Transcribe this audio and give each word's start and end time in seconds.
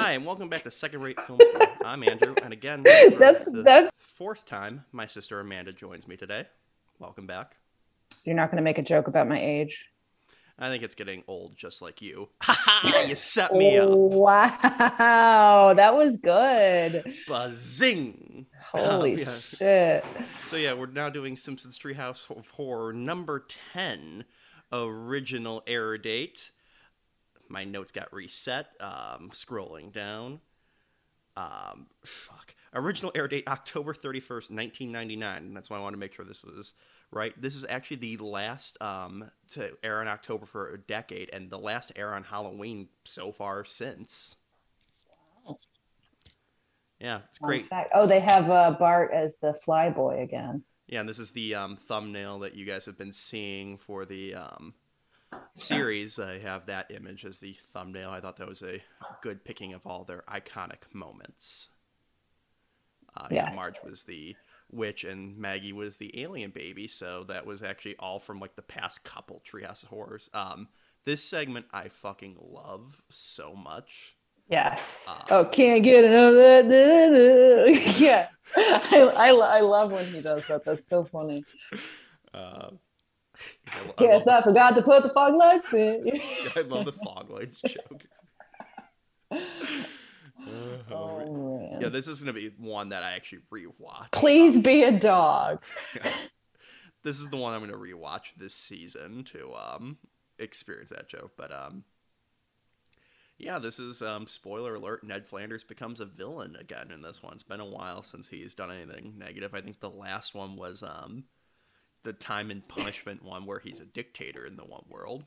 Hi, 0.00 0.12
and 0.12 0.24
welcome 0.24 0.48
back 0.48 0.62
to 0.62 0.70
Second 0.70 1.00
Rate 1.02 1.20
Film 1.20 1.38
School. 1.40 1.66
I'm 1.84 2.02
Andrew, 2.02 2.34
and 2.42 2.52
again, 2.52 2.82
That's- 2.84 3.44
the 3.44 3.62
that's- 3.64 3.90
fourth 3.98 4.44
time, 4.44 4.84
my 4.92 5.06
sister 5.06 5.40
Amanda 5.40 5.72
joins 5.72 6.06
me 6.06 6.16
today. 6.16 6.46
Welcome 6.98 7.26
back. 7.26 7.56
You're 8.24 8.36
not 8.36 8.50
going 8.50 8.56
to 8.58 8.62
make 8.62 8.78
a 8.78 8.82
joke 8.82 9.08
about 9.08 9.28
my 9.28 9.40
age. 9.40 9.88
I 10.58 10.68
think 10.70 10.82
it's 10.82 10.94
getting 10.94 11.22
old, 11.28 11.56
just 11.56 11.82
like 11.82 12.00
you. 12.02 12.28
Ha 12.42 12.52
ha! 12.82 13.04
You 13.08 13.14
set 13.16 13.52
me 13.54 13.76
up. 13.78 13.90
Wow, 13.90 15.74
that 15.76 15.96
was 15.96 16.16
good. 16.18 17.14
Buzzing. 17.26 18.46
Holy 18.72 19.12
Um, 19.14 19.18
yeah. 19.28 19.36
shit. 19.36 20.04
So 20.44 20.56
yeah, 20.56 20.72
we're 20.74 20.86
now 20.86 21.10
doing 21.10 21.36
Simpsons 21.36 21.78
Treehouse 21.78 22.28
of 22.36 22.48
Horror 22.50 22.92
number 22.92 23.46
ten, 23.72 24.24
original 24.72 25.62
air 25.66 25.96
date. 25.98 26.50
My 27.48 27.64
notes 27.64 27.92
got 27.92 28.12
reset. 28.12 28.68
Um, 28.80 29.30
scrolling 29.32 29.92
down. 29.92 30.40
Um, 31.36 31.86
fuck. 32.04 32.54
Original 32.74 33.12
air 33.14 33.28
date 33.28 33.48
October 33.48 33.94
thirty 33.94 34.20
first, 34.20 34.50
nineteen 34.50 34.90
ninety 34.92 35.16
nine. 35.16 35.44
And 35.44 35.56
that's 35.56 35.70
why 35.70 35.78
I 35.78 35.80
wanted 35.80 35.96
to 35.96 36.00
make 36.00 36.12
sure 36.12 36.24
this 36.24 36.42
was 36.42 36.72
right. 37.10 37.32
This 37.40 37.54
is 37.54 37.64
actually 37.68 37.98
the 37.98 38.16
last 38.18 38.80
um 38.82 39.30
to 39.52 39.76
air 39.82 40.02
in 40.02 40.08
October 40.08 40.46
for 40.46 40.74
a 40.74 40.78
decade, 40.78 41.30
and 41.32 41.48
the 41.50 41.58
last 41.58 41.92
air 41.96 42.14
on 42.14 42.24
Halloween 42.24 42.88
so 43.04 43.32
far 43.32 43.64
since. 43.64 44.36
Yeah, 47.00 47.20
it's 47.30 47.38
great. 47.38 47.66
fact. 47.66 47.92
Oh, 47.94 48.06
they 48.06 48.20
have 48.20 48.50
uh, 48.50 48.72
Bart 48.72 49.12
as 49.14 49.38
the 49.38 49.58
flyboy 49.66 50.22
again. 50.22 50.64
Yeah, 50.88 51.00
and 51.00 51.08
this 51.08 51.18
is 51.18 51.30
the 51.30 51.54
um, 51.54 51.76
thumbnail 51.76 52.40
that 52.40 52.54
you 52.54 52.64
guys 52.64 52.86
have 52.86 52.98
been 52.98 53.12
seeing 53.12 53.78
for 53.78 54.04
the 54.04 54.34
um, 54.34 54.74
series. 55.56 56.18
I 56.18 56.38
have 56.38 56.66
that 56.66 56.90
image 56.90 57.24
as 57.24 57.38
the 57.38 57.56
thumbnail. 57.72 58.10
I 58.10 58.20
thought 58.20 58.36
that 58.38 58.48
was 58.48 58.62
a 58.62 58.82
good 59.22 59.44
picking 59.44 59.74
of 59.74 59.86
all 59.86 60.04
their 60.04 60.24
iconic 60.28 60.82
moments. 60.92 61.68
Uh. 63.16 63.28
Marge 63.54 63.74
was 63.88 64.04
the 64.04 64.36
witch 64.70 65.04
and 65.04 65.36
Maggie 65.36 65.72
was 65.72 65.96
the 65.96 66.20
alien 66.20 66.50
baby, 66.50 66.86
so 66.86 67.24
that 67.28 67.46
was 67.46 67.62
actually 67.62 67.96
all 67.98 68.20
from 68.20 68.38
like 68.38 68.54
the 68.56 68.62
past 68.62 69.04
couple 69.04 69.42
Treehouse 69.44 69.82
of 69.82 69.88
Horrors. 69.88 70.28
Um, 70.34 70.68
this 71.04 71.24
segment 71.24 71.66
I 71.72 71.88
fucking 71.88 72.36
love 72.38 73.00
so 73.08 73.54
much. 73.54 74.16
Yes. 74.50 75.06
Ah. 75.08 75.24
oh, 75.30 75.44
can't 75.44 75.82
get 75.82 76.04
enough 76.04 76.30
of 76.30 76.68
that. 76.70 77.96
Yeah. 77.98 78.28
I, 78.56 79.12
I, 79.16 79.28
I 79.28 79.60
love 79.60 79.92
when 79.92 80.06
he 80.06 80.20
does 80.20 80.42
that. 80.48 80.64
That's 80.64 80.88
so 80.88 81.04
funny. 81.04 81.44
Uh, 82.32 82.70
I 83.72 83.80
Yes, 84.00 84.26
I 84.26 84.42
forgot 84.42 84.74
to 84.76 84.82
put 84.82 85.02
the 85.02 85.10
fog 85.10 85.34
lights 85.34 85.66
in. 85.72 86.20
I 86.56 86.60
love 86.62 86.86
the 86.86 86.92
fog 86.92 87.30
lights 87.30 87.60
joke. 87.60 88.06
oh, 90.90 91.68
man. 91.70 91.80
Yeah, 91.80 91.88
this 91.88 92.08
is 92.08 92.20
gonna 92.20 92.32
be 92.32 92.52
one 92.58 92.90
that 92.90 93.02
I 93.02 93.12
actually 93.12 93.40
rewatch. 93.52 94.10
Please 94.12 94.58
be 94.58 94.82
a 94.82 94.92
dog. 94.92 95.62
This 97.04 97.20
is 97.20 97.30
the 97.30 97.36
one 97.36 97.54
I'm 97.54 97.60
gonna 97.60 97.78
rewatch 97.78 98.34
this 98.36 98.54
season 98.54 99.24
to 99.32 99.54
um 99.54 99.98
experience 100.38 100.90
that 100.90 101.08
joke. 101.08 101.32
But 101.36 101.52
um 101.52 101.84
yeah, 103.38 103.58
this 103.58 103.78
is 103.78 104.02
um 104.02 104.26
spoiler 104.26 104.74
alert, 104.74 105.04
Ned 105.04 105.26
Flanders 105.26 105.64
becomes 105.64 106.00
a 106.00 106.06
villain 106.06 106.56
again 106.56 106.90
in 106.90 107.02
this 107.02 107.22
one. 107.22 107.34
It's 107.34 107.42
been 107.42 107.60
a 107.60 107.64
while 107.64 108.02
since 108.02 108.28
he's 108.28 108.54
done 108.54 108.70
anything 108.70 109.14
negative. 109.16 109.54
I 109.54 109.60
think 109.60 109.80
the 109.80 109.90
last 109.90 110.34
one 110.34 110.56
was 110.56 110.82
um 110.82 111.24
the 112.04 112.12
time 112.12 112.50
and 112.50 112.66
punishment 112.68 113.22
one 113.22 113.44
where 113.46 113.58
he's 113.58 113.80
a 113.80 113.86
dictator 113.86 114.44
in 114.46 114.56
the 114.56 114.64
one 114.64 114.84
world. 114.88 115.24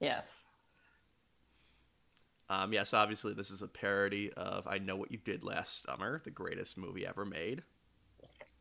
Yes. 0.00 0.28
Um, 2.48 2.72
yes, 2.72 2.92
obviously 2.92 3.32
this 3.32 3.50
is 3.50 3.62
a 3.62 3.68
parody 3.68 4.32
of 4.32 4.66
I 4.66 4.78
Know 4.78 4.96
What 4.96 5.12
You 5.12 5.18
Did 5.18 5.44
Last 5.44 5.84
Summer, 5.84 6.20
the 6.24 6.30
greatest 6.30 6.76
movie 6.76 7.06
ever 7.06 7.24
made. 7.24 7.62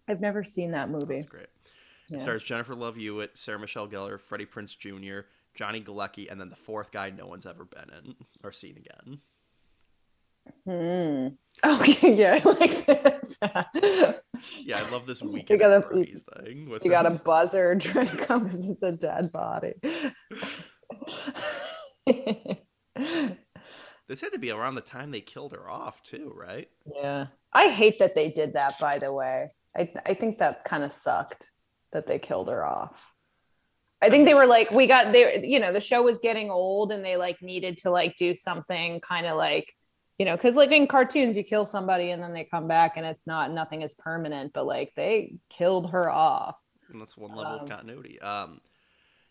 I've 0.08 0.22
never 0.22 0.44
seen 0.44 0.72
that 0.72 0.90
movie. 0.90 1.16
That's 1.16 1.26
great. 1.26 1.44
It 1.44 2.14
Yeah. 2.14 2.18
stars 2.20 2.44
Jennifer 2.44 2.76
Love 2.76 2.96
Hewitt, 2.96 3.38
Sarah 3.38 3.60
Michelle 3.60 3.88
Gellar, 3.88 4.20
Freddie 4.20 4.46
Prinze 4.46 4.78
Jr., 4.78 5.28
Johnny 5.56 5.82
Galecki, 5.82 6.30
and 6.32 6.40
then 6.40 6.50
the 6.50 6.56
fourth 6.56 6.92
guy 6.92 7.10
no 7.10 7.26
one's 7.28 7.46
ever 7.46 7.66
been 7.66 7.90
in 7.90 8.16
or 8.44 8.52
seen 8.52 8.78
again. 8.78 9.22
Hmm. 10.66 11.28
Okay, 11.66 12.16
yeah, 12.20 12.40
I 12.44 12.50
like 12.50 12.86
this. 12.86 13.38
Yeah, 14.58 14.82
I 14.82 14.90
love 14.90 15.06
this 15.06 15.22
weekend 15.22 15.60
gotta- 15.60 15.76
at 15.86 15.90
Bernie's 15.90 16.24
thing. 16.38 16.70
With 16.70 16.86
you 16.86 16.92
got 16.92 17.06
a 17.06 17.10
buzzer 17.10 17.76
trying 17.76 18.08
to 18.08 18.16
come 18.16 18.46
because 18.46 18.70
it's 18.70 18.82
a 18.84 18.94
dead 18.94 19.34
body. 19.34 19.74
This 24.08 24.22
had 24.22 24.32
to 24.32 24.40
be 24.40 24.50
around 24.50 24.74
the 24.74 24.82
time 24.82 25.12
they 25.12 25.22
killed 25.22 25.52
her 25.52 25.70
off 25.70 26.02
too, 26.02 26.34
right? 26.36 26.68
yeah. 26.96 27.28
I 27.54 27.68
hate 27.68 28.00
that 28.00 28.16
they 28.16 28.30
did 28.30 28.54
that, 28.54 28.80
by 28.80 28.98
the 28.98 29.14
way. 29.14 29.50
I, 29.78 29.92
I 30.04 30.16
think 30.16 30.40
that 30.40 30.66
kind 30.66 30.84
of 30.84 30.92
sucked 30.92 31.52
that 31.92 32.08
they 32.08 32.18
killed 32.18 32.50
her 32.50 32.66
off. 32.66 33.00
I 34.02 34.10
think 34.10 34.26
they 34.26 34.34
were 34.34 34.48
like, 34.48 34.72
we 34.72 34.88
got 34.88 35.14
they, 35.14 35.46
you 35.46 35.60
know, 35.60 35.72
the 35.72 35.82
show 35.82 36.02
was 36.02 36.18
getting 36.20 36.50
old 36.50 36.92
and 36.92 37.06
they 37.06 37.18
like 37.18 37.40
needed 37.44 37.78
to 37.80 37.92
like 37.92 38.16
do 38.18 38.34
something 38.34 39.00
kind 39.02 39.28
of 39.28 39.38
like, 39.38 39.72
you 40.20 40.26
know, 40.26 40.36
because 40.36 40.56
like 40.56 40.72
in 40.72 40.88
cartoons, 40.88 41.38
you 41.38 41.44
kill 41.44 41.66
somebody 41.66 42.12
and 42.12 42.22
then 42.22 42.34
they 42.34 42.44
come 42.44 42.68
back 42.68 42.98
and 42.98 43.06
it's 43.06 43.26
not, 43.26 43.52
nothing 43.52 43.82
is 43.82 43.94
permanent, 43.96 44.54
but 44.54 44.66
like 44.68 44.94
they 44.96 45.38
killed 45.50 45.92
her 45.92 46.10
off. 46.12 46.58
And 46.90 47.00
that's 47.02 47.18
one 47.18 47.36
level 47.36 47.56
Um, 47.56 47.60
of 47.60 47.70
continuity. 47.70 48.20
Um, 48.20 48.62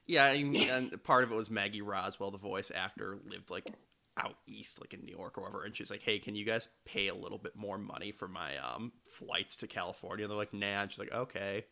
yeah, 0.06 0.32
and, 0.32 0.56
and 0.56 1.04
part 1.04 1.25
of 1.25 1.32
it 1.32 1.34
was 1.34 1.50
Maggie 1.50 1.82
Roswell, 1.82 2.31
the 2.31 2.38
voice 2.38 2.71
actor, 2.75 3.19
lived 3.26 3.50
like 3.50 3.72
out 4.16 4.37
east, 4.47 4.81
like 4.81 4.94
in 4.94 5.04
New 5.04 5.16
York 5.16 5.38
or 5.38 5.43
whatever, 5.43 5.65
and 5.65 5.76
she's 5.76 5.91
like, 5.91 6.03
"Hey, 6.03 6.19
can 6.19 6.34
you 6.34 6.44
guys 6.44 6.69
pay 6.87 7.09
a 7.09 7.15
little 7.15 7.38
bit 7.38 7.56
more 7.56 7.78
money 7.78 8.12
for 8.12 8.28
my 8.28 8.56
um 8.59 8.93
flights 9.06 9.56
to 9.56 9.66
California?" 9.66 10.25
And 10.25 10.31
they're 10.31 10.38
like, 10.38 10.55
"Nah." 10.55 10.82
And 10.82 10.91
she's 10.91 10.99
like, 10.99 11.12
"Okay." 11.12 11.66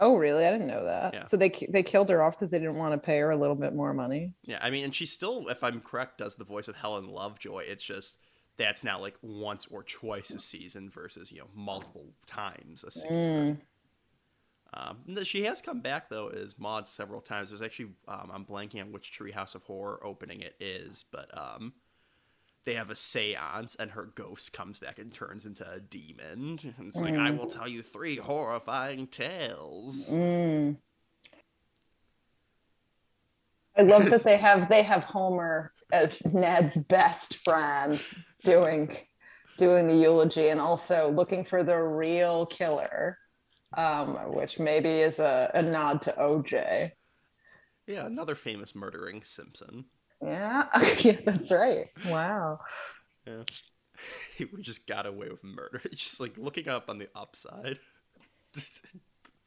Oh, 0.00 0.16
really? 0.16 0.46
I 0.46 0.50
didn't 0.50 0.66
know 0.66 0.84
that. 0.84 1.14
Yeah. 1.14 1.24
So 1.24 1.36
they 1.36 1.50
they 1.68 1.82
killed 1.82 2.08
her 2.08 2.22
off 2.22 2.38
because 2.38 2.50
they 2.50 2.58
didn't 2.58 2.76
want 2.76 2.92
to 2.92 2.98
pay 2.98 3.18
her 3.18 3.30
a 3.30 3.36
little 3.36 3.54
bit 3.54 3.74
more 3.74 3.92
money. 3.92 4.32
Yeah, 4.42 4.58
I 4.62 4.70
mean, 4.70 4.84
and 4.84 4.94
she 4.94 5.06
still, 5.06 5.48
if 5.48 5.62
I'm 5.62 5.80
correct, 5.80 6.18
does 6.18 6.36
the 6.36 6.44
voice 6.44 6.68
of 6.68 6.76
Helen 6.76 7.08
Lovejoy. 7.08 7.64
It's 7.68 7.82
just 7.82 8.16
that's 8.56 8.82
now 8.82 9.00
like 9.00 9.16
once 9.22 9.66
or 9.70 9.82
twice 9.82 10.30
a 10.30 10.38
season 10.38 10.90
versus 10.90 11.30
you 11.30 11.38
know 11.38 11.48
multiple 11.54 12.06
times 12.26 12.84
a 12.84 12.90
season. 12.90 13.56
Mm. 13.56 13.60
Um, 14.72 15.24
she 15.24 15.44
has 15.44 15.60
come 15.60 15.80
back 15.80 16.08
though 16.08 16.28
as 16.28 16.58
Maude 16.58 16.86
several 16.86 17.20
times. 17.20 17.48
There's 17.48 17.62
actually 17.62 17.90
um, 18.08 18.30
I'm 18.32 18.44
blanking 18.44 18.80
on 18.80 18.92
which 18.92 19.18
Treehouse 19.18 19.54
of 19.54 19.62
Horror 19.64 20.00
opening 20.04 20.40
it 20.40 20.54
is, 20.60 21.04
but 21.10 21.36
um, 21.36 21.72
they 22.64 22.74
have 22.74 22.90
a 22.90 22.94
séance 22.94 23.76
and 23.78 23.90
her 23.92 24.10
ghost 24.14 24.52
comes 24.52 24.78
back 24.78 24.98
and 24.98 25.12
turns 25.12 25.46
into 25.46 25.68
a 25.68 25.80
demon. 25.80 26.58
And 26.76 26.88
it's 26.88 26.96
like 26.96 27.14
I 27.14 27.30
will 27.30 27.48
tell 27.48 27.68
you 27.68 27.82
three 27.82 28.16
horrifying 28.16 29.06
tales. 29.06 30.10
Mm. 30.10 30.76
I 33.76 33.82
love 33.82 34.10
that 34.10 34.24
they 34.24 34.36
have 34.36 34.68
they 34.68 34.82
have 34.82 35.04
Homer 35.04 35.72
as 35.92 36.22
Ned's 36.32 36.76
best 36.76 37.36
friend 37.36 38.00
doing 38.44 38.94
doing 39.56 39.88
the 39.88 39.96
eulogy 39.96 40.48
and 40.48 40.60
also 40.60 41.10
looking 41.10 41.44
for 41.44 41.62
the 41.62 41.76
real 41.76 42.46
killer, 42.46 43.18
um, 43.76 44.14
which 44.34 44.58
maybe 44.58 44.88
is 44.88 45.18
a, 45.18 45.50
a 45.54 45.62
nod 45.62 46.02
to 46.02 46.12
OJ. 46.12 46.92
Yeah, 47.86 48.06
another 48.06 48.34
famous 48.34 48.74
murdering 48.74 49.22
Simpson. 49.22 49.84
Yeah, 50.22 50.66
yeah, 50.98 51.16
that's 51.24 51.50
right. 51.50 51.86
Wow. 52.06 52.60
Yeah. 53.26 53.42
we 54.52 54.62
just 54.62 54.86
got 54.86 55.06
away 55.06 55.28
with 55.28 55.44
murder. 55.44 55.80
It's 55.84 55.96
just 56.02 56.20
like 56.20 56.36
looking 56.36 56.68
up 56.68 56.88
on 56.88 56.98
the 56.98 57.08
upside. 57.14 57.78
Just 58.54 58.80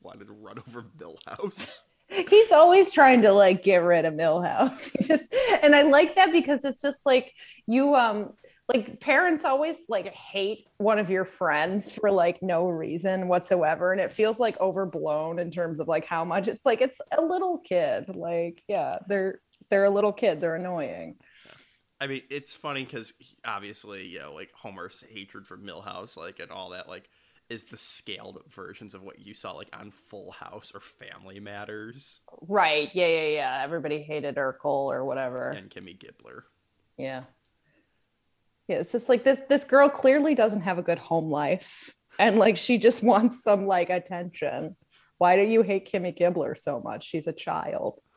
wanted 0.02 0.28
to 0.28 0.34
run 0.34 0.60
over 0.68 0.86
Milhouse. 0.98 1.80
He's 2.10 2.52
always 2.52 2.94
trying 2.94 3.22
to 3.24 3.32
like 3.32 3.64
get 3.64 3.84
rid 3.84 4.06
of 4.06 4.14
Milhouse. 4.14 4.96
Just 5.08 5.34
and 5.64 5.76
I 5.76 5.84
like 5.84 6.16
that 6.16 6.32
because 6.32 6.64
it's 6.64 6.82
just 6.82 7.06
like 7.06 7.34
you 7.66 7.96
um 7.96 8.34
like 8.68 9.00
parents 9.00 9.44
always 9.46 9.78
like 9.90 10.08
hate 10.14 10.68
one 10.78 11.00
of 11.00 11.10
your 11.10 11.26
friends 11.26 11.92
for 11.92 12.12
like 12.12 12.42
no 12.42 12.68
reason 12.68 13.28
whatsoever 13.28 13.92
and 13.92 14.00
it 14.00 14.12
feels 14.12 14.40
like 14.40 14.60
overblown 14.62 15.38
in 15.38 15.52
terms 15.52 15.80
of 15.80 15.88
like 15.88 16.06
how 16.06 16.24
much 16.24 16.48
it's 16.48 16.66
like 16.66 16.82
it's 16.82 17.02
a 17.18 17.22
little 17.22 17.58
kid 17.60 18.16
like 18.16 18.64
yeah 18.70 19.00
they're 19.10 19.42
they're 19.74 19.86
a 19.86 19.90
little 19.90 20.14
kid 20.14 20.40
they're 20.40 20.56
annoying 20.56 21.16
I 22.02 22.08
mean, 22.08 22.24
it's 22.30 22.54
funny 22.54 22.84
because 22.84 23.14
obviously, 23.46 24.06
you 24.06 24.20
know, 24.20 24.34
like 24.34 24.52
Homer's 24.54 25.02
hatred 25.10 25.48
for 25.48 25.58
Milhouse, 25.58 26.18
like, 26.18 26.40
and 26.42 26.52
all 26.52 26.72
that, 26.72 26.90
like, 26.90 27.08
is 27.48 27.64
the 27.64 27.78
scaled 27.78 28.42
versions 28.50 28.94
of 28.94 29.04
what 29.04 29.20
you 29.20 29.34
saw, 29.34 29.54
like, 29.54 29.70
on 29.72 29.92
Full 29.92 30.34
House 30.34 30.74
or 30.76 30.82
Family 30.82 31.40
Matters 31.40 32.20
right 32.48 32.90
yeah 32.94 33.08
yeah 33.08 33.28
yeah 33.28 33.62
everybody 33.64 34.02
hated 34.02 34.36
Urkel 34.36 34.66
or 34.66 35.06
whatever 35.06 35.52
and 35.52 35.70
Kimmy 35.70 35.98
Gibbler. 35.98 36.42
Yeah. 36.98 37.24
Yeah, 38.68 38.78
it's 38.78 38.92
just 38.92 39.08
like 39.08 39.24
this 39.24 39.40
this 39.48 39.64
girl 39.64 39.88
clearly 39.90 40.36
doesn't 40.36 40.62
have 40.62 40.78
a 40.78 40.84
good 40.84 41.00
home 41.00 41.30
life 41.30 41.96
and 42.20 42.38
like 42.38 42.58
she 42.58 42.78
just 42.78 43.04
wants 43.12 43.44
some 43.44 43.62
like 43.62 43.90
attention. 43.90 44.76
Why 45.20 45.38
do 45.38 45.44
you 45.44 45.62
hate 45.62 45.90
Kimmy 45.90 46.18
Gibbler 46.18 46.58
so 46.58 46.82
much? 46.82 47.06
She's 47.06 47.28
a 47.28 47.34
child. 47.34 48.00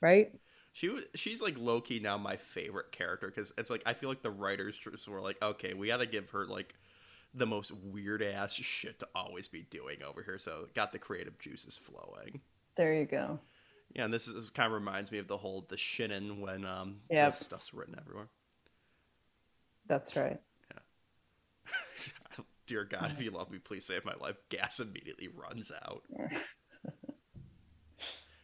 Right? 0.00 0.32
She 0.72 0.88
was, 0.88 1.04
she's 1.14 1.42
like 1.42 1.56
low 1.58 1.80
key 1.80 2.00
now 2.00 2.16
my 2.16 2.36
favorite 2.36 2.92
character 2.92 3.28
because 3.28 3.52
it's 3.58 3.70
like 3.70 3.82
I 3.84 3.92
feel 3.92 4.08
like 4.08 4.22
the 4.22 4.30
writers 4.30 4.76
just 4.76 5.06
were 5.08 5.20
like, 5.20 5.36
okay, 5.42 5.74
we 5.74 5.88
got 5.88 5.98
to 5.98 6.06
give 6.06 6.30
her 6.30 6.46
like 6.46 6.74
the 7.34 7.46
most 7.46 7.72
weird 7.72 8.22
ass 8.22 8.54
shit 8.54 8.98
to 9.00 9.08
always 9.14 9.48
be 9.48 9.62
doing 9.70 10.02
over 10.02 10.22
here. 10.22 10.38
So 10.38 10.68
got 10.74 10.92
the 10.92 10.98
creative 10.98 11.38
juices 11.38 11.76
flowing. 11.76 12.40
There 12.76 12.94
you 12.94 13.06
go. 13.06 13.38
Yeah, 13.94 14.04
and 14.04 14.14
this 14.14 14.26
is 14.28 14.50
kind 14.50 14.66
of 14.66 14.72
reminds 14.72 15.12
me 15.12 15.18
of 15.18 15.28
the 15.28 15.36
whole 15.36 15.66
the 15.68 15.76
shinin 15.76 16.40
when 16.40 16.64
um 16.64 16.96
Yep. 17.10 17.36
stuff's 17.36 17.74
written 17.74 17.94
everywhere. 17.98 18.28
That's 19.86 20.16
right. 20.16 20.40
Yeah. 20.70 22.44
Dear 22.66 22.84
God, 22.84 23.10
if 23.14 23.20
you 23.20 23.30
love 23.30 23.50
me, 23.50 23.58
please 23.58 23.84
save 23.84 24.04
my 24.04 24.14
life. 24.20 24.36
Gas 24.48 24.80
immediately 24.80 25.28
runs 25.28 25.70
out. 25.86 26.04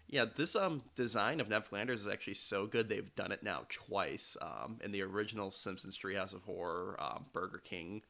yeah, 0.08 0.24
this 0.34 0.56
um 0.56 0.82
design 0.94 1.40
of 1.40 1.48
Ned 1.48 1.64
Flanders 1.66 2.00
is 2.02 2.08
actually 2.08 2.34
so 2.34 2.66
good. 2.66 2.88
They've 2.88 3.14
done 3.14 3.32
it 3.32 3.42
now 3.42 3.62
twice. 3.68 4.36
Um, 4.40 4.78
in 4.82 4.92
the 4.92 5.02
original 5.02 5.50
Simpsons 5.52 5.98
Treehouse 5.98 6.32
of 6.34 6.42
Horror 6.44 6.96
um, 6.98 7.26
Burger 7.32 7.58
King 7.58 8.02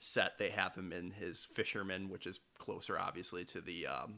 set, 0.00 0.38
they 0.38 0.50
have 0.50 0.74
him 0.74 0.92
in 0.92 1.10
his 1.12 1.44
fisherman, 1.44 2.08
which 2.10 2.26
is 2.26 2.40
closer, 2.58 2.98
obviously, 2.98 3.44
to 3.46 3.60
the 3.60 3.86
um 3.86 4.14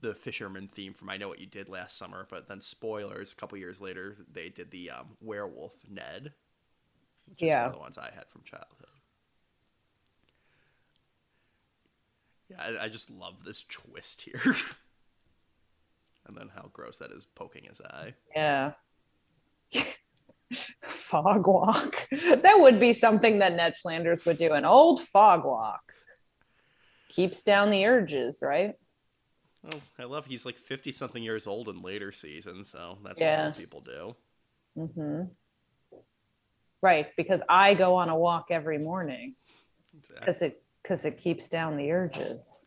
the 0.00 0.14
fisherman 0.14 0.68
theme 0.68 0.92
from 0.94 1.08
I 1.10 1.16
Know 1.16 1.28
What 1.28 1.40
You 1.40 1.46
Did 1.46 1.68
Last 1.68 1.96
Summer. 1.96 2.26
But 2.30 2.48
then, 2.48 2.60
spoilers, 2.60 3.32
a 3.32 3.36
couple 3.36 3.56
years 3.58 3.80
later, 3.80 4.16
they 4.30 4.48
did 4.48 4.70
the 4.70 4.90
um, 4.90 5.16
werewolf 5.20 5.74
Ned. 5.88 6.32
Which 7.26 7.42
is 7.44 7.48
Yeah. 7.48 7.60
one 7.60 7.66
of 7.66 7.72
the 7.72 7.78
ones 7.78 7.98
I 7.98 8.10
had 8.14 8.28
from 8.28 8.42
childhood. 8.44 8.88
Yeah, 12.50 12.56
I, 12.60 12.84
I 12.84 12.88
just 12.88 13.10
love 13.10 13.44
this 13.44 13.64
twist 13.68 14.22
here. 14.22 14.42
and 16.26 16.36
then 16.36 16.50
how 16.54 16.68
gross 16.72 16.98
that 16.98 17.10
is 17.10 17.26
poking 17.34 17.64
his 17.64 17.80
eye. 17.80 18.14
Yeah. 18.34 18.72
fog 20.82 21.46
walk. 21.46 22.06
That 22.10 22.56
would 22.60 22.80
be 22.80 22.92
something 22.92 23.38
that 23.38 23.54
Ned 23.54 23.74
Flanders 23.76 24.24
would 24.24 24.36
do. 24.36 24.52
An 24.52 24.64
old 24.64 25.02
fog 25.02 25.44
walk. 25.44 25.80
Keeps 27.08 27.42
down 27.42 27.70
the 27.70 27.86
urges, 27.86 28.40
right? 28.42 28.74
Oh, 29.66 29.80
I 29.98 30.04
love 30.04 30.26
he's 30.26 30.44
like 30.44 30.58
50 30.58 30.92
something 30.92 31.22
years 31.22 31.46
old 31.46 31.68
in 31.68 31.80
later 31.82 32.12
seasons, 32.12 32.68
so 32.70 32.98
that's 33.04 33.20
Yeah. 33.20 33.46
what 33.48 33.56
people 33.56 33.80
do. 33.80 34.16
hmm 34.76 35.22
Right, 36.82 37.06
because 37.16 37.40
I 37.48 37.72
go 37.72 37.94
on 37.94 38.10
a 38.10 38.16
walk 38.16 38.46
every 38.50 38.76
morning 38.76 39.36
Exactly. 39.96 40.20
because 40.20 40.42
it 40.42 40.62
because 40.82 41.04
it 41.06 41.16
keeps 41.16 41.48
down 41.48 41.78
the 41.78 41.90
urges. 41.92 42.66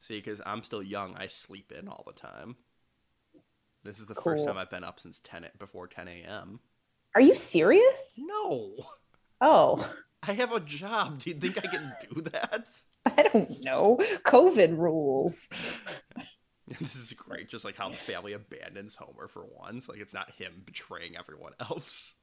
See, 0.00 0.16
because 0.16 0.40
I'm 0.46 0.62
still 0.62 0.82
young, 0.82 1.14
I 1.16 1.26
sleep 1.26 1.70
in 1.70 1.86
all 1.86 2.02
the 2.06 2.14
time. 2.14 2.56
This 3.88 4.00
is 4.00 4.06
the 4.06 4.14
first 4.14 4.44
time 4.44 4.58
I've 4.58 4.68
been 4.68 4.84
up 4.84 5.00
since 5.00 5.18
10 5.24 5.46
before 5.58 5.86
10 5.86 6.08
a.m. 6.08 6.60
Are 7.14 7.22
you 7.22 7.34
serious? 7.34 8.18
No, 8.18 8.74
Oh, 9.40 9.90
I 10.22 10.34
have 10.34 10.52
a 10.52 10.60
job. 10.60 11.20
Do 11.20 11.30
you 11.30 11.36
think 11.36 11.56
I 11.56 11.66
can 11.66 11.90
do 12.10 12.20
that? 12.32 12.66
I 13.06 13.22
don't 13.22 13.64
know. 13.64 13.96
COVID 14.24 14.76
rules. 14.76 15.48
This 16.80 16.96
is 16.96 17.14
great. 17.14 17.48
Just 17.48 17.64
like 17.64 17.76
how 17.76 17.88
the 17.88 17.96
family 17.96 18.34
abandons 18.34 18.94
Homer 18.94 19.26
for 19.28 19.46
once. 19.58 19.88
Like 19.88 20.00
it's 20.00 20.12
not 20.12 20.30
him 20.32 20.52
betraying 20.66 21.16
everyone 21.16 21.52
else. 21.58 22.14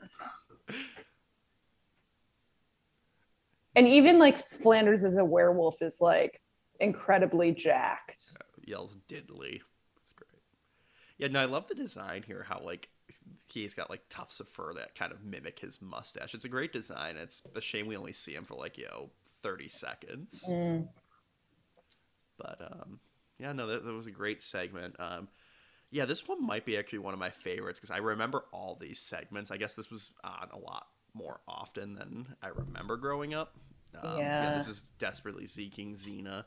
And 3.76 3.86
even 3.86 4.18
like 4.18 4.44
Flanders 4.44 5.04
as 5.04 5.18
a 5.18 5.24
werewolf 5.24 5.82
is 5.82 5.98
like 6.00 6.40
incredibly 6.80 7.52
jacked. 7.52 8.22
Uh, 8.40 8.44
yells 8.64 8.96
diddly. 9.06 9.60
Yeah, 11.18 11.28
no, 11.28 11.40
I 11.40 11.46
love 11.46 11.66
the 11.68 11.74
design 11.74 12.22
here. 12.26 12.44
How 12.48 12.60
like 12.60 12.88
he's 13.46 13.74
got 13.74 13.88
like 13.90 14.02
tufts 14.10 14.40
of 14.40 14.48
fur 14.48 14.74
that 14.74 14.94
kind 14.94 15.12
of 15.12 15.24
mimic 15.24 15.58
his 15.58 15.80
mustache. 15.80 16.34
It's 16.34 16.44
a 16.44 16.48
great 16.48 16.72
design. 16.72 17.16
It's 17.16 17.42
a 17.54 17.60
shame 17.60 17.86
we 17.86 17.96
only 17.96 18.12
see 18.12 18.34
him 18.34 18.44
for 18.44 18.54
like 18.54 18.76
you 18.76 18.84
know 18.84 19.10
thirty 19.42 19.68
seconds. 19.68 20.44
Mm. 20.48 20.88
But 22.38 22.60
um, 22.60 23.00
yeah, 23.38 23.52
no, 23.52 23.66
that, 23.66 23.84
that 23.84 23.92
was 23.92 24.06
a 24.06 24.10
great 24.12 24.42
segment. 24.42 24.96
Um, 24.98 25.28
yeah, 25.90 26.04
this 26.04 26.26
one 26.28 26.44
might 26.44 26.64
be 26.66 26.76
actually 26.76 26.98
one 26.98 27.14
of 27.14 27.20
my 27.20 27.30
favorites 27.30 27.78
because 27.78 27.90
I 27.90 27.98
remember 27.98 28.44
all 28.52 28.76
these 28.78 28.98
segments. 28.98 29.50
I 29.50 29.56
guess 29.56 29.74
this 29.74 29.90
was 29.90 30.10
on 30.24 30.48
a 30.52 30.58
lot 30.58 30.88
more 31.14 31.40
often 31.48 31.94
than 31.94 32.34
I 32.42 32.48
remember 32.48 32.96
growing 32.96 33.32
up. 33.32 33.54
Um, 34.02 34.18
Yeah. 34.18 34.58
this 34.58 34.68
is 34.68 34.82
desperately 34.98 35.46
seeking 35.46 35.94
Xena. 35.94 36.44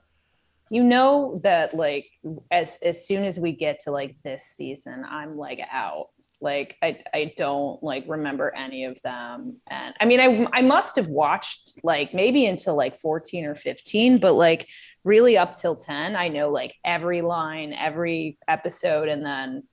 You 0.70 0.84
know 0.84 1.40
that 1.44 1.74
like 1.76 2.08
as 2.52 2.78
as 2.84 3.08
soon 3.08 3.24
as 3.24 3.40
we 3.40 3.52
get 3.52 3.80
to 3.82 3.92
like 3.92 4.16
this 4.24 4.46
season, 4.46 5.06
I'm 5.10 5.38
like 5.38 5.62
out. 5.72 6.08
Like 6.42 6.78
I 6.82 7.02
I 7.14 7.34
don't 7.38 7.82
like 7.84 8.06
remember 8.08 8.54
any 8.56 8.86
of 8.86 9.02
them. 9.02 9.58
And 9.70 9.96
I 10.00 10.06
mean 10.06 10.20
I 10.20 10.48
I 10.54 10.62
must 10.62 10.96
have 10.96 11.08
watched 11.08 11.80
like 11.84 12.14
maybe 12.14 12.46
until 12.46 12.76
like 12.76 12.96
14 12.96 13.46
or 13.46 13.56
15, 13.56 14.20
but 14.20 14.34
like 14.34 14.68
really 15.04 15.38
up 15.38 15.56
till 15.56 15.76
10, 15.76 16.16
I 16.16 16.28
know 16.28 16.50
like 16.50 16.76
every 16.86 17.22
line, 17.22 17.74
every 17.74 18.38
episode, 18.48 19.10
and 19.10 19.26
then 19.26 19.64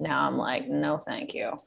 now 0.00 0.26
I'm 0.26 0.36
like, 0.36 0.68
no 0.68 0.98
thank 0.98 1.34
you. 1.34 1.60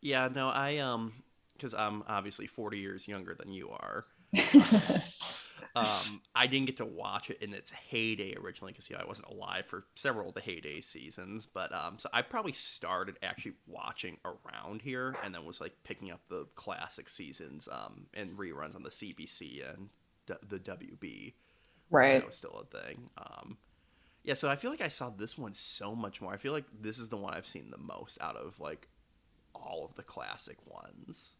Yeah, 0.00 0.28
no, 0.34 0.48
I 0.48 0.78
um, 0.78 1.12
because 1.60 1.74
I'm 1.74 2.02
obviously 2.08 2.46
40 2.46 2.78
years 2.78 3.06
younger 3.06 3.34
than 3.34 3.52
you 3.52 3.70
are. 3.70 4.04
um, 5.76 6.20
I 6.34 6.46
didn't 6.46 6.66
get 6.66 6.76
to 6.78 6.84
watch 6.84 7.30
it 7.30 7.42
in 7.42 7.54
its 7.54 7.70
heyday 7.70 8.34
originally 8.36 8.72
because 8.72 8.90
you 8.90 8.96
know 8.96 9.02
I 9.02 9.06
wasn't 9.06 9.28
alive 9.28 9.66
for 9.66 9.84
several 9.94 10.28
of 10.28 10.34
the 10.34 10.40
heyday 10.40 10.80
seasons. 10.80 11.46
But 11.46 11.72
um, 11.74 11.98
so 11.98 12.08
I 12.12 12.22
probably 12.22 12.52
started 12.52 13.18
actually 13.22 13.54
watching 13.66 14.18
around 14.24 14.82
here, 14.82 15.16
and 15.22 15.34
then 15.34 15.44
was 15.44 15.60
like 15.60 15.74
picking 15.84 16.10
up 16.10 16.20
the 16.28 16.46
classic 16.54 17.08
seasons 17.08 17.68
um 17.70 18.06
and 18.14 18.36
reruns 18.38 18.74
on 18.74 18.82
the 18.82 18.90
CBC 18.90 19.68
and 19.72 19.88
d- 20.26 20.34
the 20.48 20.58
WB. 20.58 21.34
right. 21.90 22.20
That 22.20 22.26
was 22.26 22.36
still 22.36 22.66
a 22.72 22.78
thing. 22.80 23.10
Um, 23.18 23.58
yeah, 24.22 24.34
so 24.34 24.50
I 24.50 24.56
feel 24.56 24.70
like 24.70 24.80
I 24.82 24.88
saw 24.88 25.10
this 25.10 25.38
one 25.38 25.54
so 25.54 25.94
much 25.94 26.20
more. 26.20 26.32
I 26.32 26.36
feel 26.36 26.52
like 26.52 26.66
this 26.80 26.98
is 26.98 27.08
the 27.08 27.16
one 27.16 27.34
I've 27.34 27.48
seen 27.48 27.70
the 27.70 27.78
most 27.78 28.18
out 28.20 28.36
of 28.36 28.58
like 28.60 28.88
all 29.54 29.84
of 29.84 29.94
the 29.96 30.02
classic 30.02 30.58
ones. 30.66 31.34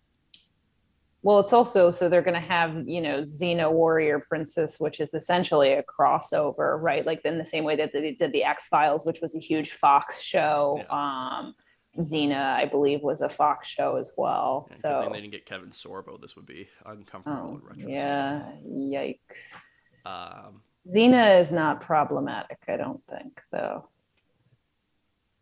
Well, 1.22 1.38
it's 1.40 1.52
also 1.52 1.90
so 1.90 2.08
they're 2.08 2.22
going 2.22 2.40
to 2.40 2.49
have, 2.49 2.88
you 2.88 3.02
know, 3.02 3.25
Xena 3.25 3.70
Warrior 3.70 4.20
Princess, 4.20 4.81
which 4.81 5.00
is 5.00 5.12
essentially 5.12 5.75
a 5.75 5.82
crossover, 5.82 6.81
right? 6.81 7.05
Like 7.05 7.20
in 7.25 7.37
the 7.37 7.44
same 7.44 7.64
way 7.64 7.76
that 7.76 7.93
they 7.93 8.12
did 8.12 8.32
the 8.32 8.44
X 8.44 8.69
Files, 8.69 9.05
which 9.05 9.20
was 9.20 9.37
a 9.37 9.38
huge 9.38 9.72
Fox 9.72 10.22
show. 10.22 10.82
Yeah. 10.82 11.38
Um, 11.38 11.55
Xena, 11.99 12.55
I 12.55 12.67
believe, 12.67 13.03
was 13.03 13.20
a 13.20 13.29
Fox 13.29 13.69
show 13.69 13.96
as 13.96 14.12
well. 14.17 14.67
Good 14.69 14.79
so, 14.79 15.08
they 15.12 15.20
didn't 15.20 15.32
get 15.32 15.44
Kevin 15.44 15.70
Sorbo. 15.70 16.20
This 16.20 16.36
would 16.36 16.46
be 16.46 16.69
uncomfortable 16.86 17.60
oh, 17.62 17.74
yeah, 17.77 18.53
yikes. 18.65 20.06
Um, 20.06 20.62
Xena 20.89 21.39
is 21.41 21.53
not 21.53 21.81
problematic, 21.81 22.58
I 22.69 22.77
don't 22.77 23.03
think, 23.10 23.43
though. 23.50 23.89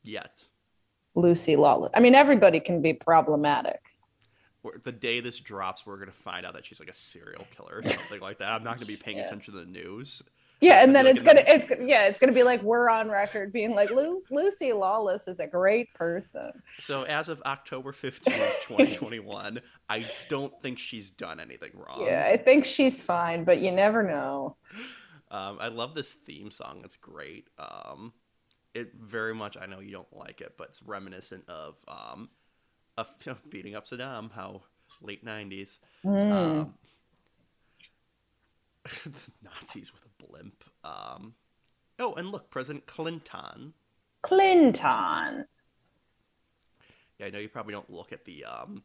yet. 0.02 0.42
Lucy 1.14 1.56
Lawless. 1.56 1.90
I 1.94 2.00
mean, 2.00 2.14
everybody 2.14 2.60
can 2.60 2.80
be 2.80 2.92
problematic. 2.92 3.80
The 4.84 4.92
day 4.92 5.20
this 5.20 5.38
drops, 5.40 5.86
we're 5.86 5.98
gonna 5.98 6.12
find 6.12 6.44
out 6.44 6.54
that 6.54 6.66
she's 6.66 6.80
like 6.80 6.90
a 6.90 6.94
serial 6.94 7.46
killer 7.56 7.76
or 7.78 7.82
something 7.82 8.20
like 8.20 8.38
that. 8.38 8.50
I'm 8.52 8.64
not 8.64 8.76
gonna 8.76 8.86
be 8.86 8.96
paying 8.96 9.18
Yeah. 9.18 9.26
attention 9.26 9.54
to 9.54 9.60
the 9.60 9.66
news. 9.66 10.22
Yeah, 10.60 10.82
and 10.82 10.92
then 10.92 11.06
it's 11.06 11.22
gonna 11.22 11.44
it's 11.46 11.66
yeah, 11.80 12.08
it's 12.08 12.18
gonna 12.18 12.32
be 12.32 12.42
like 12.42 12.60
we're 12.62 12.90
on 12.90 13.08
record 13.08 13.52
being 13.52 13.76
like 13.76 13.90
Lu- 13.90 14.24
Lucy 14.28 14.72
Lawless 14.72 15.28
is 15.28 15.38
a 15.38 15.46
great 15.46 15.94
person. 15.94 16.50
So 16.80 17.04
as 17.04 17.28
of 17.28 17.40
October 17.46 17.92
15th, 17.92 18.62
2021, 18.66 19.60
I 19.88 20.04
don't 20.28 20.52
think 20.60 20.80
she's 20.80 21.10
done 21.10 21.38
anything 21.38 21.70
wrong. 21.74 22.02
Yeah, 22.04 22.26
I 22.28 22.36
think 22.36 22.64
she's 22.64 23.00
fine, 23.00 23.44
but 23.44 23.60
you 23.60 23.70
never 23.70 24.02
know. 24.02 24.56
Um, 25.30 25.58
I 25.60 25.68
love 25.68 25.94
this 25.94 26.14
theme 26.14 26.50
song. 26.50 26.80
It's 26.84 26.96
great. 26.96 27.46
Um, 27.58 28.12
it 28.74 28.92
very 28.94 29.34
much. 29.36 29.56
I 29.56 29.66
know 29.66 29.78
you 29.78 29.92
don't 29.92 30.12
like 30.12 30.40
it, 30.40 30.54
but 30.58 30.70
it's 30.70 30.82
reminiscent 30.82 31.44
of 31.48 31.76
um, 31.86 32.30
of 32.98 33.06
you 33.24 33.32
know, 33.32 33.38
beating 33.48 33.74
up 33.74 33.86
Saddam. 33.86 34.30
How 34.32 34.62
late 35.00 35.24
'90s. 35.24 35.78
Mm. 36.04 36.32
Um, 36.32 36.74
Nazis 39.42 39.92
with 39.92 40.02
a 40.04 40.26
blimp. 40.26 40.64
Um, 40.84 41.34
oh, 41.98 42.14
and 42.14 42.30
look, 42.30 42.50
President 42.50 42.86
Clinton. 42.86 43.72
Clinton. 44.22 45.46
Yeah, 47.18 47.26
I 47.26 47.30
know 47.30 47.38
you 47.38 47.48
probably 47.48 47.72
don't 47.72 47.90
look 47.90 48.12
at 48.12 48.24
the 48.24 48.44
um, 48.44 48.82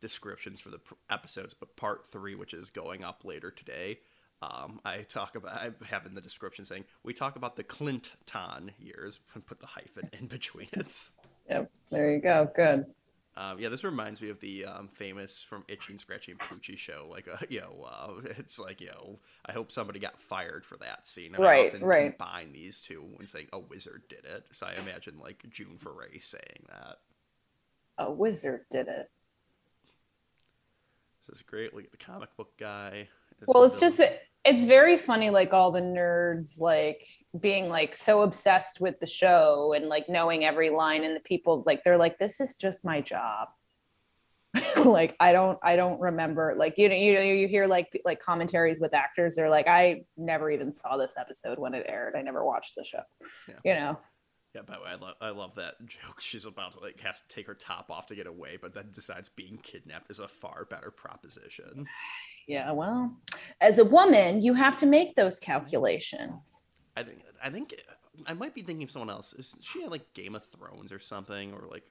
descriptions 0.00 0.60
for 0.60 0.70
the 0.70 0.78
pr- 0.78 0.94
episodes, 1.08 1.54
but 1.54 1.76
part 1.76 2.06
three, 2.06 2.34
which 2.34 2.54
is 2.54 2.70
going 2.70 3.04
up 3.04 3.24
later 3.24 3.50
today, 3.50 3.98
um, 4.42 4.80
I 4.84 4.98
talk 5.02 5.36
about. 5.36 5.52
I 5.52 5.70
have 5.86 6.06
in 6.06 6.14
the 6.14 6.20
description 6.20 6.64
saying 6.64 6.84
we 7.02 7.12
talk 7.12 7.36
about 7.36 7.56
the 7.56 7.64
Clinton 7.64 8.72
years 8.78 9.20
and 9.34 9.44
put 9.44 9.60
the 9.60 9.66
hyphen 9.66 10.08
in 10.18 10.26
between 10.26 10.68
it. 10.72 11.10
Yep, 11.48 11.70
there 11.90 12.12
you 12.12 12.20
go. 12.20 12.50
Good. 12.54 12.86
Um, 13.40 13.58
yeah, 13.58 13.70
this 13.70 13.84
reminds 13.84 14.20
me 14.20 14.28
of 14.28 14.38
the 14.40 14.66
um, 14.66 14.88
famous 14.88 15.42
from 15.42 15.64
Itchy 15.66 15.92
and 15.94 15.98
Scratchy 15.98 16.32
and 16.32 16.40
Poochie 16.40 16.76
show. 16.76 17.06
Like, 17.10 17.26
uh, 17.26 17.38
you 17.48 17.60
know, 17.60 17.88
uh, 17.90 18.10
it's 18.36 18.58
like, 18.58 18.82
you 18.82 18.88
know, 18.88 19.18
I 19.46 19.52
hope 19.52 19.72
somebody 19.72 19.98
got 19.98 20.20
fired 20.20 20.66
for 20.66 20.76
that 20.76 21.06
scene. 21.06 21.34
And 21.34 21.42
Right, 21.42 21.64
I 21.64 21.68
often 21.68 21.82
right. 21.82 22.18
combine 22.18 22.52
these 22.52 22.80
two 22.80 23.02
when 23.14 23.26
saying 23.26 23.46
a 23.54 23.58
wizard 23.58 24.02
did 24.10 24.26
it. 24.26 24.44
So 24.52 24.66
I 24.66 24.74
imagine 24.74 25.14
like 25.18 25.42
June 25.48 25.78
Foray 25.78 26.18
saying 26.18 26.66
that. 26.68 26.98
A 27.96 28.12
wizard 28.12 28.66
did 28.70 28.88
it. 28.88 29.10
This 31.26 31.36
is 31.38 31.42
great. 31.42 31.74
Look 31.74 31.84
at 31.84 31.92
the 31.92 31.96
comic 31.96 32.36
book 32.36 32.52
guy. 32.58 33.08
as 33.40 33.48
Well, 33.48 33.64
it's 33.64 33.80
just 33.80 34.02
it's 34.44 34.66
very 34.66 34.98
funny, 34.98 35.30
like 35.30 35.54
all 35.54 35.70
the 35.70 35.80
nerds 35.80 36.60
like 36.60 37.06
being 37.38 37.68
like 37.68 37.96
so 37.96 38.22
obsessed 38.22 38.80
with 38.80 38.98
the 38.98 39.06
show 39.06 39.72
and 39.74 39.86
like 39.86 40.08
knowing 40.08 40.44
every 40.44 40.70
line, 40.70 41.04
and 41.04 41.14
the 41.14 41.20
people 41.20 41.62
like 41.66 41.84
they're 41.84 41.96
like, 41.98 42.18
this 42.18 42.40
is 42.40 42.56
just 42.56 42.84
my 42.84 43.00
job. 43.00 43.48
like 44.84 45.14
I 45.20 45.32
don't 45.32 45.58
I 45.62 45.76
don't 45.76 46.00
remember 46.00 46.54
like 46.58 46.74
you 46.76 46.88
know 46.88 46.94
you 46.96 47.14
know 47.14 47.20
you 47.20 47.46
hear 47.46 47.68
like 47.68 47.86
like 48.04 48.18
commentaries 48.18 48.80
with 48.80 48.94
actors 48.94 49.36
they're 49.36 49.48
like 49.48 49.68
I 49.68 50.02
never 50.16 50.50
even 50.50 50.72
saw 50.74 50.96
this 50.96 51.12
episode 51.16 51.56
when 51.60 51.72
it 51.72 51.86
aired 51.88 52.16
I 52.16 52.22
never 52.22 52.44
watched 52.44 52.74
the 52.74 52.82
show 52.84 53.02
Yeah. 53.48 53.54
you 53.64 53.74
know 53.80 54.00
Yeah, 54.52 54.62
by 54.62 54.74
the 54.74 54.80
way, 54.80 54.88
I 54.90 54.94
love 54.96 55.14
I 55.20 55.30
love 55.30 55.54
that 55.54 55.74
joke. 55.86 56.20
She's 56.20 56.46
about 56.46 56.72
to 56.72 56.80
like 56.80 56.98
has 56.98 57.20
to 57.20 57.28
take 57.28 57.46
her 57.46 57.54
top 57.54 57.92
off 57.92 58.06
to 58.06 58.16
get 58.16 58.26
away, 58.26 58.58
but 58.60 58.74
then 58.74 58.90
decides 58.92 59.28
being 59.28 59.56
kidnapped 59.62 60.10
is 60.10 60.18
a 60.18 60.26
far 60.26 60.64
better 60.68 60.90
proposition. 60.90 61.86
yeah 62.48 62.72
well 62.72 63.14
as 63.60 63.78
a 63.78 63.84
woman 63.84 64.42
you 64.42 64.54
have 64.54 64.76
to 64.78 64.86
make 64.86 65.14
those 65.14 65.38
calculations 65.38 66.66
I 67.00 67.04
think 67.04 67.22
I 67.42 67.50
think 67.50 67.74
I 68.26 68.34
might 68.34 68.54
be 68.54 68.62
thinking 68.62 68.84
of 68.84 68.90
someone 68.90 69.10
else. 69.10 69.32
Is 69.32 69.54
she 69.60 69.82
on 69.82 69.90
like 69.90 70.12
Game 70.14 70.34
of 70.34 70.44
Thrones 70.44 70.92
or 70.92 70.98
something, 70.98 71.52
or 71.52 71.66
like 71.70 71.84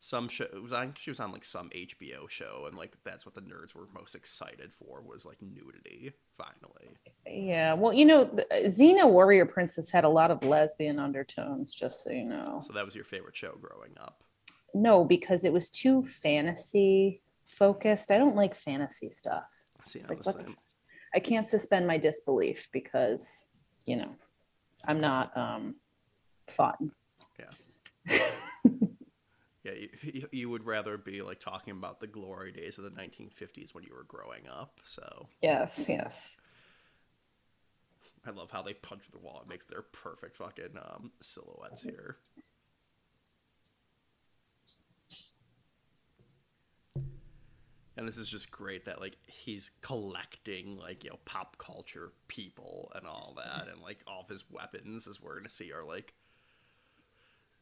some 0.00 0.28
show? 0.28 0.46
Was 0.60 0.72
on, 0.72 0.94
she 0.98 1.10
was 1.10 1.20
on 1.20 1.32
like 1.32 1.44
some 1.44 1.70
HBO 1.70 2.28
show, 2.28 2.64
and 2.66 2.76
like 2.76 2.96
that's 3.04 3.24
what 3.24 3.34
the 3.34 3.40
nerds 3.40 3.74
were 3.74 3.86
most 3.94 4.14
excited 4.14 4.72
for 4.72 5.00
was 5.00 5.24
like 5.24 5.40
nudity. 5.40 6.12
Finally, 6.36 6.96
Yeah, 7.26 7.74
well, 7.74 7.92
you 7.92 8.04
know, 8.04 8.24
the- 8.24 8.46
uh, 8.52 8.68
Xena 8.68 9.10
Warrior 9.10 9.46
Princess 9.46 9.90
had 9.90 10.04
a 10.04 10.08
lot 10.08 10.30
of 10.30 10.42
lesbian 10.42 10.98
undertones, 10.98 11.72
just 11.74 12.02
so 12.02 12.10
you 12.10 12.24
know. 12.24 12.62
so 12.66 12.72
that 12.72 12.84
was 12.84 12.94
your 12.94 13.04
favorite 13.04 13.36
show 13.36 13.56
growing 13.60 13.92
up. 14.00 14.24
No, 14.74 15.04
because 15.04 15.44
it 15.44 15.52
was 15.52 15.70
too 15.70 16.02
fantasy 16.02 17.22
focused. 17.44 18.10
I 18.10 18.18
don't 18.18 18.34
like 18.36 18.54
fantasy 18.54 19.10
stuff. 19.10 19.44
See, 19.84 20.02
like, 20.08 20.22
the 20.22 20.54
I 21.14 21.20
can't 21.20 21.46
suspend 21.46 21.86
my 21.86 21.98
disbelief 21.98 22.68
because, 22.72 23.48
you 23.84 23.96
know, 23.96 24.16
I'm 24.84 25.00
not 25.00 25.36
um 25.36 25.76
fun. 26.48 26.92
yeah, 27.38 28.16
yeah, 29.64 29.72
you, 30.02 30.28
you 30.32 30.50
would 30.50 30.64
rather 30.64 30.98
be 30.98 31.22
like 31.22 31.40
talking 31.40 31.72
about 31.72 32.00
the 32.00 32.06
glory 32.06 32.52
days 32.52 32.78
of 32.78 32.84
the 32.84 32.90
1950s 32.90 33.74
when 33.74 33.84
you 33.84 33.94
were 33.94 34.04
growing 34.04 34.48
up. 34.48 34.80
So 34.84 35.26
Yes, 35.40 35.86
yes. 35.88 36.40
I 38.24 38.30
love 38.30 38.50
how 38.50 38.62
they 38.62 38.74
punch 38.74 39.02
the 39.10 39.18
wall. 39.18 39.40
It 39.44 39.48
makes 39.48 39.64
their 39.64 39.82
perfect 39.82 40.36
fucking 40.36 40.78
um, 40.80 41.10
silhouettes 41.20 41.82
here. 41.82 42.18
And 48.02 48.08
this 48.08 48.18
is 48.18 48.26
just 48.28 48.50
great 48.50 48.84
that 48.86 49.00
like 49.00 49.16
he's 49.28 49.70
collecting 49.80 50.76
like 50.76 51.04
you 51.04 51.10
know 51.10 51.20
pop 51.24 51.56
culture 51.56 52.10
people 52.26 52.90
and 52.96 53.06
all 53.06 53.32
that, 53.36 53.68
and 53.72 53.80
like 53.80 53.98
all 54.08 54.22
of 54.22 54.28
his 54.28 54.42
weapons, 54.50 55.06
as 55.06 55.20
we're 55.20 55.36
gonna 55.36 55.48
see, 55.48 55.70
are 55.72 55.84
like 55.84 56.12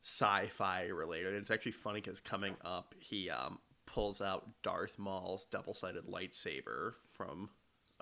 sci-fi 0.02 0.84
related. 0.86 1.28
and 1.34 1.36
It's 1.36 1.50
actually 1.50 1.72
funny 1.72 2.00
because 2.00 2.20
coming 2.20 2.56
up, 2.64 2.94
he 2.98 3.28
um, 3.28 3.58
pulls 3.84 4.22
out 4.22 4.48
Darth 4.62 4.98
Maul's 4.98 5.44
double-sided 5.44 6.06
lightsaber 6.06 6.94
from 7.12 7.50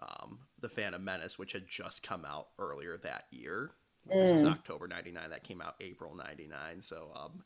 um, 0.01 0.39
the 0.61 0.69
Phantom 0.69 1.03
Menace, 1.03 1.41
which 1.41 1.51
had 1.53 1.67
just 1.67 2.05
come 2.05 2.25
out 2.25 2.51
earlier 2.61 2.99
that 2.99 3.25
year. 3.33 3.73
This 4.07 4.31
was 4.31 4.43
Mm. 4.45 4.53
October 4.53 4.87
'99. 4.87 5.31
That 5.31 5.43
came 5.43 5.61
out 5.61 5.75
April 5.81 6.15
'99. 6.15 6.83
So 6.83 7.11
um, 7.17 7.43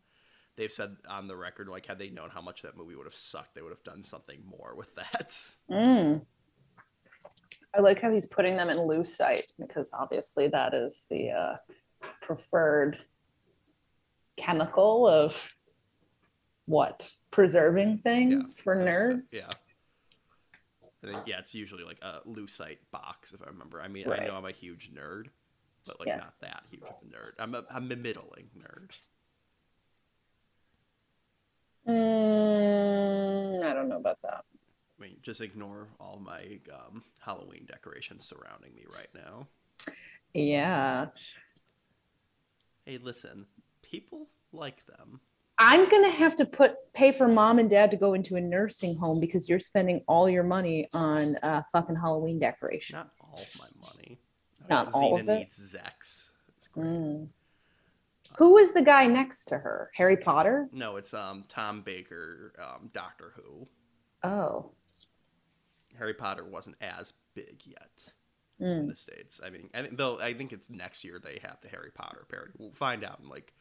they've 0.56 0.72
said 0.72 0.96
on 1.08 1.26
the 1.28 1.36
record, 1.36 1.68
like, 1.68 1.86
had 1.86 1.98
they 1.98 2.10
known 2.10 2.30
how 2.30 2.42
much 2.42 2.62
that 2.62 2.76
movie 2.76 2.94
would 2.94 3.06
have 3.06 3.14
sucked, 3.14 3.54
they 3.54 3.62
would 3.62 3.72
have 3.72 3.84
done 3.84 4.02
something 4.02 4.40
more 4.44 4.74
with 4.76 4.94
that. 4.96 5.38
Mm. 5.70 6.24
I 7.74 7.80
like 7.80 8.00
how 8.02 8.10
he's 8.10 8.26
putting 8.26 8.56
them 8.56 8.68
in 8.68 8.76
lucite 8.76 9.50
because 9.58 9.92
obviously 9.94 10.46
that 10.48 10.74
is 10.74 11.06
the 11.08 11.30
uh, 11.30 11.56
preferred 12.20 12.98
chemical 14.36 15.08
of 15.08 15.34
what 16.66 17.12
preserving 17.30 17.98
things 17.98 18.60
for 18.60 18.76
nerds. 18.76 19.32
Yeah. 19.32 19.48
And 21.02 21.14
then, 21.14 21.20
yeah, 21.26 21.38
it's 21.38 21.54
usually 21.54 21.82
like 21.82 21.98
a 22.02 22.20
lucite 22.28 22.78
box, 22.92 23.32
if 23.32 23.42
I 23.42 23.46
remember. 23.46 23.80
I 23.80 23.88
mean, 23.88 24.10
I 24.10 24.26
know 24.26 24.36
I'm 24.36 24.44
a 24.44 24.52
huge 24.52 24.92
nerd, 24.94 25.26
but 25.86 25.98
like 25.98 26.08
Yes. 26.08 26.40
not 26.42 26.50
that 26.50 26.64
huge 26.70 26.82
of 26.82 26.94
a 27.02 27.06
nerd. 27.06 27.32
I'm 27.38 27.54
a, 27.54 27.64
I'm 27.70 27.90
a 27.90 27.96
middling 27.96 28.48
nerd. 28.58 28.90
Mm, 31.88 33.64
I 33.64 33.71
don't 33.82 33.90
know 33.90 33.96
about 33.96 34.22
that. 34.22 34.44
I 34.98 35.02
mean, 35.02 35.16
just 35.22 35.40
ignore 35.40 35.88
all 35.98 36.20
my 36.24 36.60
um, 36.72 37.02
Halloween 37.20 37.66
decorations 37.66 38.24
surrounding 38.24 38.74
me 38.74 38.84
right 38.94 39.08
now. 39.14 39.48
Yeah. 40.32 41.06
Hey, 42.84 42.98
listen, 43.02 43.46
people 43.82 44.28
like 44.52 44.86
them. 44.86 45.20
I'm 45.58 45.88
gonna 45.88 46.10
have 46.10 46.36
to 46.36 46.44
put 46.44 46.74
pay 46.94 47.12
for 47.12 47.28
mom 47.28 47.58
and 47.58 47.68
dad 47.68 47.90
to 47.90 47.96
go 47.96 48.14
into 48.14 48.36
a 48.36 48.40
nursing 48.40 48.96
home 48.96 49.20
because 49.20 49.48
you're 49.48 49.60
spending 49.60 50.02
all 50.08 50.28
your 50.28 50.42
money 50.42 50.88
on 50.94 51.36
uh, 51.36 51.62
fucking 51.72 51.96
Halloween 51.96 52.38
decorations. 52.38 52.94
Not 52.94 53.10
all 53.20 53.40
of 53.40 53.58
my 53.58 53.86
money. 53.86 54.18
Not 54.68 54.86
yeah, 54.86 54.92
all 54.92 55.14
of 55.16 55.28
it? 55.28 55.38
needs 55.38 55.58
Zex. 55.58 56.30
It's 56.56 56.68
great. 56.68 56.86
Mm. 56.86 57.28
Who 58.38 58.56
is 58.58 58.72
the 58.72 58.82
guy 58.82 59.06
next 59.06 59.46
to 59.46 59.58
her? 59.58 59.90
Harry 59.94 60.16
Potter? 60.16 60.68
No, 60.72 60.96
it's 60.96 61.12
um 61.14 61.44
Tom 61.48 61.82
Baker, 61.82 62.52
um, 62.58 62.90
Doctor 62.92 63.32
Who. 63.36 63.68
Oh. 64.22 64.70
Harry 65.98 66.14
Potter 66.14 66.44
wasn't 66.44 66.76
as 66.80 67.12
big 67.34 67.62
yet 67.66 68.12
in 68.58 68.86
Mm. 68.86 68.88
the 68.88 68.96
states. 68.96 69.40
I 69.44 69.50
mean, 69.50 69.68
I 69.74 69.82
think 69.82 69.96
though 69.98 70.18
I 70.20 70.32
think 70.34 70.52
it's 70.52 70.70
next 70.70 71.04
year 71.04 71.20
they 71.22 71.38
have 71.42 71.58
the 71.62 71.68
Harry 71.68 71.90
Potter 71.94 72.24
parody. 72.28 72.52
We'll 72.58 72.72
find 72.72 73.04
out 73.04 73.20
in 73.20 73.28
like 73.28 73.52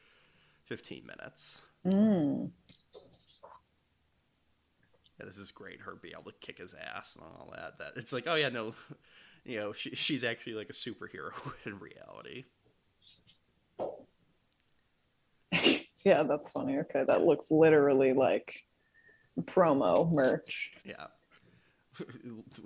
fifteen 0.65 1.05
minutes. 1.05 1.59
Mm. 1.85 2.51
Yeah, 5.19 5.25
this 5.25 5.37
is 5.37 5.51
great. 5.51 5.81
Her 5.81 5.95
be 5.95 6.13
able 6.13 6.31
to 6.31 6.37
kick 6.39 6.57
his 6.59 6.73
ass 6.73 7.15
and 7.15 7.23
all 7.23 7.51
that. 7.53 7.77
That 7.79 7.93
it's 7.97 8.13
like, 8.13 8.25
oh 8.27 8.35
yeah, 8.35 8.49
no, 8.49 8.73
you 9.45 9.57
know, 9.59 9.73
she, 9.73 9.91
she's 9.95 10.23
actually 10.23 10.53
like 10.53 10.69
a 10.69 10.73
superhero 10.73 11.31
in 11.65 11.79
reality. 11.79 12.45
Yeah, 16.03 16.23
that's 16.23 16.51
funny. 16.51 16.79
Okay, 16.79 17.03
that 17.05 17.23
looks 17.23 17.51
literally 17.51 18.13
like 18.13 18.63
promo 19.41 20.11
merch. 20.11 20.71
Yeah. 20.85 21.07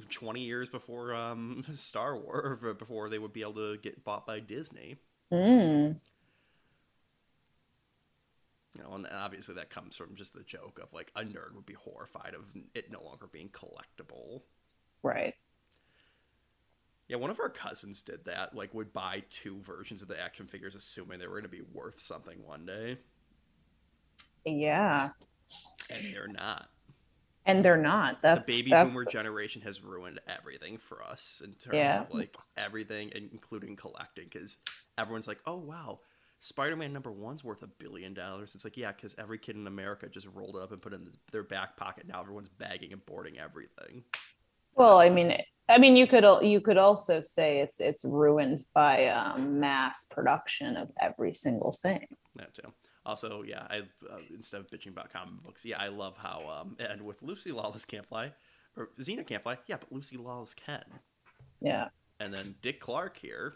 20 0.09 0.41
years 0.41 0.69
before 0.69 1.13
um 1.13 1.65
Star 1.71 2.17
Wars 2.17 2.59
before 2.79 3.09
they 3.09 3.19
would 3.19 3.33
be 3.33 3.41
able 3.41 3.53
to 3.53 3.77
get 3.77 4.03
bought 4.03 4.27
by 4.27 4.39
Disney. 4.39 4.97
Mm. 5.31 5.99
You 8.75 8.83
know, 8.83 8.93
and 8.93 9.07
obviously 9.07 9.55
that 9.55 9.69
comes 9.69 9.95
from 9.95 10.15
just 10.15 10.33
the 10.33 10.43
joke 10.43 10.79
of 10.81 10.91
like 10.93 11.11
a 11.15 11.21
nerd 11.21 11.55
would 11.55 11.65
be 11.65 11.73
horrified 11.73 12.33
of 12.35 12.43
it 12.73 12.91
no 12.91 13.01
longer 13.01 13.27
being 13.31 13.49
collectible. 13.49 14.41
Right. 15.01 15.33
Yeah, 17.07 17.17
one 17.17 17.29
of 17.29 17.39
our 17.39 17.49
cousins 17.49 18.01
did 18.01 18.25
that, 18.25 18.55
like 18.55 18.73
would 18.73 18.91
buy 18.91 19.23
two 19.29 19.61
versions 19.61 20.01
of 20.01 20.07
the 20.07 20.19
action 20.19 20.47
figures 20.47 20.75
assuming 20.75 21.19
they 21.19 21.27
were 21.27 21.39
going 21.39 21.43
to 21.43 21.49
be 21.49 21.61
worth 21.71 22.01
something 22.01 22.43
one 22.43 22.65
day, 22.65 22.97
Yeah. 24.45 25.09
and 25.89 26.13
they're 26.13 26.27
not. 26.27 26.69
And 27.47 27.63
they're 27.63 27.77
not. 27.77 28.21
That's 28.23 28.47
the 28.47 28.53
baby 28.53 28.71
that's 28.71 28.91
boomer 28.91 29.05
generation 29.05 29.61
has 29.61 29.83
ruined 29.83 30.19
everything 30.27 30.77
for 30.79 31.03
us 31.03 31.41
in 31.43 31.51
terms 31.53 31.75
Yeah. 31.75 32.01
of 32.01 32.13
like 32.13 32.35
everything 32.57 33.11
including 33.13 33.75
collecting 33.75 34.29
cuz 34.29 34.57
everyone's 34.97 35.27
like, 35.27 35.39
"Oh 35.45 35.57
wow, 35.57 35.99
Spider-Man 36.39 36.91
number 36.91 37.11
1's 37.11 37.43
worth 37.43 37.61
a 37.61 37.67
billion 37.67 38.15
dollars." 38.15 38.55
It's 38.55 38.63
like, 38.63 38.77
"Yeah, 38.77 38.91
cuz 38.93 39.13
every 39.19 39.37
kid 39.37 39.55
in 39.57 39.67
America 39.67 40.09
just 40.09 40.25
rolled 40.33 40.55
it 40.55 40.63
up 40.63 40.71
and 40.71 40.81
put 40.81 40.93
it 40.93 41.01
in 41.01 41.11
their 41.31 41.43
back 41.43 41.77
pocket. 41.77 42.07
Now 42.07 42.19
everyone's 42.19 42.49
bagging 42.49 42.91
and 42.93 43.05
boarding 43.05 43.37
everything." 43.37 44.03
Well, 44.73 44.99
I 44.99 45.09
mean, 45.09 45.39
I 45.69 45.77
mean, 45.77 45.95
you 45.95 46.07
could 46.07 46.25
you 46.43 46.61
could 46.61 46.77
also 46.77 47.21
say 47.21 47.59
it's 47.59 47.79
it's 47.79 48.03
ruined 48.03 48.65
by 48.73 49.07
um, 49.09 49.59
mass 49.59 50.05
production 50.05 50.77
of 50.77 50.91
every 50.99 51.33
single 51.33 51.71
thing. 51.71 52.07
That 52.35 52.55
too. 52.55 52.73
Also, 53.05 53.43
yeah, 53.43 53.67
I 53.69 53.79
uh, 54.09 54.17
instead 54.33 54.61
of 54.61 54.67
bitching 54.67 54.87
about 54.89 55.11
comic 55.13 55.43
books, 55.43 55.63
yeah, 55.63 55.79
I 55.79 55.89
love 55.89 56.15
how 56.17 56.47
um 56.61 56.75
and 56.79 57.01
with 57.03 57.21
Lucy 57.21 57.51
Lawless 57.51 57.85
can't 57.85 58.05
fly 58.05 58.31
or 58.75 58.89
Xena 58.99 59.25
can't 59.25 59.43
fly. 59.43 59.57
Yeah, 59.67 59.77
but 59.79 59.91
Lucy 59.91 60.17
Lawless 60.17 60.53
can. 60.53 60.83
Yeah, 61.61 61.89
And 62.19 62.33
then 62.33 62.55
Dick 62.61 62.79
Clark 62.79 63.17
here. 63.17 63.53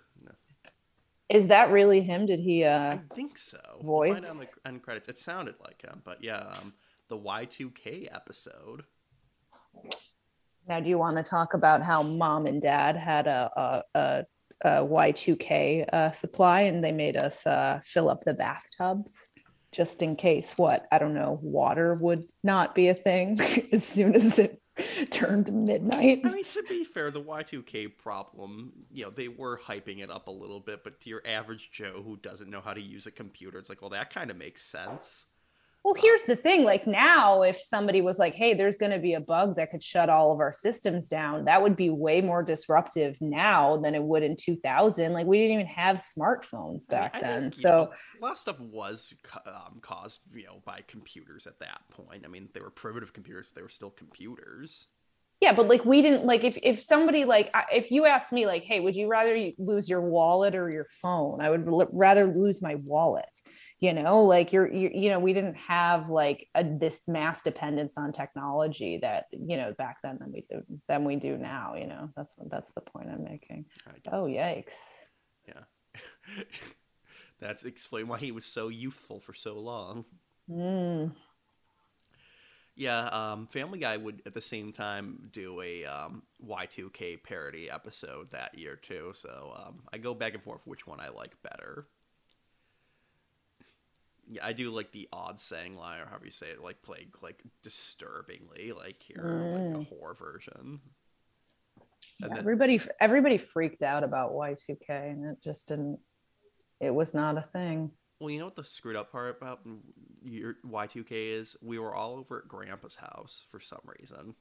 is 1.30 1.48
that 1.48 1.72
really 1.72 2.02
him? 2.02 2.26
Did 2.26 2.40
he? 2.40 2.66
I 2.66 2.94
uh 2.94 2.98
think 3.16 3.38
so. 3.38 3.60
We'll 3.82 4.12
find 4.14 4.26
out 4.26 4.32
on 4.32 4.38
the 4.38 4.48
end 4.66 4.84
credits. 4.84 5.10
It 5.10 5.18
sounded 5.18 5.56
like 5.64 5.82
him, 5.82 6.02
but 6.04 6.24
yeah, 6.24 6.40
um, 6.62 6.74
the 7.08 7.18
Y2K 7.18 8.08
episode. 8.14 8.84
Now, 10.68 10.80
do 10.80 10.90
you 10.90 11.00
want 11.00 11.18
to 11.18 11.24
talk 11.24 11.56
about 11.56 11.82
how 11.82 12.04
mom 12.04 12.46
and 12.46 12.62
dad 12.62 12.96
had 12.96 13.26
a, 13.26 13.50
a, 13.96 14.00
a, 14.00 14.26
a 14.64 14.70
Y2K 14.86 15.86
uh, 15.92 16.12
supply 16.12 16.62
and 16.62 16.84
they 16.84 16.92
made 16.92 17.18
us 17.18 17.48
uh, 17.48 17.80
fill 17.84 18.10
up 18.10 18.24
the 18.24 18.34
bathtubs 18.36 19.30
just 19.72 20.02
in 20.02 20.16
case 20.16 20.58
what? 20.58 20.88
I 20.92 21.00
don't 21.00 21.14
know, 21.14 21.40
water 21.42 21.94
would 21.96 22.26
not 22.44 22.76
be 22.76 22.90
a 22.90 22.94
thing 22.94 23.40
as 23.72 23.84
soon 23.84 24.16
as 24.16 24.40
it 24.40 24.62
turned 25.12 25.52
midnight. 25.52 26.22
I 26.24 26.34
mean, 26.34 26.46
to 26.54 26.64
be 26.64 26.84
fair, 26.84 27.12
the 27.12 27.22
Y2K 27.22 27.98
problem, 27.98 28.72
you 28.92 29.06
know, 29.06 29.10
they 29.10 29.28
were 29.28 29.58
hyping 29.58 30.00
it 30.00 30.10
up 30.10 30.28
a 30.28 30.32
little 30.32 30.60
bit, 30.60 30.84
but 30.84 31.00
to 31.02 31.10
your 31.10 31.22
average 31.26 31.72
Joe 31.72 32.02
who 32.04 32.18
doesn't 32.18 32.50
know 32.50 32.62
how 32.62 32.74
to 32.74 32.82
use 32.82 33.08
a 33.08 33.12
computer, 33.12 33.58
it's 33.58 33.70
like, 33.70 33.82
well, 33.82 33.92
that 33.92 34.14
kind 34.14 34.32
of 34.32 34.38
makes 34.38 34.64
sense. 34.64 35.26
Well, 35.84 35.94
here's 35.94 36.26
the 36.26 36.36
thing 36.36 36.66
like 36.66 36.86
now, 36.86 37.42
if 37.42 37.62
somebody 37.62 38.02
was 38.02 38.20
like, 38.20 38.36
hey, 38.36 38.54
there's 38.54 38.78
going 38.78 38.92
to 38.92 39.00
be 39.00 39.14
a 39.14 39.22
bug 39.22 39.56
that 39.56 39.72
could 39.72 39.82
shut 39.82 40.10
all 40.10 40.34
of 40.34 40.42
our 40.42 40.52
systems 40.52 41.08
down, 41.08 41.46
that 41.46 41.62
would 41.62 41.78
be 41.78 41.90
way 41.90 42.20
more 42.20 42.44
disruptive 42.44 43.18
now 43.22 43.78
than 43.78 43.96
it 43.96 44.04
would 44.04 44.22
in 44.22 44.36
2000. 44.36 45.14
Like, 45.14 45.26
we 45.26 45.38
didn't 45.38 45.54
even 45.54 45.68
have 45.68 45.98
smartphones 45.98 46.86
back 46.88 47.16
I 47.16 47.22
mean, 47.22 47.24
then. 47.24 47.54
So, 47.54 47.70
know, 47.70 47.92
a 48.20 48.22
lot 48.22 48.34
of 48.34 48.38
stuff 48.38 48.60
was 48.60 49.14
um, 49.46 49.80
caused, 49.82 50.20
you 50.34 50.46
know, 50.46 50.62
by 50.66 50.82
computers 50.86 51.48
at 51.48 51.60
that 51.60 51.80
point. 51.92 52.24
I 52.26 52.28
mean, 52.28 52.50
they 52.54 52.60
were 52.60 52.72
primitive 52.72 53.14
computers, 53.14 53.48
but 53.48 53.56
they 53.56 53.64
were 53.64 53.70
still 53.70 53.92
computers. 53.92 54.88
yeah, 55.40 55.54
but 55.54 55.70
like, 55.70 55.86
we 55.86 56.02
didn't 56.02 56.26
like 56.26 56.44
if, 56.44 56.58
if 56.62 56.82
somebody 56.82 57.24
like, 57.24 57.56
if 57.72 57.90
you 57.90 58.06
asked 58.06 58.34
me, 58.34 58.46
like, 58.46 58.64
hey, 58.66 58.82
would 58.82 58.98
you 58.98 59.08
rather 59.08 59.52
lose 59.58 59.88
your 59.88 60.02
wallet 60.02 60.56
or 60.56 60.70
your 60.70 60.88
phone? 60.90 61.40
I 61.40 61.50
would 61.50 61.66
l- 61.70 61.88
rather 61.94 62.28
lose 62.28 62.62
my 62.62 62.76
wallet. 62.76 63.30
You 63.80 63.94
know, 63.94 64.24
like 64.24 64.52
you're, 64.52 64.72
you 64.72 64.92
you 64.94 65.10
know, 65.10 65.20
we 65.20 65.34
didn't 65.34 65.56
have 65.56 66.10
like 66.10 66.48
a, 66.54 66.64
this 66.64 67.04
mass 67.08 67.42
dependence 67.42 67.98
on 67.98 68.12
technology 68.12 69.00
that 69.02 69.26
you 69.32 69.56
know 69.56 69.74
back 69.78 69.98
then 70.04 70.18
than 70.20 70.34
we 70.34 70.46
do 70.50 70.64
than 70.88 71.06
we 71.06 71.16
do 71.16 71.38
now. 71.38 71.76
You 71.76 71.88
know, 71.88 72.10
that's 72.16 72.34
what 72.36 72.50
that's 72.52 72.72
the 72.74 72.82
point 72.82 73.10
I'm 73.10 73.24
making. 73.24 73.66
Oh 74.12 74.24
yikes! 74.24 74.76
Yeah. 75.48 75.64
That's 77.40 77.64
explain 77.64 78.08
why 78.08 78.20
he 78.20 78.32
was 78.32 78.46
so 78.46 78.68
youthful 78.68 79.20
for 79.20 79.34
so 79.34 79.60
long. 79.60 80.06
Mm. 80.50 81.14
Yeah, 82.76 83.08
um, 83.08 83.48
Family 83.48 83.80
Guy 83.80 83.98
would 83.98 84.22
at 84.26 84.34
the 84.34 84.42
same 84.42 84.72
time 84.72 85.30
do 85.34 85.62
a 85.62 85.86
um, 85.86 86.24
Y2K 86.46 87.24
parody 87.24 87.70
episode 87.70 88.32
that 88.32 88.58
year 88.58 88.76
too. 88.76 89.12
So 89.16 89.54
um, 89.58 89.82
I 89.92 89.98
go 89.98 90.14
back 90.14 90.34
and 90.34 90.44
forth 90.44 90.62
which 90.66 90.88
one 90.88 91.00
I 91.00 91.10
like 91.10 91.34
better. 91.44 91.88
Yeah, 94.32 94.46
I 94.46 94.54
do 94.54 94.70
like 94.70 94.92
the 94.92 95.10
odd 95.12 95.40
saying 95.40 95.76
line 95.76 96.02
or 96.02 96.06
however 96.06 96.26
you 96.26 96.32
say 96.32 96.48
it, 96.50 96.62
like 96.62 96.82
played 96.84 97.10
like 97.22 97.42
disturbingly, 97.64 98.74
like 98.74 99.02
here, 99.02 99.24
like 99.76 99.82
a 99.88 99.90
horror 99.90 100.14
version. 100.14 100.80
And 102.22 102.32
then- 102.32 102.38
Everybody 102.38 102.80
everybody 103.00 103.38
freaked 103.38 103.82
out 103.82 104.04
about 104.04 104.34
Y2K, 104.34 104.90
and 105.12 105.26
it 105.26 105.42
just 105.44 105.68
didn't. 105.68 106.00
It 106.80 106.92
was 106.94 107.14
not 107.14 107.38
a 107.38 107.42
thing. 107.42 107.92
Well, 108.20 108.30
you 108.30 108.40
know 108.40 108.46
what 108.46 108.56
the 108.56 108.64
screwed 108.64 108.96
up 108.98 109.12
part 109.12 109.36
about 109.38 109.62
your 110.22 110.56
Y2K 110.66 111.12
is? 111.12 111.58
We 111.62 111.80
were 111.80 111.96
all 111.96 112.16
over 112.16 112.40
at 112.40 112.48
Grandpa's 112.48 112.96
house 112.96 113.46
for 113.50 113.60
some 113.60 113.82
reason. 114.00 114.36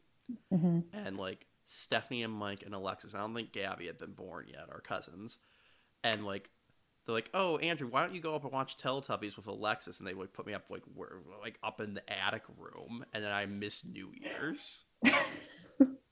Mhm. 0.53 0.85
And 0.93 1.17
like 1.17 1.47
Stephanie 1.67 2.25
and 2.25 2.33
Mike 2.33 2.65
and 2.65 2.75
Alexis, 2.75 3.15
I 3.15 3.19
don't 3.19 3.35
think 3.35 3.53
Gabby 3.53 3.87
had 3.87 3.97
been 3.99 4.13
born 4.13 4.49
yet, 4.49 4.69
our 4.71 4.81
cousins. 4.81 5.39
And 6.05 6.27
like 6.27 6.51
they're 7.09 7.17
like, 7.17 7.31
"Oh, 7.33 7.57
Andrew, 7.57 7.89
why 7.89 8.03
don't 8.03 8.15
you 8.15 8.21
go 8.21 8.35
up 8.35 8.45
and 8.45 8.53
watch 8.53 8.77
Teletubbies 8.77 9.35
with 9.37 9.47
Alexis?" 9.47 9.99
And 9.99 10.07
they 10.07 10.13
would 10.13 10.31
put 10.35 10.47
me 10.47 10.53
up 10.53 10.65
like 10.69 10.83
where, 10.95 11.17
like 11.41 11.59
up 11.63 11.81
in 11.81 11.95
the 11.95 12.03
attic 12.13 12.43
room, 12.59 13.03
and 13.15 13.25
then 13.25 13.33
I 13.33 13.47
miss 13.47 13.83
New 13.83 14.11
Year's. 14.15 14.85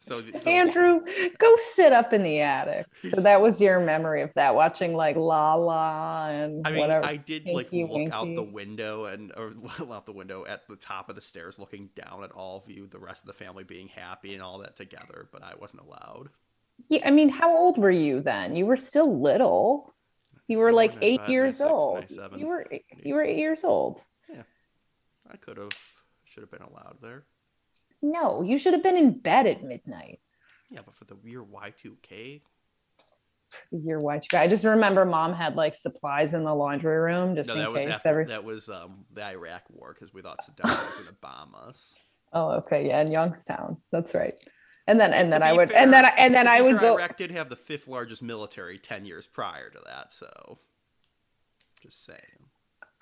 so 0.01 0.23
the, 0.23 0.33
the- 0.33 0.49
Andrew, 0.49 1.01
go 1.39 1.55
sit 1.59 1.93
up 1.93 2.15
in 2.15 2.23
the 2.23 2.41
attic. 2.41 2.87
So 3.11 3.21
that 3.21 3.43
was 3.43 3.61
your 3.61 3.79
memory 3.79 4.23
of 4.23 4.33
that, 4.37 4.55
watching 4.55 4.95
like 4.95 5.17
La 5.17 5.55
La 5.55 6.29
and 6.29 6.67
I 6.67 6.71
mean, 6.71 6.81
whatever. 6.81 7.05
I 7.05 7.17
did 7.17 7.45
like 7.45 7.69
look 7.73 8.11
out 8.11 8.35
the 8.35 8.43
window 8.43 9.05
and 9.05 9.33
or 9.37 9.53
out 9.93 10.07
the 10.07 10.13
window 10.13 10.47
at 10.47 10.67
the 10.67 10.77
top 10.77 11.11
of 11.11 11.15
the 11.15 11.21
stairs, 11.21 11.59
looking 11.59 11.91
down 11.95 12.25
at 12.25 12.33
all 12.33 12.57
of 12.65 12.71
you, 12.71 12.87
the 12.87 12.99
rest 12.99 13.21
of 13.21 13.27
the 13.27 13.35
family 13.35 13.65
being 13.65 13.89
happy 13.89 14.33
and 14.33 14.43
all 14.43 14.57
that 14.61 14.77
together, 14.77 15.29
but 15.31 15.43
I 15.43 15.53
wasn't 15.61 15.83
allowed. 15.83 16.31
Yeah, 16.89 17.01
I 17.05 17.11
mean, 17.11 17.29
how 17.29 17.55
old 17.55 17.77
were 17.77 17.91
you 17.91 18.21
then? 18.23 18.57
You 18.57 18.65
were 18.65 18.77
still 18.79 19.21
little. 19.21 19.95
You 20.49 20.59
were 20.59 20.73
like 20.73 20.97
eight 21.03 21.21
five, 21.21 21.31
years 21.31 21.57
six, 21.59 21.71
old. 21.71 22.05
You 22.37 22.47
were 22.47 22.67
eight. 22.71 22.85
you 23.03 23.15
were 23.15 23.23
eight 23.23 23.39
years 23.39 23.65
old. 23.65 24.05
Yeah, 24.33 24.43
I 25.31 25.37
could 25.37 25.57
have, 25.57 25.71
should 26.25 26.43
have 26.43 26.51
been 26.51 26.63
allowed 26.63 26.99
there. 27.03 27.25
No, 28.03 28.43
you 28.43 28.59
should 28.59 28.73
have 28.75 28.83
been 28.83 28.97
in 28.97 29.19
bed 29.19 29.47
at 29.47 29.65
midnight. 29.65 30.21
Yeah, 30.71 30.81
but 30.85 30.95
for 30.95 31.05
the 31.05 31.17
year 31.25 31.43
Y2K, 31.43 32.43
The 33.73 33.79
year 33.79 33.99
Y2K. 33.99 34.39
I 34.39 34.47
just 34.47 34.65
remember 34.65 35.05
mom 35.05 35.33
had 35.33 35.57
like 35.57 35.75
supplies 35.75 36.35
in 36.35 36.45
the 36.45 36.55
laundry 36.55 36.99
room 36.99 37.35
just 37.35 37.49
no, 37.49 37.55
in 37.55 37.61
that 37.61 37.73
was 37.73 37.85
case. 37.85 37.95
after 37.95 38.09
every... 38.09 38.25
that 38.27 38.45
was 38.45 38.69
um 38.69 39.05
the 39.13 39.25
Iraq 39.25 39.63
War 39.71 39.95
because 39.95 40.13
we 40.13 40.23
thought 40.23 40.39
Saddam 40.41 40.65
was 40.65 40.95
going 40.97 41.09
to 41.09 41.15
bomb 41.21 41.55
us. 41.55 41.95
Oh, 42.33 42.57
okay, 42.57 42.89
yeah, 42.89 43.01
in 43.01 43.13
Youngstown. 43.13 43.79
That's 43.93 44.13
right. 44.13 44.35
And 44.87 45.01
then 45.01 45.13
and 45.13 45.33
then 45.33 45.43
I 45.43 45.53
would 45.53 45.71
fair- 45.71 45.79
and 45.79 45.93
then 45.93 46.05
I, 46.05 46.13
and 46.17 46.35
then 46.35 46.47
I 46.47 46.61
would 46.61 46.79
go. 46.81 46.95
Iraq 46.95 47.17
did 47.17 47.31
have 47.33 47.49
the 47.49 47.57
fifth 47.57 47.89
largest 47.89 48.23
military 48.23 48.79
ten 48.79 49.05
years 49.05 49.27
prior 49.27 49.71
to 49.71 49.81
that, 49.85 50.13
so 50.13 50.59
just 51.83 52.05
saying. 52.05 52.21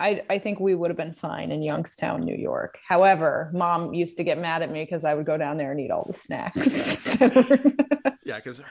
I, 0.00 0.22
I 0.28 0.38
think 0.38 0.58
we 0.58 0.74
would 0.74 0.90
have 0.90 0.96
been 0.96 1.12
fine 1.12 1.52
in 1.52 1.62
Youngstown, 1.62 2.24
New 2.24 2.34
York. 2.34 2.78
However, 2.88 3.48
mom 3.54 3.94
used 3.94 4.16
to 4.16 4.24
get 4.24 4.38
mad 4.38 4.60
at 4.60 4.70
me 4.70 4.82
because 4.82 5.04
I 5.04 5.14
would 5.14 5.24
go 5.24 5.36
down 5.36 5.56
there 5.56 5.70
and 5.70 5.78
eat 5.78 5.92
all 5.92 6.04
the 6.04 6.12
snacks. 6.12 7.16
Yeah, 8.24 8.36
because 8.36 8.62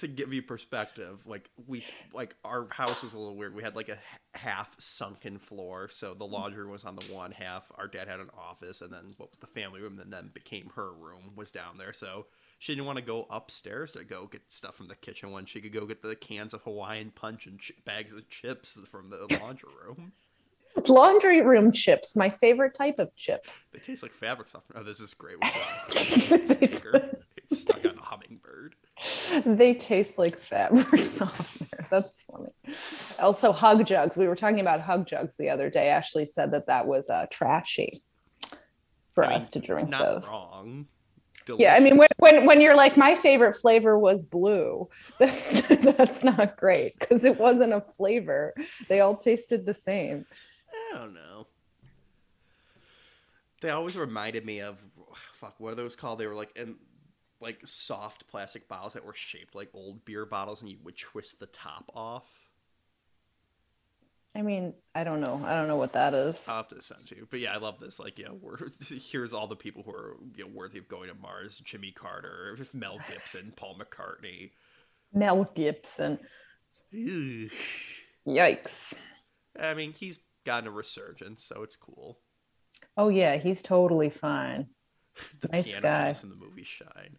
to 0.00 0.08
give 0.08 0.32
you 0.32 0.42
perspective, 0.42 1.26
like 1.26 1.48
we 1.66 1.84
like 2.12 2.36
our 2.44 2.68
house 2.70 3.02
was 3.02 3.14
a 3.14 3.18
little 3.18 3.34
weird. 3.34 3.54
We 3.54 3.62
had 3.62 3.74
like 3.74 3.88
a 3.88 3.98
half 4.34 4.76
sunken 4.78 5.38
floor, 5.38 5.88
so 5.90 6.12
the 6.12 6.26
mm-hmm. 6.26 6.34
laundry 6.34 6.66
was 6.66 6.84
on 6.84 6.96
the 6.96 7.04
one 7.12 7.32
half. 7.32 7.64
Our 7.76 7.88
dad 7.88 8.08
had 8.08 8.20
an 8.20 8.28
office, 8.36 8.82
and 8.82 8.92
then 8.92 9.14
what 9.16 9.30
was 9.30 9.38
the 9.38 9.46
family 9.46 9.80
room, 9.80 9.98
and 10.00 10.12
then 10.12 10.30
became 10.34 10.70
her 10.76 10.92
room 10.92 11.32
was 11.34 11.50
down 11.50 11.78
there. 11.78 11.94
So 11.94 12.26
she 12.60 12.74
didn't 12.74 12.84
want 12.84 12.96
to 12.98 13.02
go 13.04 13.26
upstairs 13.30 13.92
to 13.92 14.04
go 14.04 14.26
get 14.26 14.42
stuff 14.48 14.74
from 14.76 14.86
the 14.86 14.94
kitchen 14.94 15.32
when 15.32 15.46
she 15.46 15.62
could 15.62 15.72
go 15.72 15.86
get 15.86 16.02
the 16.02 16.14
cans 16.14 16.52
of 16.52 16.60
Hawaiian 16.62 17.10
punch 17.10 17.46
and 17.46 17.58
ch- 17.58 17.72
bags 17.86 18.12
of 18.12 18.28
chips 18.28 18.78
from 18.90 19.08
the 19.08 19.16
laundry 19.42 19.70
room. 19.82 20.12
Laundry 20.86 21.40
room 21.40 21.72
chips, 21.72 22.14
my 22.14 22.28
favorite 22.28 22.74
type 22.74 22.98
of 22.98 23.16
chips. 23.16 23.68
They 23.72 23.78
taste 23.78 24.02
like 24.02 24.12
fabric 24.12 24.50
softener. 24.50 24.78
Oh, 24.80 24.84
this 24.84 25.00
is 25.00 25.14
great. 25.14 25.36
With 25.40 26.28
the 26.28 26.58
maker. 26.60 27.18
It's 27.38 27.60
stuck 27.60 27.82
on 27.86 27.98
a 27.98 28.02
hummingbird. 28.02 28.74
They 29.46 29.72
taste 29.72 30.18
like 30.18 30.36
fabric 30.38 30.86
softener. 31.02 31.86
That's 31.90 32.12
funny. 32.30 32.76
Also, 33.18 33.52
hug 33.52 33.86
jugs. 33.86 34.18
We 34.18 34.28
were 34.28 34.36
talking 34.36 34.60
about 34.60 34.82
hug 34.82 35.06
jugs 35.06 35.38
the 35.38 35.48
other 35.48 35.70
day. 35.70 35.88
Ashley 35.88 36.26
said 36.26 36.50
that 36.52 36.66
that 36.66 36.86
was 36.86 37.08
uh, 37.08 37.24
trashy 37.30 38.02
for 39.12 39.24
I 39.24 39.28
mean, 39.30 39.38
us 39.38 39.48
to 39.48 39.60
drink 39.60 39.88
Not 39.88 40.04
those. 40.04 40.26
wrong. 40.28 40.86
Yeah, 41.58 41.74
I 41.74 41.80
mean, 41.80 41.96
when, 41.96 42.08
when 42.18 42.46
when 42.46 42.60
you're 42.60 42.76
like, 42.76 42.96
my 42.96 43.14
favorite 43.14 43.54
flavor 43.54 43.98
was 43.98 44.24
blue. 44.24 44.88
That's 45.18 45.60
that's 45.82 46.24
not 46.24 46.56
great 46.56 46.98
because 46.98 47.24
it 47.24 47.38
wasn't 47.38 47.72
a 47.74 47.80
flavor. 47.80 48.54
They 48.88 49.00
all 49.00 49.16
tasted 49.16 49.66
the 49.66 49.74
same. 49.74 50.24
I 50.72 50.96
don't 50.96 51.14
know. 51.14 51.46
They 53.60 53.70
always 53.70 53.96
reminded 53.96 54.46
me 54.46 54.60
of 54.60 54.78
fuck. 55.14 55.54
What 55.58 55.72
are 55.72 55.76
those 55.76 55.96
called? 55.96 56.18
They 56.18 56.26
were 56.26 56.34
like 56.34 56.56
in 56.56 56.76
like 57.40 57.60
soft 57.66 58.26
plastic 58.28 58.68
bottles 58.68 58.94
that 58.94 59.04
were 59.04 59.14
shaped 59.14 59.54
like 59.54 59.68
old 59.74 60.04
beer 60.04 60.24
bottles, 60.24 60.60
and 60.60 60.70
you 60.70 60.78
would 60.84 60.96
twist 60.96 61.40
the 61.40 61.46
top 61.46 61.90
off. 61.94 62.24
I 64.34 64.42
mean, 64.42 64.74
I 64.94 65.02
don't 65.02 65.20
know. 65.20 65.42
I 65.44 65.54
don't 65.54 65.66
know 65.66 65.76
what 65.76 65.94
that 65.94 66.14
is. 66.14 66.44
I'll 66.46 66.58
have 66.58 66.68
to 66.68 66.80
send 66.80 67.10
you. 67.10 67.26
But 67.30 67.40
yeah, 67.40 67.52
I 67.52 67.58
love 67.58 67.80
this. 67.80 67.98
Like, 67.98 68.18
yeah, 68.18 68.28
we're 68.30 68.58
here's 68.88 69.34
all 69.34 69.48
the 69.48 69.56
people 69.56 69.82
who 69.82 69.90
are 69.90 70.16
you 70.36 70.44
know, 70.44 70.50
worthy 70.54 70.78
of 70.78 70.88
going 70.88 71.08
to 71.08 71.14
Mars: 71.14 71.60
Jimmy 71.64 71.90
Carter, 71.90 72.56
Mel 72.72 72.98
Gibson, 73.08 73.52
Paul 73.56 73.76
McCartney. 73.78 74.50
Mel 75.12 75.50
Gibson. 75.54 76.20
Yikes. 76.94 78.94
I 79.60 79.74
mean, 79.74 79.92
he's 79.92 80.20
gotten 80.44 80.68
a 80.68 80.70
resurgence, 80.70 81.44
so 81.44 81.62
it's 81.62 81.76
cool. 81.76 82.18
Oh 82.96 83.08
yeah, 83.08 83.36
he's 83.36 83.62
totally 83.62 84.10
fine. 84.10 84.68
the 85.40 85.48
Nice 85.48 85.66
piano 85.66 85.82
guy. 85.82 86.14
in 86.22 86.30
the 86.30 86.36
movie 86.36 86.64
Shine. 86.64 87.16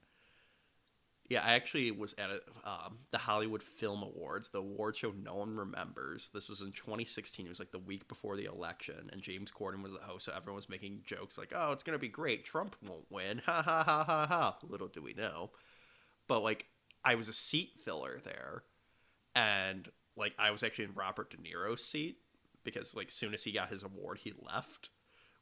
Yeah, 1.32 1.46
I 1.46 1.54
actually 1.54 1.92
was 1.92 2.14
at 2.18 2.30
a, 2.30 2.42
um, 2.70 2.98
the 3.12 3.18
Hollywood 3.18 3.64
Film 3.64 4.04
Awards, 4.04 4.50
the 4.50 4.58
award 4.58 4.98
show 4.98 5.14
no 5.24 5.36
one 5.36 5.56
remembers. 5.56 6.30
This 6.34 6.50
was 6.50 6.60
in 6.60 6.74
2016. 6.74 7.46
It 7.46 7.50
was 7.50 7.58
like 7.60 7.72
the 7.72 7.80
week 7.80 8.06
before 8.10 8.36
the 8.36 8.44
election, 8.44 9.10
and 9.14 9.22
James 9.22 9.50
Corden 9.50 9.82
was 9.82 9.94
the 9.94 10.00
host, 10.00 10.26
so 10.26 10.34
everyone 10.36 10.58
was 10.58 10.68
making 10.68 11.04
jokes 11.06 11.38
like, 11.38 11.54
"Oh, 11.56 11.72
it's 11.72 11.84
gonna 11.84 11.98
be 11.98 12.10
great. 12.10 12.44
Trump 12.44 12.76
won't 12.86 13.10
win." 13.10 13.38
Ha 13.46 13.62
ha 13.62 13.82
ha 13.82 14.04
ha 14.04 14.26
ha. 14.28 14.58
Little 14.68 14.90
do 14.90 15.02
we 15.02 15.14
know. 15.14 15.52
But 16.28 16.42
like, 16.42 16.66
I 17.06 17.16
was 17.16 17.30
a 17.30 17.34
seat 17.34 17.78
filler 17.82 18.20
there, 18.26 18.64
and 19.34 19.90
like 20.18 20.34
I 20.38 20.52
was 20.52 20.64
actually 20.64 20.86
in 20.86 20.96
Robert 20.96 21.32
De 21.32 21.38
Niro's 21.38 21.86
seat 21.86 22.18
because 22.66 22.94
like 22.94 23.10
soon 23.10 23.34
as 23.34 23.46
he 23.46 23.54
got 23.54 23.70
his 23.70 23.84
award, 23.84 24.18
he 24.18 24.34
left, 24.42 24.90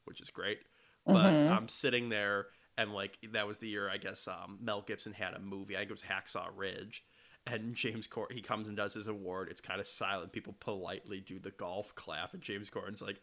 which 0.06 0.22
is 0.22 0.30
great. 0.30 0.60
but 1.06 1.32
Mhm. 1.34 1.50
I'm 1.58 1.68
sitting 1.68 2.10
there 2.10 2.48
and 2.80 2.94
like 2.94 3.18
that 3.34 3.46
was 3.46 3.60
the 3.60 3.68
year 3.68 3.90
I 3.90 3.98
guess 3.98 4.28
um, 4.28 4.58
Mel 4.62 4.82
Gibson 4.82 5.14
had 5.14 5.34
a 5.34 5.40
movie. 5.40 5.76
I 5.76 5.80
think 5.80 5.92
it 5.92 5.94
was 5.94 6.02
Hacksaw 6.02 6.48
Ridge. 6.56 7.04
And 7.46 7.74
James 7.74 8.08
Corden, 8.08 8.34
he 8.34 8.42
comes 8.42 8.68
and 8.68 8.78
does 8.78 8.94
his 8.94 9.08
award. 9.08 9.50
It's 9.50 9.62
kind 9.62 9.80
of 9.80 9.88
silent. 9.88 10.32
People 10.32 10.56
politely 10.60 11.20
do 11.20 11.40
the 11.40 11.52
golf 11.52 11.96
clap, 11.96 12.34
and 12.34 12.44
James 12.44 12.70
Corden's 12.70 13.02
like, 13.02 13.22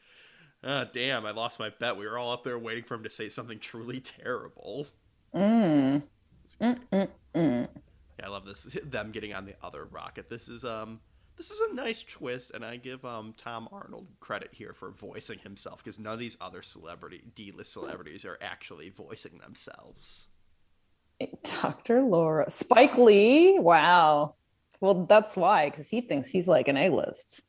"Ah, 0.64 0.88
damn! 0.90 1.24
I 1.26 1.30
lost 1.30 1.60
my 1.60 1.70
bet. 1.70 1.96
We 1.96 2.06
were 2.06 2.18
all 2.18 2.32
up 2.32 2.42
there 2.42 2.58
waiting 2.58 2.82
for 2.82 2.94
him 2.94 3.04
to 3.04 3.10
say 3.10 3.28
something 3.28 3.60
truly 3.60 4.00
terrible." 4.00 4.88
Mm. 5.34 6.02
Mm, 6.60 6.78
mm, 6.90 7.08
mm. 7.34 7.68
Yeah, 8.18 8.26
I 8.26 8.28
love 8.28 8.46
this. 8.46 8.76
Them 8.84 9.12
getting 9.12 9.34
on 9.34 9.44
the 9.44 9.54
other 9.62 9.84
rocket. 9.84 10.28
This 10.28 10.48
is 10.48 10.64
um, 10.64 11.00
this 11.36 11.50
is 11.50 11.60
a 11.70 11.74
nice 11.74 12.02
twist, 12.02 12.50
and 12.54 12.64
I 12.64 12.76
give 12.76 13.04
um 13.04 13.34
Tom 13.36 13.68
Arnold 13.72 14.06
credit 14.20 14.50
here 14.52 14.72
for 14.72 14.90
voicing 14.90 15.38
himself 15.38 15.82
because 15.82 15.98
none 15.98 16.14
of 16.14 16.18
these 16.18 16.36
other 16.40 16.62
celebrity 16.62 17.22
D-list 17.34 17.72
celebrities 17.72 18.24
are 18.24 18.38
actually 18.40 18.90
voicing 18.90 19.38
themselves. 19.38 20.28
Dr. 21.62 22.02
Laura. 22.02 22.50
Spike 22.50 22.98
Lee. 22.98 23.58
Wow. 23.58 24.34
Well, 24.80 25.06
that's 25.06 25.36
why, 25.36 25.70
because 25.70 25.88
he 25.88 26.02
thinks 26.02 26.28
he's 26.28 26.46
like 26.46 26.68
an 26.68 26.76
A-list. 26.76 27.40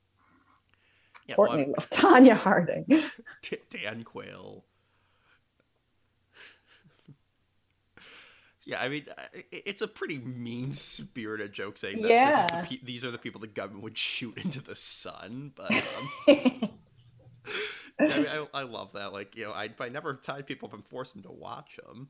Yeah, 1.28 1.36
well, 1.38 1.48
Courtney 1.50 1.66
Love, 1.66 1.90
Tonya 1.90 2.36
Harding. 2.36 2.86
Dan 3.70 4.04
Quayle. 4.04 4.64
Yeah, 8.68 8.82
I 8.82 8.90
mean, 8.90 9.06
i- 9.18 9.44
it's 9.52 9.82
a 9.82 9.88
pretty 9.88 10.20
mean-spirited 10.20 11.54
joke 11.54 11.78
saying 11.78 12.02
that 12.02 12.08
this 12.10 12.12
is 12.12 12.52
Yeah. 12.52 12.62
the 12.62 12.68
pe- 12.68 12.84
these 12.84 13.06
are 13.06 13.12
the 13.12 13.18
people 13.18 13.40
the 13.40 13.48
government 13.48 13.82
would 13.84 13.98
shoot 13.98 14.38
into 14.38 14.60
the 14.60 14.76
sun, 14.76 15.54
but 15.56 15.72
um, 15.72 16.10
I, 17.98 18.08
mean, 18.18 18.28
I, 18.28 18.46
I 18.54 18.64
love 18.64 18.92
that. 18.94 19.14
Like, 19.14 19.38
you 19.38 19.46
know, 19.46 19.54
I, 19.54 19.70
I 19.80 19.88
never 19.88 20.16
tied 20.16 20.48
people 20.48 20.68
up 20.68 20.74
and 20.74 20.84
forced 20.84 21.14
them 21.14 21.24
to 21.24 21.32
watch 21.32 21.80
them. 21.86 22.10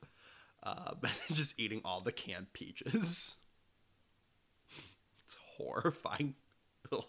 Uh, 0.63 0.95
just 1.31 1.53
eating 1.59 1.81
all 1.85 2.01
the 2.01 2.11
canned 2.11 2.51
peaches. 2.53 3.35
It's 5.25 5.37
horrifying. 5.57 6.33
Ugh. 6.91 7.03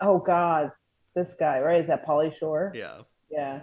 oh 0.00 0.18
God, 0.18 0.72
this 1.14 1.34
guy, 1.38 1.60
right? 1.60 1.80
Is 1.80 1.86
that 1.86 2.04
Pauly 2.04 2.34
Shore? 2.36 2.72
yeah. 2.74 3.02
Yeah. 3.30 3.60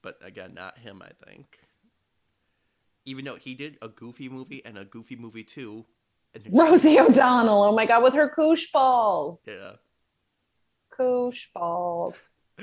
but 0.00 0.18
again, 0.22 0.54
not 0.54 0.78
him. 0.78 1.02
I 1.02 1.10
think. 1.28 1.58
Even 3.06 3.24
though 3.24 3.36
he 3.36 3.54
did 3.54 3.78
a 3.80 3.88
Goofy 3.88 4.28
movie 4.28 4.62
and 4.64 4.76
a 4.76 4.84
Goofy 4.84 5.16
movie 5.16 5.44
too, 5.44 5.86
and 6.34 6.44
Rosie 6.50 6.98
O'Donnell. 7.00 7.62
Oh 7.62 7.74
my 7.74 7.86
God, 7.86 8.02
with 8.02 8.14
her 8.14 8.28
koosh 8.28 8.70
balls. 8.72 9.40
yeah, 9.46 9.72
Koosh 10.90 11.46
balls. 11.54 12.18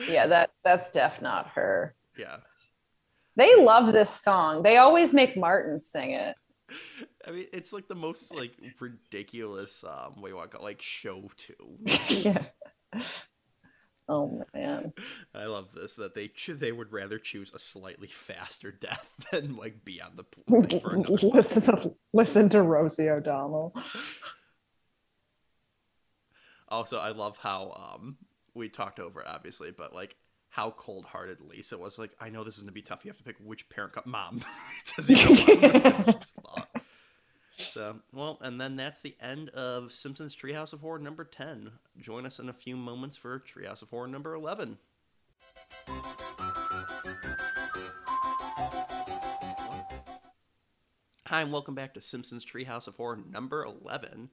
Yeah, 0.07 0.27
that 0.27 0.51
that's 0.63 0.91
def 0.91 1.21
not 1.21 1.49
her. 1.55 1.95
yeah. 2.17 2.37
They 3.35 3.55
love 3.55 3.93
this 3.93 4.11
song. 4.11 4.61
They 4.61 4.77
always 4.77 5.11
make 5.11 5.35
Martin 5.35 5.81
sing 5.81 6.11
it. 6.11 6.35
I 7.27 7.31
mean, 7.31 7.47
it's 7.51 7.73
like 7.73 7.87
the 7.87 7.95
most 7.95 8.33
like 8.35 8.51
ridiculous 8.79 9.83
um, 9.83 10.21
what 10.21 10.27
you 10.27 10.35
want 10.35 10.51
to 10.51 10.57
call 10.57 10.65
like 10.65 10.81
show 10.81 11.29
too. 11.35 11.79
yeah. 12.09 12.43
Oh 14.09 14.43
man. 14.53 14.93
I 15.33 15.45
love 15.45 15.69
this 15.73 15.95
that 15.95 16.13
they 16.13 16.27
cho- 16.27 16.53
they 16.53 16.71
would 16.71 16.91
rather 16.91 17.17
choose 17.17 17.53
a 17.53 17.59
slightly 17.59 18.09
faster 18.09 18.71
death 18.71 19.11
than 19.31 19.55
like 19.55 19.85
be 19.85 20.01
on 20.01 20.15
the 20.15 20.23
pool 20.23 20.63
thing 20.63 20.79
for 20.81 20.95
another 20.95 21.11
listen, 21.33 21.61
to, 21.61 21.95
listen 22.11 22.49
to 22.49 22.61
Rosie 22.61 23.09
O'Donnell. 23.09 23.73
Also, 26.67 26.97
I 26.97 27.11
love 27.11 27.37
how 27.37 27.97
um 27.99 28.17
we 28.53 28.69
talked 28.69 28.99
over 28.99 29.21
it, 29.21 29.27
obviously, 29.27 29.71
but 29.71 29.93
like 29.93 30.15
how 30.49 30.69
cold-hearted 30.71 31.41
Lisa 31.41 31.77
was. 31.79 31.97
Like, 31.97 32.11
I 32.19 32.29
know 32.29 32.43
this 32.43 32.57
is 32.57 32.61
gonna 32.61 32.71
be 32.73 32.83
tough. 32.83 33.03
You 33.03 33.09
have 33.09 33.17
to 33.17 33.23
pick 33.23 33.37
which 33.43 33.67
parent. 33.69 33.93
Co- 33.93 34.03
Mom 34.05 34.43
doesn't 34.97 35.17
even 35.17 36.15
So, 37.57 37.99
well, 38.11 38.39
and 38.41 38.59
then 38.59 38.75
that's 38.75 39.01
the 39.01 39.15
end 39.21 39.49
of 39.49 39.91
Simpsons 39.91 40.35
Treehouse 40.35 40.73
of 40.73 40.81
Horror 40.81 40.99
number 40.99 41.23
ten. 41.23 41.71
Join 41.99 42.25
us 42.25 42.39
in 42.39 42.49
a 42.49 42.53
few 42.53 42.75
moments 42.75 43.17
for 43.17 43.39
Treehouse 43.39 43.81
of 43.81 43.89
Horror 43.89 44.07
number 44.07 44.33
eleven. 44.33 44.77
Hi, 51.27 51.41
and 51.41 51.51
welcome 51.51 51.73
back 51.73 51.95
to 51.95 52.01
Simpsons 52.01 52.45
Treehouse 52.45 52.87
of 52.87 52.95
Horror 52.95 53.19
number 53.31 53.63
11. 53.63 54.29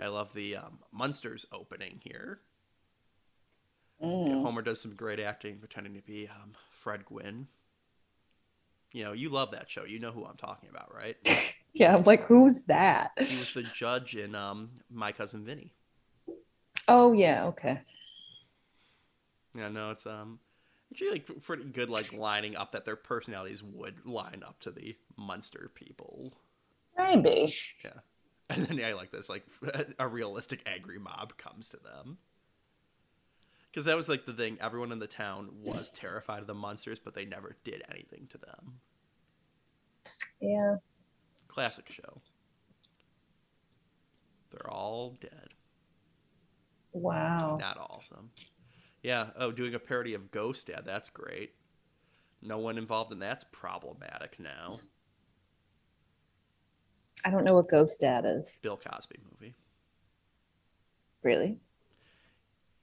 I 0.00 0.06
love 0.06 0.34
the 0.34 0.56
um, 0.56 0.78
Munsters 0.92 1.46
opening 1.52 2.00
here. 2.04 2.38
Mm. 4.00 4.42
Homer 4.42 4.62
does 4.62 4.80
some 4.80 4.94
great 4.94 5.18
acting, 5.18 5.58
pretending 5.58 5.94
to 5.94 6.00
be 6.00 6.28
um, 6.28 6.52
Fred 6.80 7.04
Gwynne. 7.06 7.48
You 8.92 9.04
know, 9.04 9.12
you 9.12 9.30
love 9.30 9.52
that 9.52 9.70
show. 9.70 9.84
You 9.84 9.98
know 9.98 10.12
who 10.12 10.24
I'm 10.24 10.36
talking 10.36 10.68
about, 10.68 10.94
right? 10.94 11.16
Yeah, 11.74 11.96
I'm 11.96 12.02
like, 12.04 12.24
who's 12.24 12.64
that? 12.64 13.12
He 13.18 13.38
was 13.38 13.54
the 13.54 13.62
judge 13.62 14.14
in 14.14 14.34
um, 14.34 14.68
My 14.90 15.10
Cousin 15.10 15.42
Vinny. 15.42 15.72
Oh 16.86 17.12
yeah, 17.14 17.46
okay. 17.46 17.80
Yeah, 19.54 19.68
no, 19.68 19.90
it's 19.90 20.04
um, 20.04 20.38
actually 20.92 21.12
like 21.12 21.42
pretty 21.42 21.64
good, 21.64 21.88
like 21.88 22.12
lining 22.12 22.56
up 22.56 22.72
that 22.72 22.84
their 22.84 22.96
personalities 22.96 23.62
would 23.62 24.04
line 24.04 24.42
up 24.46 24.60
to 24.60 24.70
the 24.70 24.96
Munster 25.16 25.70
people. 25.74 26.34
Maybe. 26.96 27.54
Yeah, 27.82 28.00
and 28.50 28.66
then 28.66 28.76
yeah, 28.76 28.88
I 28.88 28.92
like 28.92 29.10
this, 29.10 29.30
like 29.30 29.44
a 29.98 30.06
realistic 30.06 30.60
angry 30.66 30.98
mob 30.98 31.38
comes 31.38 31.70
to 31.70 31.78
them. 31.78 32.18
Because 33.72 33.86
that 33.86 33.96
was 33.96 34.08
like 34.08 34.26
the 34.26 34.34
thing. 34.34 34.58
Everyone 34.60 34.92
in 34.92 34.98
the 34.98 35.06
town 35.06 35.48
was 35.62 35.90
terrified 35.96 36.40
of 36.40 36.46
the 36.46 36.54
monsters, 36.54 36.98
but 36.98 37.14
they 37.14 37.24
never 37.24 37.56
did 37.64 37.82
anything 37.90 38.28
to 38.30 38.38
them. 38.38 38.74
Yeah. 40.40 40.76
Classic 41.48 41.88
show. 41.90 42.20
They're 44.50 44.70
all 44.70 45.16
dead. 45.20 45.54
Wow. 46.92 47.56
Not 47.58 47.78
all 47.78 48.02
of 48.04 48.14
them. 48.14 48.30
Yeah. 49.02 49.28
Oh, 49.36 49.50
doing 49.50 49.74
a 49.74 49.78
parody 49.78 50.12
of 50.12 50.30
Ghost 50.30 50.66
Dad. 50.66 50.82
That's 50.84 51.08
great. 51.08 51.54
No 52.42 52.58
one 52.58 52.76
involved 52.76 53.12
in 53.12 53.20
that's 53.20 53.44
problematic 53.52 54.38
now. 54.38 54.80
I 57.24 57.30
don't 57.30 57.44
know 57.44 57.54
what 57.54 57.68
Ghost 57.68 58.00
Dad 58.00 58.24
is. 58.26 58.58
Bill 58.62 58.76
Cosby 58.76 59.16
movie. 59.30 59.54
Really? 61.22 61.58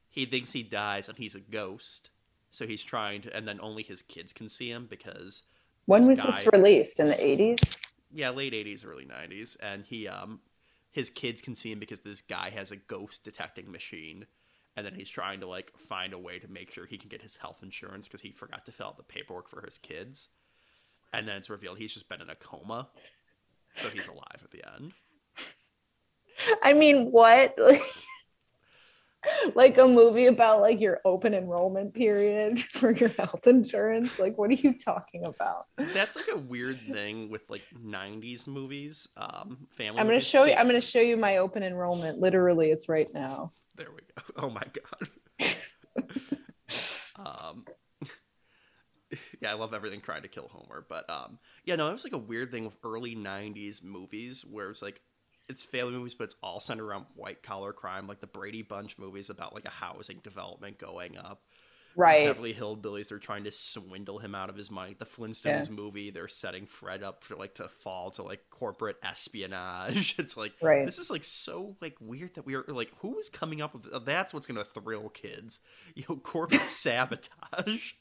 He 0.09 0.25
thinks 0.25 0.51
he 0.51 0.63
dies 0.63 1.07
and 1.07 1.17
he's 1.17 1.35
a 1.35 1.39
ghost. 1.39 2.09
So 2.51 2.65
he's 2.65 2.83
trying 2.83 3.21
to, 3.23 3.35
and 3.35 3.47
then 3.47 3.59
only 3.61 3.83
his 3.83 4.01
kids 4.01 4.33
can 4.33 4.49
see 4.49 4.69
him 4.71 4.87
because, 4.89 5.43
When 5.85 6.01
This 6.01 6.07
was 6.07 6.23
this 6.23 6.47
released? 6.53 6.99
In 6.99 7.07
the 7.09 7.15
80s? 7.15 7.77
yeah, 8.11 8.31
late 8.31 8.53
80s, 8.53 8.85
early 8.85 9.05
90s. 9.05 9.55
And 9.61 9.85
he, 9.85 10.07
um, 10.07 10.39
his 10.91 11.09
kids 11.11 11.41
can 11.41 11.55
see 11.55 11.71
him 11.71 11.79
because 11.79 12.01
this 12.01 12.21
guy 12.21 12.49
has 12.49 12.71
a 12.71 12.75
ghost 12.75 13.23
detecting 13.23 13.71
machine. 13.71 14.25
And 14.75 14.85
then 14.85 14.95
he's 14.95 15.09
trying 15.09 15.41
to, 15.41 15.47
like, 15.47 15.71
find 15.77 16.13
a 16.13 16.19
way 16.19 16.39
to 16.39 16.47
make 16.47 16.71
sure 16.71 16.85
he 16.85 16.97
can 16.97 17.09
get 17.09 17.21
his 17.21 17.35
health 17.35 17.59
insurance 17.61 18.07
because 18.07 18.21
he 18.21 18.31
forgot 18.31 18.65
to 18.65 18.71
fill 18.71 18.87
out 18.87 18.97
the 18.97 19.03
paperwork 19.03 19.49
for 19.49 19.61
his 19.63 19.77
kids. 19.77 20.29
And 21.13 21.27
then 21.27 21.35
it's 21.37 21.49
revealed 21.49 21.77
he's 21.77 21.93
just 21.93 22.09
been 22.09 22.21
in 22.21 22.29
a 22.29 22.35
coma. 22.35 22.87
So 23.75 23.89
he's 23.89 24.07
alive 24.07 24.41
at 24.43 24.51
the 24.51 24.63
end. 24.75 24.93
I 26.63 26.73
mean, 26.73 27.11
what? 27.11 27.57
like 29.55 29.77
a 29.77 29.87
movie 29.87 30.27
about 30.27 30.61
like 30.61 30.79
your 30.79 30.99
open 31.05 31.33
enrollment 31.33 31.93
period 31.93 32.59
for 32.73 32.91
your 32.91 33.09
health 33.09 33.45
insurance? 33.47 34.19
Like, 34.19 34.37
what 34.37 34.49
are 34.49 34.55
you 34.55 34.77
talking 34.77 35.25
about? 35.25 35.65
That's 35.93 36.15
like 36.15 36.27
a 36.27 36.37
weird 36.37 36.79
thing 36.91 37.29
with 37.29 37.49
like 37.49 37.63
'90s 37.83 38.47
movies. 38.47 39.07
Um, 39.17 39.67
family. 39.69 39.99
I'm 39.99 40.07
gonna 40.07 40.19
show 40.19 40.45
you. 40.45 40.53
I'm 40.53 40.67
gonna 40.67 40.81
show 40.81 41.01
you 41.01 41.17
my 41.17 41.37
open 41.37 41.63
enrollment. 41.63 42.19
Literally, 42.19 42.71
it's 42.71 42.89
right 42.89 43.11
now. 43.13 43.53
There 43.75 43.89
we 43.91 44.01
go. 44.01 44.23
Oh 44.43 44.49
my 44.49 44.63
god. 44.63 45.55
um, 47.25 47.65
yeah, 49.41 49.51
I 49.51 49.53
love 49.53 49.73
everything 49.73 50.01
trying 50.01 50.21
to 50.21 50.27
kill 50.27 50.49
Homer, 50.49 50.85
but 50.87 51.09
um, 51.09 51.39
yeah, 51.65 51.75
no, 51.75 51.89
it 51.89 51.93
was 51.93 52.03
like 52.03 52.13
a 52.13 52.17
weird 52.17 52.51
thing 52.51 52.65
with 52.65 52.77
early 52.83 53.15
'90s 53.15 53.83
movies 53.83 54.45
where 54.49 54.69
it's 54.69 54.81
like 54.81 55.01
it's 55.49 55.63
family 55.63 55.93
movies, 55.93 56.13
but 56.13 56.25
it's 56.25 56.35
all 56.43 56.59
centered 56.59 56.85
around 56.85 57.05
white 57.15 57.43
collar 57.43 57.73
crime, 57.73 58.07
like 58.07 58.19
the 58.21 58.27
Brady 58.27 58.61
Bunch 58.61 58.97
movies 58.97 59.29
about 59.29 59.53
like 59.53 59.65
a 59.65 59.69
housing 59.69 60.19
development 60.23 60.77
going 60.77 61.17
up. 61.17 61.41
Right. 61.95 62.27
Beverly 62.27 62.53
Hillbillies, 62.53 63.09
they're 63.09 63.17
trying 63.17 63.43
to 63.45 63.51
swindle 63.51 64.19
him 64.19 64.35
out 64.35 64.49
of 64.49 64.55
his 64.55 64.69
money. 64.71 64.95
The 64.97 65.05
Flintstones 65.05 65.69
movie, 65.69 66.11
they're 66.11 66.27
setting 66.27 66.65
Fred 66.67 67.03
up 67.03 67.23
for 67.23 67.35
like 67.35 67.55
to 67.55 67.67
fall 67.67 68.11
to 68.11 68.23
like 68.23 68.41
corporate 68.51 68.97
espionage. 69.03 70.15
It's 70.19 70.37
like 70.37 70.53
Right. 70.61 70.85
this 70.85 70.99
is 70.99 71.09
like 71.09 71.23
so 71.23 71.75
like 71.81 71.97
weird 71.99 72.35
that 72.35 72.45
we 72.45 72.53
are 72.55 72.63
like 72.67 72.91
who 72.99 73.17
is 73.17 73.27
coming 73.27 73.59
up 73.61 73.73
with 73.73 74.05
that's 74.05 74.33
what's 74.33 74.47
gonna 74.47 74.63
thrill 74.63 75.09
kids. 75.09 75.59
You 75.95 76.03
know, 76.07 76.15
corporate 76.17 76.69
sabotage. 76.69 77.93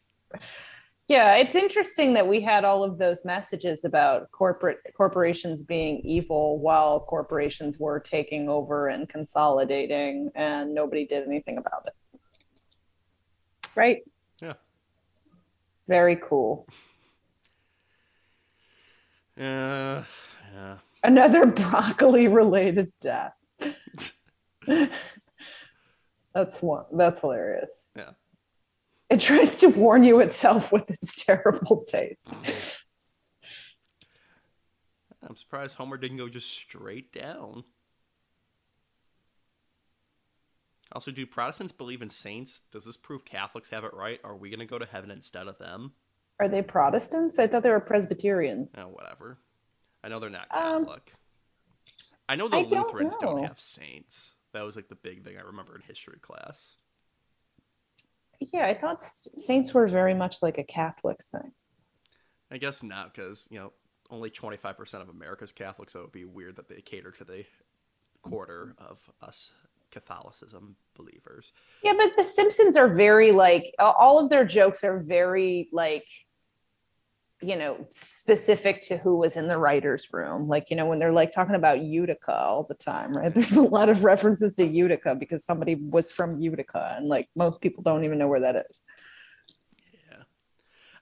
Yeah, 1.09 1.37
it's 1.37 1.55
interesting 1.55 2.13
that 2.15 2.29
we 2.29 2.43
had 2.43 2.65
all 2.67 2.85
of 2.85 2.99
those 2.99 3.25
messages 3.25 3.87
about 3.87 4.31
corporate 4.31 4.81
corporations 4.95 5.63
being 5.63 6.01
evil 6.05 6.59
while 6.59 7.01
corporations 7.01 7.79
were 7.79 7.99
taking 7.99 8.51
over 8.51 8.89
and 8.89 9.09
consolidating, 9.09 10.31
and 10.35 10.75
nobody 10.75 11.07
did 11.07 11.27
anything 11.27 11.57
about 11.57 11.87
it. 11.87 12.21
Right? 13.75 14.03
Yeah. 14.43 14.55
Very 15.87 16.17
cool. 16.17 16.67
Uh, 19.41 20.03
yeah. 20.53 20.79
Another 21.05 21.47
broccoli 21.63 22.27
related 22.27 22.91
death. 23.01 23.39
that's 26.35 26.61
one. 26.61 26.87
That's 26.93 27.21
hilarious. 27.21 27.91
Yeah. 27.95 28.11
It 29.11 29.21
tries 29.21 29.57
to 29.59 29.69
warn 29.69 30.05
you 30.05 30.21
itself 30.21 30.71
with 30.71 30.91
its 30.91 31.25
terrible 31.25 31.85
taste. 31.85 32.29
I'm 35.27 35.37
surprised 35.37 35.77
Homer 35.77 35.97
didn't 35.97 36.19
go 36.19 36.29
just 36.29 36.51
straight 36.51 37.13
down. 37.13 37.65
Also, 40.93 41.11
do 41.11 41.27
Protestants 41.27 41.73
believe 41.73 42.01
in 42.01 42.09
saints? 42.09 42.63
Does 42.73 42.85
this 42.85 42.97
prove 42.97 43.25
Catholics 43.25 43.69
have 43.71 43.85
it 43.85 43.93
right? 43.93 44.21
Are 44.25 44.37
we 44.37 44.49
going 44.49 44.61
to 44.61 44.67
go 44.67 44.79
to 44.79 44.87
heaven 44.87 45.11
instead 45.11 45.47
of 45.47 45.59
them? 45.59 45.93
Are 46.41 46.49
they 46.49 46.63
Protestants? 46.63 47.39
I 47.39 47.47
thought 47.47 47.63
they 47.63 47.71
were 47.71 47.81
Presbyterians. 47.81 48.75
Oh, 48.79 48.89
whatever. 48.89 49.39
I 50.03 50.09
know 50.09 50.21
they're 50.21 50.31
not 50.31 50.47
Um, 50.51 50.87
I 52.29 52.37
know 52.37 52.49
the 52.49 52.59
I 52.59 52.65
don't 52.65 52.85
Lutherans 52.85 53.17
don't, 53.21 53.43
have 53.43 53.61
saints. 53.61 54.35
That 54.53 54.63
was 54.63 54.77
like 54.77 54.89
the 54.89 54.95
big 54.95 55.25
thing 55.25 55.37
I 55.37 55.43
remember 55.43 55.75
in 55.75 55.83
history 55.83 56.19
class. 56.21 56.77
Yeah, 58.41 58.67
I 58.67 58.75
thought 58.75 59.03
saints 59.03 59.75
were 59.75 59.89
very 59.89 60.15
much 60.15 60.43
like 60.43 60.59
a 60.59 60.65
Catholic 60.65 61.23
thing. 61.23 61.53
I 62.51 62.59
guess 62.59 62.83
not 62.83 63.15
because 63.15 63.45
you 63.51 63.59
know 63.59 63.73
only 64.11 64.31
25% 64.31 65.03
of 65.03 65.09
America's 65.09 65.53
Catholic, 65.53 65.91
so 65.91 66.01
it 66.01 66.03
would 66.03 66.13
be 66.13 66.25
weird 66.25 66.57
that 66.57 66.69
they 66.69 66.81
cater 66.81 67.11
to 67.11 67.25
the 67.25 67.45
quarter 68.23 68.75
of 68.79 68.99
us 69.21 69.51
Catholicism 69.91 70.77
believers. 70.97 71.53
Yeah, 71.83 71.95
but 71.97 72.13
the 72.17 72.25
Simpsons 72.25 72.77
are 72.77 72.89
very 72.89 73.33
like 73.33 73.75
all 73.79 74.19
of 74.19 74.31
their 74.31 74.45
jokes 74.45 74.85
are 74.85 75.01
very 75.01 75.69
like 75.73 76.07
you 77.41 77.55
know 77.57 77.87
specific 77.91 78.81
to 78.81 78.97
who 78.97 79.17
was 79.17 79.37
in 79.37 79.47
the 79.47 79.57
writers 79.57 80.09
room 80.13 80.49
like 80.49 80.71
you 80.71 80.77
know 80.77 80.89
when 80.89 80.99
they're 80.99 81.13
like 81.13 81.31
talking 81.31 81.55
about 81.55 81.81
utica 81.83 82.35
all 82.35 82.65
the 82.65 82.75
time 82.75 83.17
right 83.17 83.33
there's 83.35 83.57
a 83.57 83.63
lot 83.63 83.89
of 83.89 84.03
references 84.05 84.55
to 84.57 84.67
utica 84.67 85.15
because 85.15 85.45
somebody 85.45 85.77
was 85.77 86.11
from 86.11 86.41
utica 86.41 86.95
and 86.99 87.09
like 87.09 87.29
most 87.37 87.61
people 87.61 87.83
don't 87.83 88.05
even 88.05 88.19
know 88.19 88.29
where 88.29 88.41
that 88.41 88.57
is 88.71 88.83
Yeah, 89.93 90.23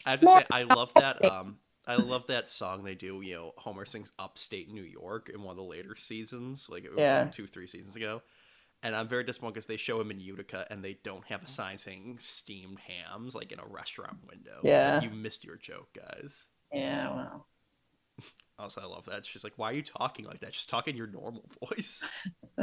I 0.05 0.11
have 0.11 0.21
to 0.21 0.27
say 0.27 0.45
I 0.51 0.65
love 0.65 0.95
that. 0.97 1.23
Um, 1.25 1.59
I 1.87 1.97
love 1.97 2.27
that 2.29 2.49
song 2.49 2.85
they 2.85 2.95
do. 2.95 3.21
You 3.23 3.35
know, 3.37 3.53
Homer 3.59 3.85
sings 3.85 4.13
"Upstate 4.19 4.71
New 4.71 4.83
York" 4.83 5.31
in 5.33 5.43
one 5.43 5.53
of 5.53 5.57
the 5.57 5.63
later 5.63 5.97
seasons, 5.97 6.69
like 6.71 6.85
it 6.85 6.93
was 6.93 6.99
Yeah. 6.99 7.15
like 7.15 7.33
two, 7.33 7.47
three 7.47 7.67
seasons 7.67 7.97
ago. 7.97 8.23
And 8.83 8.95
I'm 8.95 9.09
very 9.09 9.25
disappointed 9.25 9.55
because 9.55 9.67
they 9.67 9.77
show 9.79 10.01
him 10.01 10.11
in 10.11 10.21
Utica 10.21 10.67
and 10.71 10.85
they 10.85 10.99
don't 11.03 11.25
have 11.27 11.43
a 11.43 11.49
sign 11.49 11.79
saying 11.79 12.19
"steamed 12.21 12.79
hams" 12.81 13.35
like 13.35 13.51
in 13.51 13.59
a 13.59 13.67
restaurant 13.67 14.19
window. 14.29 14.57
It's 14.57 14.63
like, 14.63 14.65
Yeah. 14.65 15.01
you 15.03 15.11
missed 15.11 15.45
your 15.45 15.57
joke, 15.57 15.89
guys. 15.95 16.47
yeah 16.73 17.15
well 17.15 17.47
Also, 18.59 18.81
I 18.81 18.85
love 18.87 19.05
that. 19.07 19.27
She's 19.27 19.45
like, 19.45 19.53
"Why 19.57 19.71
are 19.71 19.75
you 19.75 19.83
talking 19.83 20.25
like 20.25 20.41
that? 20.41 20.53
Just 20.53 20.69
talk 20.71 20.89
in 20.89 20.97
your 20.97 21.07
normal 21.09 21.45
voice." 21.69 22.03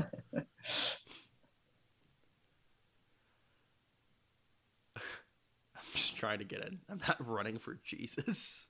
I'm 5.75 5.81
just 5.93 6.15
trying 6.15 6.39
to 6.39 6.45
get 6.45 6.61
in. 6.65 6.79
I'm 6.89 6.99
not 7.07 7.17
running 7.25 7.57
for 7.57 7.79
Jesus. 7.83 8.67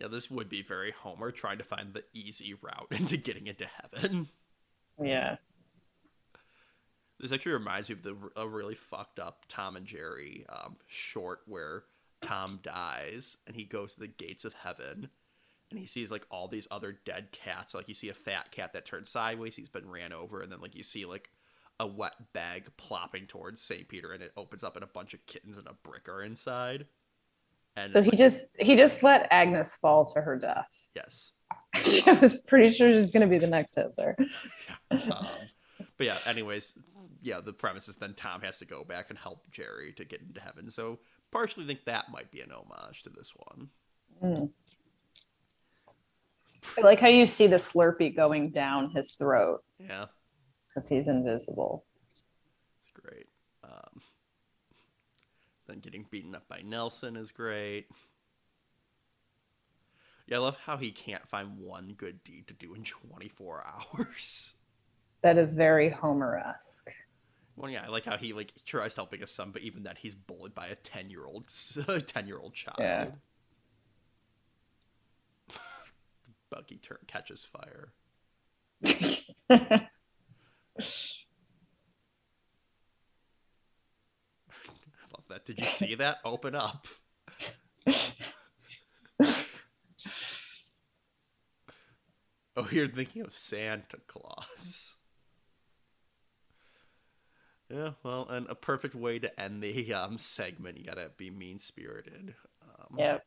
Yeah, 0.00 0.08
this 0.08 0.30
would 0.30 0.48
be 0.48 0.62
very 0.62 0.92
Homer 0.92 1.30
trying 1.30 1.58
to 1.58 1.64
find 1.64 1.92
the 1.92 2.04
easy 2.14 2.54
route 2.54 2.88
into 2.90 3.16
getting 3.16 3.46
into 3.46 3.66
heaven. 3.66 4.28
yeah 5.00 5.36
This 7.18 7.32
actually 7.32 7.52
reminds 7.52 7.88
me 7.88 7.94
of 7.94 8.02
the 8.02 8.16
a 8.36 8.48
really 8.48 8.74
fucked 8.74 9.18
up 9.18 9.44
Tom 9.48 9.76
and 9.76 9.86
Jerry 9.86 10.46
um, 10.48 10.76
short 10.86 11.40
where 11.46 11.84
Tom 12.22 12.60
dies 12.62 13.36
and 13.46 13.54
he 13.54 13.64
goes 13.64 13.94
to 13.94 14.00
the 14.00 14.06
gates 14.06 14.44
of 14.44 14.54
heaven 14.54 15.10
and 15.70 15.78
he 15.78 15.86
sees 15.86 16.10
like 16.10 16.26
all 16.30 16.48
these 16.48 16.68
other 16.70 16.98
dead 17.04 17.28
cats. 17.32 17.74
Like 17.74 17.88
you 17.88 17.94
see 17.94 18.08
a 18.08 18.14
fat 18.14 18.50
cat 18.50 18.72
that 18.72 18.84
turns 18.84 19.10
sideways, 19.10 19.56
he's 19.56 19.68
been 19.68 19.88
ran 19.88 20.12
over, 20.12 20.40
and 20.40 20.50
then 20.50 20.60
like 20.60 20.74
you 20.74 20.82
see 20.82 21.06
like 21.06 21.30
a 21.78 21.86
wet 21.86 22.32
bag 22.34 22.70
plopping 22.76 23.26
towards 23.26 23.62
St. 23.62 23.88
Peter 23.88 24.12
and 24.12 24.22
it 24.22 24.32
opens 24.36 24.62
up 24.62 24.76
and 24.76 24.84
a 24.84 24.88
bunch 24.88 25.14
of 25.14 25.24
kittens 25.26 25.56
and 25.56 25.66
a 25.66 25.72
brick 25.72 26.08
are 26.08 26.22
inside. 26.22 26.86
And 27.76 27.90
so 27.90 28.02
he 28.02 28.10
like- 28.10 28.18
just 28.18 28.56
he 28.58 28.76
just 28.76 29.02
let 29.02 29.28
agnes 29.30 29.76
fall 29.76 30.04
to 30.12 30.20
her 30.20 30.36
death 30.36 30.88
yes. 30.94 31.32
i 31.74 32.18
was 32.20 32.34
pretty 32.34 32.72
sure 32.72 32.92
she's 32.92 33.12
going 33.12 33.22
to 33.22 33.28
be 33.30 33.38
the 33.38 33.46
next 33.46 33.74
hitler 33.76 34.16
Um, 34.90 35.26
but 35.96 36.06
yeah, 36.06 36.18
anyways, 36.26 36.74
yeah, 37.22 37.40
the 37.40 37.52
premise 37.52 37.88
is 37.88 37.96
then 37.96 38.14
Tom 38.14 38.40
has 38.42 38.58
to 38.58 38.64
go 38.64 38.84
back 38.84 39.10
and 39.10 39.18
help 39.18 39.50
Jerry 39.50 39.92
to 39.94 40.04
get 40.04 40.20
into 40.20 40.40
heaven. 40.40 40.70
So 40.70 40.98
partially 41.30 41.64
think 41.66 41.84
that 41.84 42.10
might 42.10 42.30
be 42.30 42.40
an 42.40 42.50
homage 42.52 43.02
to 43.04 43.10
this 43.10 43.32
one. 43.36 43.68
Mm. 44.22 44.50
I 46.78 46.80
like 46.82 47.00
how 47.00 47.08
you 47.08 47.24
see 47.26 47.46
the 47.46 47.56
slurpee 47.56 48.14
going 48.16 48.50
down 48.50 48.90
his 48.90 49.12
throat 49.12 49.62
Yeah, 49.78 50.06
because 50.74 50.88
he's 50.88 51.08
invisible 51.08 51.84
it's 52.82 52.90
great. 52.92 53.26
Um, 53.64 54.00
then 55.70 55.78
getting 55.80 56.04
beaten 56.10 56.34
up 56.34 56.48
by 56.48 56.60
Nelson 56.62 57.16
is 57.16 57.30
great. 57.32 57.86
Yeah, 60.26 60.36
I 60.36 60.40
love 60.40 60.56
how 60.64 60.76
he 60.76 60.90
can't 60.90 61.26
find 61.28 61.58
one 61.58 61.94
good 61.96 62.22
deed 62.24 62.46
to 62.48 62.54
do 62.54 62.74
in 62.74 62.82
24 62.84 63.64
hours. 63.94 64.54
that 65.22 65.38
is 65.38 65.54
very 65.56 65.88
homer-esque 65.90 66.90
Well, 67.56 67.70
yeah, 67.70 67.84
I 67.84 67.88
like 67.88 68.04
how 68.04 68.16
he 68.16 68.32
like 68.32 68.52
tries 68.64 68.96
helping 68.96 69.20
his 69.20 69.30
son, 69.30 69.50
but 69.52 69.62
even 69.62 69.82
then 69.82 69.96
he's 69.98 70.14
bullied 70.14 70.54
by 70.54 70.66
a 70.68 70.74
10 70.76 71.10
year 71.10 71.24
old 71.24 71.48
10 72.06 72.26
year 72.26 72.38
old 72.38 72.54
child. 72.54 72.76
Yeah. 72.78 73.06
Buggy 76.50 76.78
turn 76.78 76.98
catches 77.06 77.44
fire. 77.44 77.92
I 79.50 79.88
love 85.12 85.19
that. 85.30 85.44
Did 85.46 85.58
you 85.58 85.64
see 85.64 85.94
that? 85.96 86.18
Open 86.24 86.54
up. 86.54 86.86
oh, 92.56 92.68
you're 92.70 92.88
thinking 92.88 93.22
of 93.22 93.34
Santa 93.34 93.98
Claus. 94.06 94.96
Yeah, 97.68 97.90
well, 98.02 98.26
and 98.28 98.48
a 98.48 98.54
perfect 98.56 98.94
way 98.96 99.20
to 99.20 99.40
end 99.40 99.62
the 99.62 99.94
um, 99.94 100.18
segment. 100.18 100.78
You 100.78 100.84
gotta 100.84 101.10
be 101.16 101.30
mean 101.30 101.58
spirited. 101.60 102.34
Um, 102.64 102.98
Yep. 102.98 103.24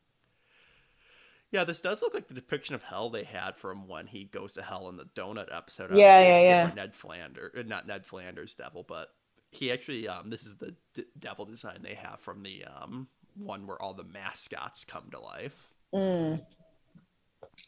yeah, 1.50 1.64
this 1.64 1.80
does 1.80 2.02
look 2.02 2.12
like 2.12 2.28
the 2.28 2.34
depiction 2.34 2.74
of 2.74 2.82
hell 2.82 3.08
they 3.08 3.24
had 3.24 3.56
from 3.56 3.88
when 3.88 4.06
he 4.06 4.24
goes 4.24 4.52
to 4.54 4.62
hell 4.62 4.90
in 4.90 4.98
the 4.98 5.06
donut 5.16 5.48
episode. 5.54 5.92
Yeah, 5.96 6.20
yeah, 6.20 6.40
yeah. 6.40 6.70
Ned 6.74 6.92
Flanders, 6.94 7.52
uh, 7.58 7.62
not 7.62 7.86
Ned 7.86 8.04
Flanders 8.04 8.54
devil, 8.54 8.84
but 8.86 9.08
he 9.56 9.72
actually. 9.72 10.08
Um, 10.08 10.30
this 10.30 10.44
is 10.44 10.56
the 10.56 10.74
d- 10.94 11.04
devil 11.18 11.44
design 11.44 11.80
they 11.82 11.94
have 11.94 12.20
from 12.20 12.42
the 12.42 12.64
um 12.64 13.08
one 13.36 13.66
where 13.66 13.80
all 13.80 13.94
the 13.94 14.04
mascots 14.04 14.84
come 14.84 15.04
to 15.10 15.20
life. 15.20 15.72
Mm. 15.94 16.40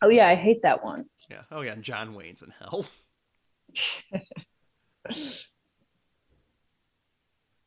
Oh 0.03 0.09
yeah, 0.09 0.29
I 0.29 0.35
hate 0.35 0.63
that 0.63 0.83
one. 0.83 1.05
Yeah. 1.31 1.43
Oh 1.51 1.61
yeah, 1.61 1.73
and 1.73 1.83
John 1.83 2.15
Wayne's 2.15 2.43
in 2.43 2.53
hell. 2.59 2.87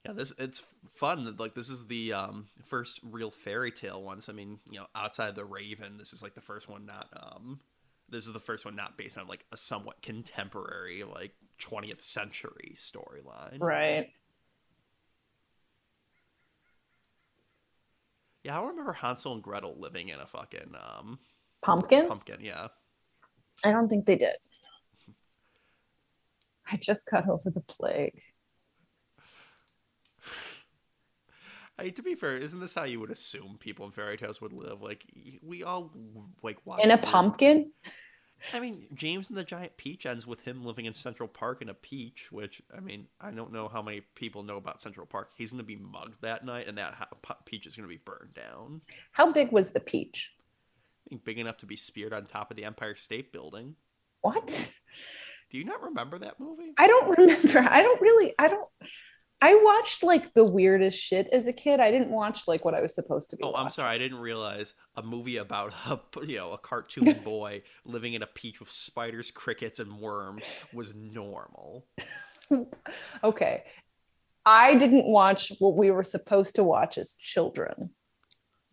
Yeah, 0.06 0.14
this 0.14 0.32
it's 0.38 0.64
fun. 0.96 1.36
Like 1.38 1.56
this 1.56 1.70
is 1.70 1.88
the 1.88 2.14
um, 2.14 2.48
first 2.68 3.00
real 3.04 3.32
fairy 3.32 3.72
tale 3.72 4.02
ones. 4.02 4.30
I 4.30 4.34
mean, 4.34 4.60
you 4.70 4.80
know, 4.80 4.88
outside 4.96 5.36
the 5.36 5.46
Raven, 5.46 5.98
this 5.98 6.14
is 6.14 6.24
like 6.24 6.36
the 6.36 6.42
first 6.42 6.70
one 6.70 6.86
not. 6.86 7.08
Um, 7.14 7.60
this 8.12 8.28
is 8.28 8.34
the 8.34 8.40
first 8.40 8.66
one 8.66 8.76
not 8.76 8.98
based 8.98 9.18
on 9.18 9.28
like 9.28 9.46
a 9.52 9.58
somewhat 9.58 10.02
contemporary, 10.02 11.04
like 11.04 11.34
20th 11.60 12.02
century 12.02 12.76
storyline. 12.76 13.60
Right. 13.60 14.10
Yeah, 18.44 18.60
I 18.60 18.66
remember 18.66 18.94
Hansel 18.94 19.34
and 19.34 19.44
Gretel 19.44 19.76
living 19.78 20.10
in 20.10 20.20
a 20.20 20.26
fucking 20.26 20.74
um, 20.76 21.20
Pumpkin? 21.62 22.08
pumpkin. 22.08 22.40
Yeah. 22.42 22.68
I 23.66 23.72
don't 23.72 23.90
think 23.90 24.06
they 24.06 24.16
did. 24.16 24.36
I 26.72 26.78
just 26.78 27.10
got 27.10 27.28
over 27.28 27.50
the 27.50 27.60
plague. 27.62 28.22
I, 31.80 31.90
to 31.90 32.04
be 32.04 32.16
fair, 32.16 32.36
isn't 32.36 32.60
this 32.60 32.76
how 32.76 32.84
you 32.84 33.00
would 33.00 33.12
assume 33.12 33.58
people 33.60 33.86
in 33.86 33.92
fairy 33.92 34.18
tales 34.18 34.42
would 34.42 34.54
live? 34.54 34.82
Like 34.82 35.04
we 35.42 35.64
all 35.64 35.92
like 36.44 36.58
watch 36.66 36.84
In 36.84 36.92
a 36.92 36.98
pumpkin? 36.98 37.72
I 38.54 38.60
mean, 38.60 38.88
James 38.94 39.30
and 39.30 39.38
the 39.38 39.44
Giant 39.44 39.76
Peach 39.78 40.06
ends 40.06 40.26
with 40.26 40.42
him 40.42 40.64
living 40.64 40.86
in 40.86 40.94
Central 40.94 41.28
Park 41.28 41.62
in 41.62 41.70
a 41.70 41.74
peach, 41.74 42.28
which 42.32 42.62
I 42.76 42.80
mean, 42.80 43.08
I 43.20 43.32
don't 43.32 43.52
know 43.52 43.68
how 43.68 43.82
many 43.82 44.02
people 44.16 44.44
know 44.44 44.58
about 44.58 44.82
Central 44.82 45.06
Park. 45.06 45.32
He's 45.36 45.52
going 45.52 45.60
to 45.60 45.66
be 45.66 45.76
mugged 45.76 46.22
that 46.22 46.46
night, 46.46 46.68
and 46.68 46.78
that 46.78 46.96
peach 47.46 47.68
is 47.68 47.76
going 47.76 47.88
to 47.88 47.94
be 47.94 48.02
burned 48.04 48.34
down. 48.34 48.82
How 49.12 49.32
big 49.32 49.52
was 49.52 49.72
the 49.72 49.82
peach? 49.82 50.34
I 51.06 51.10
think 51.10 51.26
big 51.26 51.38
enough 51.38 51.58
to 51.58 51.66
be 51.66 51.76
speared 51.76 52.14
on 52.14 52.26
top 52.26 52.50
of 52.52 52.58
the 52.58 52.66
Empire 52.66 52.96
State 52.96 53.34
Building. 53.34 53.76
What? 54.22 54.72
Do 55.50 55.58
you 55.58 55.66
not 55.66 55.82
remember 55.82 56.20
that 56.20 56.40
movie? 56.40 56.74
I 56.78 56.88
don't 56.88 57.18
remember. 57.18 57.60
I 57.60 57.82
don't 57.82 58.02
really 58.02 58.34
I 58.38 58.48
don't 58.48 58.70
I 59.42 59.56
watched 59.56 60.04
like 60.04 60.34
the 60.34 60.44
weirdest 60.44 61.02
shit 61.02 61.28
as 61.32 61.48
a 61.48 61.54
kid. 61.54 61.80
I 61.80 61.92
didn't 61.92 62.10
watch 62.10 62.48
like 62.48 62.66
what 62.66 62.76
I 62.76 62.82
was 62.82 62.94
supposed 62.94 63.30
to 63.30 63.38
be. 63.38 63.44
Oh, 63.44 63.54
I'm 63.54 63.70
sorry. 63.70 63.90
I 63.90 63.98
didn't 63.98 64.20
realize 64.20 64.74
a 64.96 65.04
movie 65.04 65.38
about 65.38 65.74
a 65.86 66.00
you 66.26 66.38
know 66.38 66.52
a 66.52 66.58
cartoon 66.58 67.14
boy 67.24 67.64
living 67.86 68.14
in 68.14 68.24
a 68.24 68.28
peach 68.28 68.60
with 68.60 68.72
spiders, 68.72 69.32
crickets, 69.32 69.80
and 69.80 70.00
worms 70.00 70.44
was 70.74 70.94
normal. 70.94 71.86
okay. 73.24 73.64
I 74.46 74.76
didn't 74.76 75.06
watch 75.06 75.52
what 75.60 75.76
we 75.76 75.92
were 75.92 76.04
supposed 76.04 76.56
to 76.56 76.64
watch 76.64 76.98
as 76.98 77.14
children. 77.14 77.92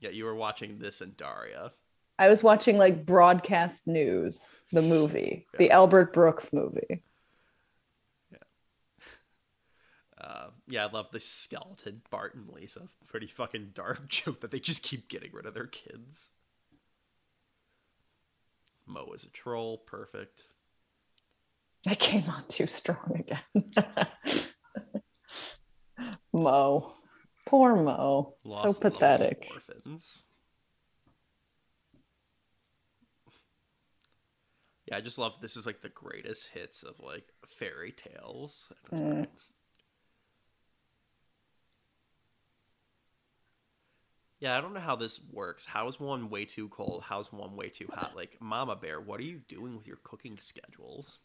Yeah, 0.00 0.10
you 0.10 0.24
were 0.24 0.34
watching 0.34 0.78
this 0.78 1.00
and 1.00 1.16
Daria. 1.16 1.72
I 2.18 2.28
was 2.28 2.42
watching 2.42 2.78
like 2.78 3.04
broadcast 3.04 3.86
news, 3.86 4.56
the 4.72 4.82
movie, 4.82 5.46
the 5.58 5.70
Albert 5.70 6.12
Brooks 6.12 6.52
movie. 6.52 7.02
Uh, 10.26 10.48
yeah, 10.66 10.84
I 10.84 10.90
love 10.90 11.06
the 11.12 11.20
skeleton 11.20 12.02
Bart 12.10 12.34
and 12.34 12.48
Lisa. 12.48 12.88
Pretty 13.06 13.28
fucking 13.28 13.70
dark 13.74 14.08
joke 14.08 14.40
that 14.40 14.50
they 14.50 14.58
just 14.58 14.82
keep 14.82 15.08
getting 15.08 15.30
rid 15.32 15.46
of 15.46 15.54
their 15.54 15.66
kids. 15.66 16.30
Moe 18.86 19.12
is 19.14 19.22
a 19.22 19.30
troll. 19.30 19.78
Perfect. 19.78 20.42
I 21.86 21.94
came 21.94 22.28
on 22.28 22.44
too 22.48 22.66
strong 22.66 23.24
again. 23.54 23.72
Moe. 26.32 26.94
Poor 27.46 27.76
Moe. 27.76 28.34
Lost 28.42 28.80
so 28.80 28.90
pathetic. 28.90 29.48
Orphans. 29.52 30.24
Yeah, 34.86 34.96
I 34.96 35.00
just 35.00 35.18
love 35.18 35.34
this 35.40 35.56
is 35.56 35.66
like 35.66 35.82
the 35.82 35.88
greatest 35.88 36.48
hits 36.52 36.82
of 36.82 36.98
like 36.98 37.28
fairy 37.58 37.92
tales. 37.92 38.72
Mm. 38.92 39.28
Yeah, 44.40 44.56
I 44.56 44.60
don't 44.60 44.74
know 44.74 44.80
how 44.80 44.96
this 44.96 45.20
works. 45.32 45.64
How 45.64 45.88
is 45.88 45.98
one 45.98 46.28
way 46.28 46.44
too 46.44 46.68
cold? 46.68 47.02
How's 47.06 47.32
one 47.32 47.56
way 47.56 47.70
too 47.70 47.88
hot? 47.92 48.14
Like, 48.14 48.36
Mama 48.40 48.76
Bear, 48.76 49.00
what 49.00 49.18
are 49.18 49.24
you 49.24 49.40
doing 49.48 49.76
with 49.76 49.86
your 49.86 49.98
cooking 50.04 50.36
schedules? 50.38 51.18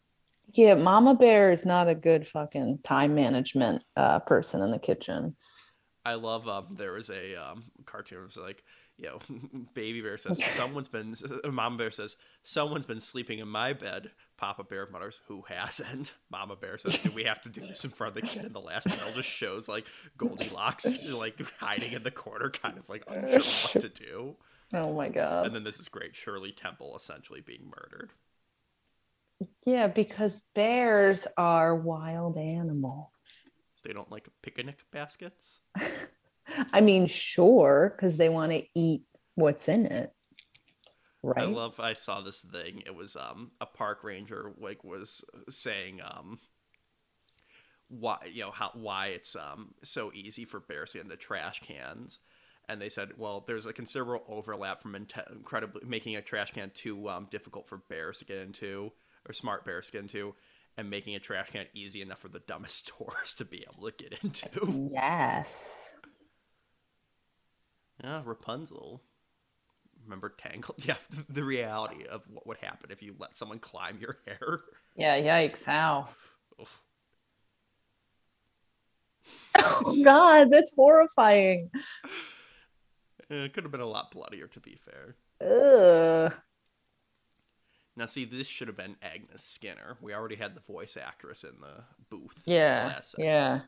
Yeah, 0.54 0.74
Mama 0.74 1.14
Bear 1.14 1.50
is 1.50 1.66
not 1.66 1.88
a 1.88 1.94
good 1.94 2.26
fucking 2.26 2.78
time 2.82 3.14
management 3.14 3.84
uh, 3.96 4.18
person 4.20 4.62
in 4.62 4.70
the 4.70 4.78
kitchen. 4.78 5.36
I 6.04 6.14
love 6.14 6.48
um 6.48 6.74
there 6.76 6.92
was 6.92 7.10
a 7.10 7.36
um 7.36 7.64
cartoon 7.84 8.18
it 8.18 8.26
was 8.26 8.36
like 8.36 8.64
you 8.98 9.06
know 9.06 9.18
baby 9.74 10.00
bear 10.00 10.18
says 10.18 10.42
someone's 10.56 10.88
been 10.88 11.14
mama 11.50 11.76
bear 11.76 11.90
says 11.90 12.16
someone's 12.42 12.86
been 12.86 13.00
sleeping 13.00 13.38
in 13.38 13.48
my 13.48 13.72
bed 13.72 14.10
papa 14.42 14.64
bear 14.64 14.88
mutters 14.90 15.20
who 15.28 15.42
hasn't 15.48 16.12
mama 16.30 16.56
bear 16.56 16.76
says 16.76 16.98
do 16.98 17.10
we 17.12 17.22
have 17.22 17.40
to 17.40 17.48
do 17.48 17.60
this 17.60 17.84
in 17.84 17.90
front 17.90 18.16
of 18.16 18.20
the 18.20 18.26
kid 18.26 18.44
and 18.44 18.52
the 18.54 18.58
last 18.60 18.88
panel 18.88 19.12
just 19.14 19.28
shows 19.28 19.68
like 19.68 19.84
goldilocks 20.18 21.08
like 21.12 21.40
hiding 21.60 21.92
in 21.92 22.02
the 22.02 22.10
corner 22.10 22.50
kind 22.50 22.76
of 22.76 22.88
like 22.88 23.04
unsure 23.08 23.38
what 23.40 23.80
to 23.80 23.88
do 23.88 24.34
Oh 24.74 24.92
my 24.94 25.08
god. 25.08 25.46
and 25.46 25.54
then 25.54 25.62
this 25.64 25.78
is 25.78 25.88
great 25.88 26.16
shirley 26.16 26.50
temple 26.50 26.96
essentially 26.96 27.40
being 27.40 27.70
murdered 27.70 28.10
Yeah, 29.64 29.86
because 29.86 30.40
bears 30.56 31.26
are 31.36 31.76
wild 31.76 32.36
animals. 32.36 33.08
they 33.84 33.92
don't 33.92 34.10
like 34.10 34.28
picnic 34.42 34.78
baskets 34.92 35.60
I 36.72 36.80
mean, 36.80 37.06
sure, 37.06 37.94
because 37.96 38.16
they 38.16 38.28
want 38.28 38.50
to 38.50 38.64
eat 38.74 39.04
what's 39.36 39.68
in 39.68 39.86
it. 39.86 40.12
Right. 41.22 41.44
I 41.44 41.46
love 41.46 41.78
I 41.78 41.94
saw 41.94 42.20
this 42.20 42.40
thing. 42.40 42.82
It 42.84 42.94
was 42.94 43.16
um 43.16 43.52
a 43.60 43.66
park 43.66 44.02
ranger 44.02 44.52
like 44.58 44.82
was 44.84 45.24
saying 45.48 46.00
um 46.02 46.40
why 47.88 48.18
you 48.30 48.42
know 48.42 48.50
how 48.50 48.70
why 48.74 49.08
it's 49.08 49.36
um 49.36 49.74
so 49.82 50.10
easy 50.14 50.44
for 50.44 50.60
bears 50.60 50.92
to 50.92 50.98
get 50.98 51.04
in 51.04 51.08
the 51.08 51.16
trash 51.16 51.60
cans. 51.60 52.18
And 52.68 52.80
they 52.80 52.88
said, 52.88 53.10
well, 53.18 53.44
there's 53.46 53.66
a 53.66 53.72
considerable 53.72 54.24
overlap 54.28 54.80
from 54.80 54.94
incredibly 54.94 55.82
making 55.84 56.14
a 56.14 56.22
trash 56.22 56.52
can 56.52 56.70
too 56.72 57.08
um, 57.08 57.26
difficult 57.28 57.68
for 57.68 57.78
bears 57.88 58.20
to 58.20 58.24
get 58.24 58.38
into, 58.38 58.92
or 59.28 59.32
smart 59.32 59.64
bears 59.64 59.86
to 59.86 59.92
get 59.92 60.02
into, 60.02 60.34
and 60.76 60.88
making 60.88 61.16
a 61.16 61.20
trash 61.20 61.50
can 61.50 61.66
easy 61.74 62.00
enough 62.02 62.20
for 62.20 62.28
the 62.28 62.38
dumbest 62.38 62.86
tourists 62.96 63.34
to 63.34 63.44
be 63.44 63.66
able 63.68 63.90
to 63.90 63.96
get 63.96 64.16
into. 64.22 64.90
yes. 64.92 65.92
Yeah, 68.02 68.22
Rapunzel. 68.24 69.02
Remember 70.04 70.34
Tangled? 70.36 70.84
Yeah, 70.84 70.96
the 71.28 71.44
reality 71.44 72.04
of 72.04 72.22
what 72.28 72.46
would 72.46 72.58
happen 72.58 72.90
if 72.90 73.02
you 73.02 73.14
let 73.18 73.36
someone 73.36 73.58
climb 73.58 73.98
your 74.00 74.18
hair. 74.26 74.60
Yeah. 74.96 75.18
Yikes! 75.20 75.64
How? 75.64 76.08
Oh 79.58 80.02
God, 80.04 80.50
that's 80.50 80.74
horrifying. 80.74 81.70
It 83.30 83.52
could 83.52 83.64
have 83.64 83.72
been 83.72 83.80
a 83.80 83.86
lot 83.86 84.10
bloodier, 84.10 84.46
to 84.48 84.60
be 84.60 84.78
fair. 84.84 85.16
Ugh. 85.40 86.34
Now, 87.96 88.06
see, 88.06 88.24
this 88.24 88.46
should 88.46 88.68
have 88.68 88.76
been 88.76 88.96
Agnes 89.02 89.42
Skinner. 89.44 89.96
We 90.00 90.14
already 90.14 90.36
had 90.36 90.54
the 90.54 90.60
voice 90.60 90.96
actress 90.96 91.44
in 91.44 91.60
the 91.60 91.84
booth. 92.10 92.42
Yeah. 92.46 92.92
last. 92.94 93.14
Yeah. 93.18 93.60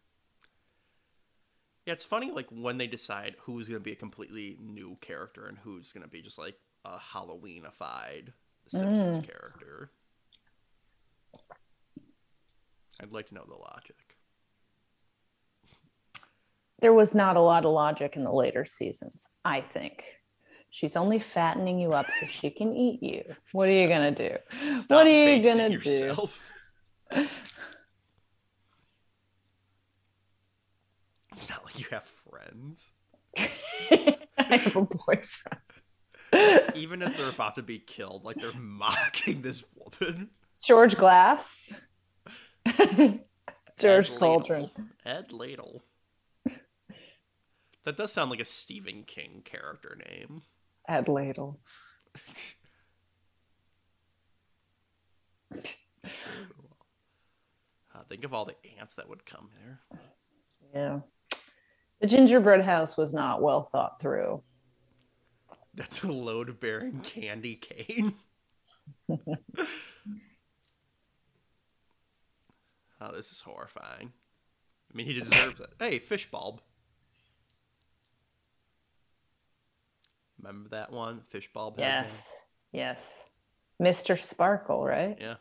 Yeah, 1.87 1.93
it's 1.93 2.05
funny, 2.05 2.31
like, 2.31 2.47
when 2.51 2.79
they 2.79 2.87
decide 2.87 3.37
who's 3.43 3.69
going 3.69 3.81
to 3.81 3.85
be 3.85 3.93
a 3.93 3.97
completely 3.97 4.57
new 4.61 4.97
character 5.03 5.47
and 5.47 5.59
who's 5.59 5.93
going 5.93 6.03
to 6.03 6.09
be 6.09 6.23
just, 6.23 6.39
like, 6.39 6.57
a 6.85 6.97
Halloweenified 6.99 8.33
Simpsons 8.69 9.19
Mm. 9.19 9.25
character. 9.29 9.91
I'd 13.03 13.13
like 13.13 13.29
to 13.29 13.35
know 13.35 13.45
the 13.47 13.55
logic. 13.57 13.97
There 16.81 16.95
was 16.95 17.15
not 17.15 17.37
a 17.37 17.41
lot 17.41 17.65
of 17.67 17.73
logic 17.73 18.17
in 18.17 18.25
the 18.25 18.33
later 18.33 18.65
seasons. 18.65 19.27
I 19.45 19.61
think. 19.61 20.05
She's 20.71 20.97
only 20.97 21.19
fattening 21.19 21.79
you 21.79 21.93
up 21.93 22.07
so 22.07 22.27
she 22.27 22.51
can 22.51 22.75
eat 22.75 23.03
you. 23.03 23.37
What 23.53 23.69
are 23.69 23.73
you 23.73 23.89
gonna 23.89 24.11
do? 24.11 24.37
Stop 24.73 24.91
what 24.91 25.07
are 25.07 25.11
you 25.37 25.43
gonna 25.43 25.79
do? 25.79 26.29
It's 31.35 31.51
not 31.51 31.65
like 31.65 31.81
you 31.81 31.87
have 31.91 32.07
friends. 32.31 32.93
I 34.39 34.57
have 34.57 34.77
a 34.77 34.83
boyfriend. 34.83 35.61
Even 36.77 37.03
as 37.03 37.15
they're 37.15 37.29
about 37.29 37.57
to 37.57 37.63
be 37.63 37.81
killed, 37.81 38.25
like 38.25 38.37
they're 38.37 38.53
mocking 38.57 39.43
this 39.43 39.65
woman. 39.75 40.31
George 40.63 40.97
Glass. 40.97 41.73
George 43.79 44.11
Ed 44.11 44.19
Cauldron. 44.19 44.71
Ed 45.05 45.33
Ladle. 45.33 45.83
That 47.85 47.97
does 47.97 48.13
sound 48.13 48.31
like 48.31 48.41
a 48.41 48.47
Stephen 48.47 49.03
King 49.03 49.43
character 49.45 49.99
name. 50.09 50.43
Ed 50.89 51.09
Ladle. 51.09 51.59
Uh, 57.95 58.03
think 58.09 58.25
of 58.25 58.33
all 58.33 58.45
the 58.45 58.57
ants 58.79 58.95
that 58.95 59.09
would 59.09 59.27
come 59.27 59.51
there. 59.63 59.81
Yeah. 60.75 61.01
The 62.05 62.11
gingerbread 62.11 62.63
house 62.67 62.99
was 62.99 63.15
not 63.15 63.41
well 63.41 63.63
thought 63.63 63.99
through. 63.99 64.43
That's 65.73 66.03
a 66.03 66.13
load 66.13 66.61
bearing 66.61 67.01
candy 67.01 67.55
cane. 67.57 68.17
oh, 69.09 69.17
this 73.15 73.33
is 73.33 73.41
horrifying. 73.41 74.13
I 74.93 74.95
mean, 74.95 75.07
he 75.07 75.15
deserves 75.15 75.61
it. 75.61 75.71
Hey, 75.79 75.99
fish 75.99 76.31
bulb. 76.31 76.61
Remember 80.39 80.69
that 80.69 80.93
one? 80.93 81.23
Fish 81.31 81.51
bulb. 81.55 81.77
Yes. 81.79 82.43
Yes. 82.71 83.03
Mr. 83.81 84.21
Sparkle, 84.21 84.85
right? 84.85 85.17
Yeah. 85.19 85.37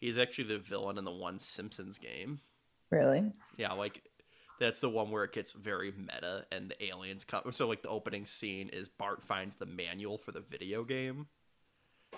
He's 0.00 0.16
actually 0.16 0.44
the 0.44 0.58
villain 0.58 0.96
in 0.96 1.04
the 1.04 1.10
one 1.10 1.38
Simpsons 1.38 1.98
game. 1.98 2.40
Really? 2.90 3.30
Yeah, 3.58 3.74
like 3.74 4.00
that's 4.60 4.80
the 4.80 4.88
one 4.88 5.10
where 5.10 5.24
it 5.24 5.32
gets 5.32 5.52
very 5.52 5.92
meta 5.96 6.46
and 6.52 6.70
the 6.70 6.84
aliens 6.84 7.24
come. 7.24 7.42
So 7.50 7.68
like 7.68 7.82
the 7.82 7.88
opening 7.88 8.26
scene 8.26 8.68
is 8.68 8.88
Bart 8.88 9.22
finds 9.22 9.56
the 9.56 9.66
manual 9.66 10.18
for 10.18 10.32
the 10.32 10.40
video 10.40 10.84
game, 10.84 11.26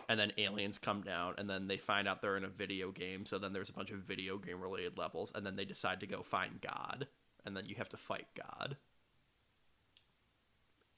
and 0.09 0.20
then 0.20 0.33
aliens 0.37 0.79
come 0.79 1.03
down, 1.03 1.35
and 1.39 1.49
then 1.49 1.66
they 1.66 1.78
find 1.78 2.07
out 2.07 2.20
they're 2.20 2.37
in 2.37 2.45
a 2.45 2.49
video 2.49 2.91
game. 2.91 3.24
So 3.24 3.39
then 3.39 3.53
there's 3.53 3.70
a 3.70 3.72
bunch 3.72 3.91
of 3.91 4.01
video 4.01 4.39
game 4.39 4.61
related 4.61 4.99
levels, 4.99 5.32
and 5.34 5.47
then 5.47 5.57
they 5.57 5.64
decide 5.64 6.01
to 6.01 6.07
go 6.07 6.22
find 6.22 6.61
God, 6.61 7.07
and 7.45 7.57
then 7.57 7.66
you 7.66 7.76
have 7.76 7.89
to 7.91 7.97
fight 7.97 8.26
God. 8.37 8.76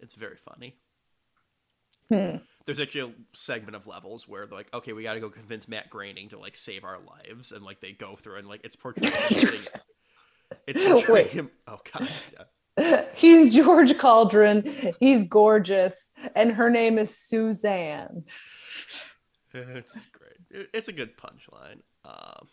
It's 0.01 0.15
very 0.15 0.37
funny. 0.37 0.77
Hmm. 2.09 2.39
There's 2.65 2.81
actually 2.81 3.13
a 3.13 3.37
segment 3.37 3.77
of 3.77 3.87
levels 3.87 4.27
where 4.27 4.47
they're 4.47 4.57
like, 4.57 4.73
okay, 4.73 4.93
we 4.93 5.03
got 5.03 5.15
to 5.15 5.21
go 5.21 5.31
convince 5.31 5.69
Matt 5.69 5.91
Groening 5.91 6.31
to 6.31 6.39
like 6.39 6.57
save 6.57 6.85
our 6.85 6.99
lives, 6.99 7.53
and 7.53 7.65
like 7.65 7.81
they 7.81 7.93
go 7.93 8.17
through 8.17 8.37
and 8.37 8.49
like 8.49 8.63
it's 8.65 8.77
portraying. 8.77 9.13
It's 10.69 10.81
portraying 10.81 11.29
him. 11.31 11.51
Oh 11.67 11.79
god, 11.93 12.09
yeah. 12.33 13.05
He's 13.15 13.55
George 13.55 13.99
Cauldron. 13.99 14.95
He's 15.01 15.25
gorgeous. 15.25 16.11
And 16.37 16.53
her 16.53 16.71
name 16.71 16.99
is 16.99 17.17
Suzanne. 17.17 18.25
it's 19.53 20.07
great. 20.13 20.69
It's 20.73 20.89
a 20.89 20.93
good 20.93 21.17
punchline. 21.17 21.81
Um, 22.05 22.49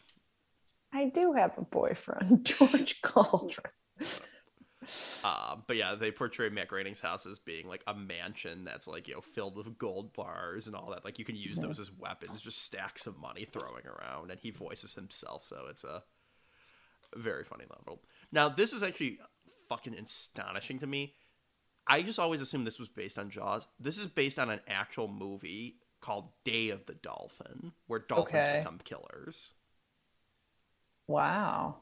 I 0.91 1.11
do 1.13 1.33
have 1.33 1.51
a 1.57 1.61
boyfriend, 1.61 2.45
George 2.45 3.01
Cauldron. 3.01 3.71
Uh, 5.23 5.57
but 5.67 5.77
yeah, 5.77 5.95
they 5.95 6.11
portray 6.11 6.49
Matt 6.49 6.67
Groening's 6.67 6.99
house 6.99 7.25
as 7.25 7.39
being 7.39 7.67
like 7.67 7.83
a 7.87 7.93
mansion 7.93 8.63
that's 8.63 8.87
like 8.87 9.07
you 9.07 9.15
know 9.15 9.21
filled 9.21 9.57
with 9.57 9.77
gold 9.77 10.13
bars 10.13 10.67
and 10.67 10.75
all 10.75 10.91
that. 10.91 11.03
Like 11.03 11.19
you 11.19 11.25
can 11.25 11.35
use 11.35 11.57
those 11.57 11.79
as 11.79 11.91
weapons, 11.91 12.41
just 12.41 12.61
stacks 12.63 13.07
of 13.07 13.17
money 13.17 13.45
throwing 13.45 13.85
around, 13.85 14.31
and 14.31 14.39
he 14.39 14.51
voices 14.51 14.93
himself, 14.93 15.43
so 15.43 15.65
it's 15.69 15.83
a 15.83 16.03
very 17.15 17.43
funny 17.43 17.65
level. 17.77 18.01
Now 18.31 18.49
this 18.49 18.73
is 18.73 18.83
actually 18.83 19.19
fucking 19.69 19.93
astonishing 19.95 20.79
to 20.79 20.87
me. 20.87 21.13
I 21.87 22.01
just 22.01 22.17
always 22.19 22.41
assumed 22.41 22.65
this 22.65 22.79
was 22.79 22.89
based 22.89 23.17
on 23.19 23.29
Jaws. 23.29 23.67
This 23.79 23.97
is 23.99 24.07
based 24.07 24.39
on 24.39 24.49
an 24.49 24.59
actual 24.67 25.07
movie 25.07 25.77
called 26.01 26.29
Day 26.43 26.69
of 26.69 26.85
the 26.87 26.93
Dolphin, 26.95 27.71
where 27.87 27.99
dolphins 27.99 28.45
Okay. 28.45 28.59
become 28.59 28.79
killers. 28.83 29.53
Wow. 31.07 31.77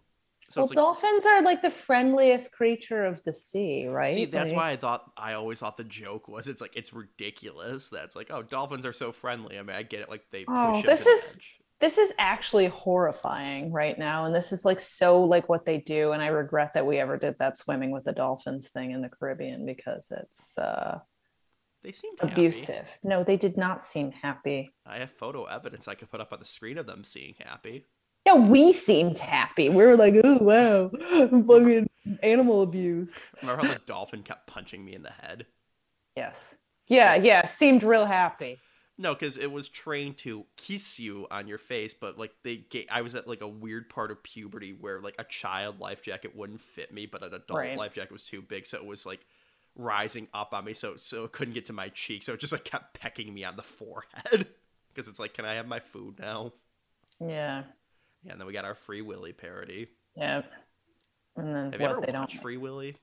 So 0.50 0.62
well, 0.62 0.68
like 0.68 0.76
dolphins 0.76 1.26
are 1.26 1.42
like 1.42 1.62
the 1.62 1.70
friendliest 1.70 2.52
creature 2.52 3.06
of 3.06 3.24
the 3.24 3.32
sea, 3.32 3.88
right? 3.88 4.14
See, 4.14 4.26
that's 4.26 4.52
Like- 4.52 4.58
why 4.58 4.72
I 4.72 4.76
thought 4.76 5.10
I 5.16 5.34
always 5.34 5.60
thought 5.60 5.78
the 5.78 5.86
joke 5.86 6.28
was 6.28 6.48
it's 6.50 6.62
like 6.62 6.76
it's 6.76 6.92
ridiculous. 6.94 7.90
That's 7.90 8.16
like, 8.16 8.28
oh, 8.30 8.44
dolphins 8.44 8.86
are 8.86 8.94
so 8.94 9.12
friendly. 9.14 9.58
I 9.58 9.62
mean, 9.64 9.76
I 9.76 9.84
get 9.84 10.02
it. 10.02 10.10
Like 10.10 10.26
they 10.32 10.44
oh, 10.48 10.74
push 10.76 10.86
Oh, 10.86 10.90
this 10.90 11.08
is- 11.08 11.36
edge. 11.36 11.60
This 11.80 11.98
is 11.98 12.14
actually 12.18 12.68
horrifying 12.68 13.72
right 13.72 13.98
now, 14.00 14.26
and 14.26 14.34
this 14.34 14.52
is 14.54 14.64
like 14.64 14.80
so 14.80 15.22
like 15.24 15.50
what 15.50 15.66
they 15.66 15.80
do. 15.80 16.12
And 16.14 16.22
I 16.24 16.28
regret 16.28 16.74
that 16.76 16.86
we 16.86 16.98
ever 16.98 17.18
did 17.18 17.36
that 17.40 17.58
swimming 17.58 17.92
with 17.92 18.06
the 18.06 18.14
dolphins 18.14 18.70
thing 18.70 18.92
in 18.92 19.02
the 19.02 19.10
Caribbean 19.10 19.66
because 19.66 20.12
it's 20.16 20.58
uh, 20.58 21.00
They 21.84 21.92
seem 21.92 22.14
happy. 22.18 22.32
abusive. 22.32 22.98
No, 23.04 23.24
they 23.26 23.36
did 23.36 23.58
not 23.58 23.84
seem 23.84 24.12
happy. 24.12 24.72
I 24.86 25.00
have 25.00 25.12
photo 25.12 25.44
evidence 25.46 25.88
I 25.90 25.96
could 25.96 26.10
put 26.10 26.22
up 26.22 26.32
on 26.32 26.40
the 26.40 26.46
screen 26.46 26.78
of 26.78 26.86
them 26.86 27.04
seeing 27.04 27.36
happy. 27.40 27.86
No, 28.26 28.38
we 28.38 28.72
seemed 28.72 29.20
happy. 29.20 29.68
We 29.68 29.86
were 29.86 29.98
like, 29.98 30.14
oh 30.24 30.38
wow, 30.42 30.90
fucking 31.46 31.90
animal 32.22 32.62
abuse. 32.62 33.32
Remember 33.42 33.66
how 33.68 33.74
the 33.74 33.82
dolphin 33.86 34.24
kept 34.24 34.48
punching 34.48 34.86
me 34.86 34.96
in 34.96 35.04
the 35.04 35.12
head? 35.12 35.46
Yes. 36.16 36.56
Yeah, 36.88 37.16
yeah. 37.16 37.46
Seemed 37.48 37.84
real 37.84 38.06
happy. 38.06 38.60
No, 38.98 39.14
because 39.16 39.38
it 39.38 39.52
was 39.52 39.70
trained 39.70 40.18
to 40.20 40.46
kiss 40.56 41.00
you 41.00 41.26
on 41.32 41.48
your 41.48 41.58
face, 41.58 41.94
but 41.96 42.20
like 42.20 42.32
they, 42.44 42.66
I 42.92 43.02
was 43.02 43.16
at 43.16 43.28
like 43.28 43.42
a 43.42 43.48
weird 43.48 43.90
part 43.90 44.12
of 44.12 44.22
puberty 44.22 44.72
where 44.72 45.00
like 45.00 45.16
a 45.18 45.24
child 45.24 45.80
life 45.80 46.04
jacket 46.04 46.36
wouldn't 46.36 46.62
fit 46.62 46.94
me, 46.94 47.08
but 47.08 47.24
an 47.24 47.34
adult 47.34 47.58
Right. 47.60 47.78
life 47.78 47.94
jacket 47.94 48.12
was 48.12 48.26
too 48.26 48.42
big, 48.42 48.68
so 48.68 48.78
it 48.78 48.86
was 48.86 49.06
like 49.06 49.26
rising 49.76 50.28
up 50.34 50.54
on 50.54 50.66
me, 50.66 50.74
so 50.74 50.96
so 50.98 51.24
it 51.24 51.32
couldn't 51.32 51.56
get 51.56 51.66
to 51.66 51.74
my 51.74 51.90
cheek, 51.90 52.22
so 52.24 52.34
it 52.34 52.40
just 52.40 52.54
like 52.54 52.66
kept 52.66 53.00
pecking 53.00 53.34
me 53.34 53.44
on 53.44 53.56
the 53.56 53.64
forehead. 53.64 54.48
Because 54.94 55.08
it's 55.08 55.18
like, 55.20 55.34
can 55.34 55.44
I 55.44 55.56
have 55.56 55.68
my 55.68 55.80
food 55.80 56.20
now? 56.20 56.54
Yeah. 57.20 57.64
Yeah, 58.24 58.32
and 58.34 58.40
then 58.40 58.46
we 58.46 58.54
got 58.54 58.64
our 58.64 58.76
Free 58.76 59.02
Willy 59.02 59.34
parody. 59.34 59.88
Yeah. 60.16 60.44
And 61.36 61.56
then 61.56 61.72
Have 61.72 61.82
you 61.82 61.88
ever 61.88 62.00
they 62.00 62.12
watched 62.12 62.14
don't 62.14 62.32
Free 62.32 62.58
Willy? 62.58 62.96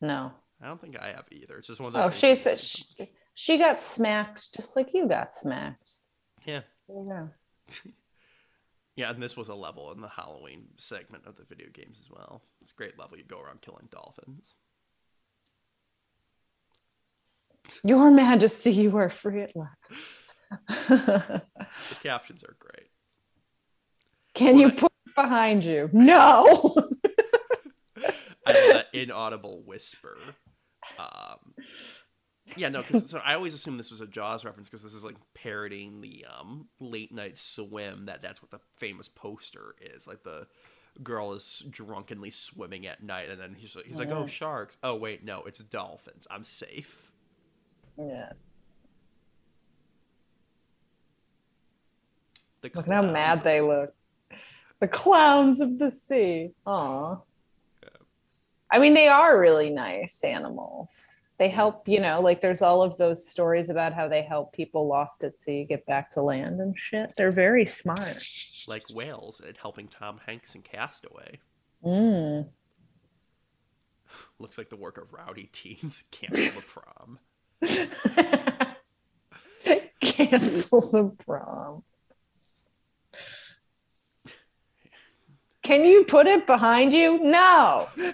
No. 0.00 0.32
I 0.62 0.66
don't 0.68 0.80
think 0.80 0.96
I 0.98 1.08
have 1.08 1.26
either. 1.32 1.58
It's 1.58 1.66
just 1.66 1.80
one 1.80 1.88
of 1.88 1.96
oh, 1.96 2.02
those. 2.02 2.08
Oh, 2.08 2.10
things 2.10 2.18
she 2.20 2.34
said 2.36 2.58
she, 2.60 3.10
she 3.34 3.58
got 3.58 3.80
smacked 3.80 4.54
just 4.54 4.76
like 4.76 4.94
you 4.94 5.08
got 5.08 5.32
smacked. 5.32 5.90
Yeah, 6.44 6.62
go. 6.88 7.30
yeah, 8.96 9.10
and 9.10 9.22
this 9.22 9.36
was 9.36 9.48
a 9.48 9.54
level 9.54 9.92
in 9.92 10.00
the 10.00 10.08
Halloween 10.08 10.66
segment 10.76 11.26
of 11.26 11.36
the 11.36 11.44
video 11.44 11.68
games 11.72 11.98
as 12.00 12.10
well. 12.10 12.42
It's 12.62 12.72
a 12.72 12.74
great 12.74 12.98
level. 12.98 13.16
You 13.16 13.24
go 13.24 13.40
around 13.40 13.62
killing 13.62 13.88
dolphins. 13.90 14.54
Your 17.84 18.10
Majesty, 18.10 18.72
you 18.72 18.96
are 18.96 19.08
free 19.08 19.42
at 19.42 19.52
last. 19.54 19.76
The 20.88 21.42
captions 22.02 22.42
are 22.42 22.56
great. 22.58 22.88
Can 24.34 24.58
you 24.58 24.70
put 24.72 24.92
it 25.06 25.14
behind 25.14 25.64
you? 25.64 25.88
No. 25.92 26.74
I 28.46 28.52
know 28.52 28.72
that 28.72 28.86
inaudible 28.92 29.62
whisper. 29.64 30.18
Um, 30.98 31.54
yeah, 32.56 32.68
no, 32.68 32.82
because 32.82 33.10
so 33.10 33.20
I 33.24 33.34
always 33.34 33.54
assume 33.54 33.76
this 33.76 33.90
was 33.90 34.00
a 34.00 34.06
Jaws 34.06 34.44
reference 34.44 34.68
because 34.68 34.82
this 34.82 34.94
is 34.94 35.04
like 35.04 35.16
parodying 35.34 36.00
the 36.00 36.26
um, 36.26 36.68
late 36.78 37.12
night 37.12 37.36
swim. 37.36 38.06
That 38.06 38.22
that's 38.22 38.42
what 38.42 38.50
the 38.50 38.60
famous 38.76 39.08
poster 39.08 39.74
is. 39.80 40.06
Like 40.06 40.22
the 40.22 40.46
girl 41.02 41.32
is 41.32 41.64
drunkenly 41.70 42.30
swimming 42.30 42.86
at 42.86 43.02
night, 43.02 43.30
and 43.30 43.40
then 43.40 43.54
he's 43.54 43.76
like, 43.76 43.86
he's 43.86 43.98
like, 43.98 44.10
"Oh, 44.10 44.26
sharks! 44.26 44.78
Oh, 44.82 44.94
wait, 44.94 45.24
no, 45.24 45.42
it's 45.42 45.58
dolphins. 45.58 46.26
I'm 46.30 46.44
safe." 46.44 47.10
yeah. 47.98 48.32
The 52.62 52.70
Look 52.74 52.88
at 52.88 52.94
how 52.94 53.02
mad 53.02 53.42
they 53.42 53.60
look. 53.60 53.94
The 54.80 54.88
clowns 54.88 55.60
of 55.60 55.78
the 55.78 55.90
sea. 55.90 56.50
Aw. 56.66 57.18
Yeah. 57.82 57.88
I 58.70 58.78
mean, 58.78 58.94
they 58.94 59.08
are 59.08 59.38
really 59.38 59.70
nice 59.70 60.22
animals. 60.22 61.22
They 61.40 61.48
help, 61.48 61.88
you 61.88 62.00
know, 62.02 62.20
like 62.20 62.42
there's 62.42 62.60
all 62.60 62.82
of 62.82 62.98
those 62.98 63.26
stories 63.26 63.70
about 63.70 63.94
how 63.94 64.08
they 64.08 64.20
help 64.20 64.52
people 64.52 64.86
lost 64.86 65.24
at 65.24 65.34
sea 65.34 65.64
get 65.64 65.86
back 65.86 66.10
to 66.10 66.20
land 66.20 66.60
and 66.60 66.78
shit. 66.78 67.14
They're 67.16 67.32
very 67.32 67.64
smart. 67.64 68.22
like 68.68 68.82
whales 68.92 69.40
at 69.40 69.56
helping 69.56 69.88
Tom 69.88 70.20
Hanks 70.26 70.54
in 70.54 70.60
Castaway. 70.60 71.40
Mm. 71.82 72.46
Looks 74.38 74.58
like 74.58 74.68
the 74.68 74.76
work 74.76 74.98
of 74.98 75.14
rowdy 75.14 75.48
teens. 75.50 76.02
Cancel 76.10 76.60
the 76.60 76.66
prom. 76.68 77.18
Cancel 80.02 80.90
the 80.90 81.04
prom. 81.24 81.82
Can 85.62 85.86
you 85.86 86.04
put 86.04 86.26
it 86.26 86.46
behind 86.46 86.92
you? 86.92 87.18
No. 87.18 87.88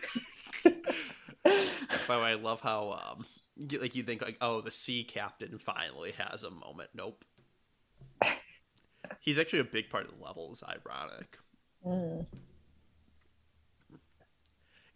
By 2.09 2.17
the 2.17 2.23
way, 2.23 2.31
I 2.31 2.35
love 2.35 2.61
how 2.61 3.01
um, 3.17 3.27
you, 3.57 3.79
like 3.81 3.95
you 3.95 4.03
think 4.03 4.23
like, 4.23 4.37
oh, 4.41 4.61
the 4.61 4.71
sea 4.71 5.05
captain 5.05 5.59
finally 5.59 6.13
has 6.19 6.43
a 6.43 6.51
moment. 6.51 6.91
Nope. 6.95 7.25
He's 9.21 9.39
actually 9.39 9.61
a 9.61 9.65
big 9.65 9.91
part 9.91 10.05
of 10.05 10.17
the 10.17 10.25
level. 10.25 10.53
Is 10.53 10.63
ironic. 10.63 11.39
Mm. 11.85 12.27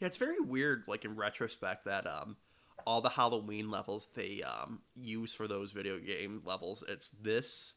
Yeah, 0.00 0.06
it's 0.06 0.16
very 0.16 0.40
weird. 0.40 0.84
Like 0.86 1.04
in 1.04 1.16
retrospect, 1.16 1.84
that 1.84 2.06
um, 2.06 2.36
all 2.86 3.00
the 3.00 3.10
Halloween 3.10 3.70
levels 3.70 4.08
they 4.14 4.42
um 4.42 4.80
use 4.94 5.34
for 5.34 5.46
those 5.46 5.72
video 5.72 5.98
game 5.98 6.42
levels, 6.44 6.82
it's 6.88 7.10
this, 7.10 7.74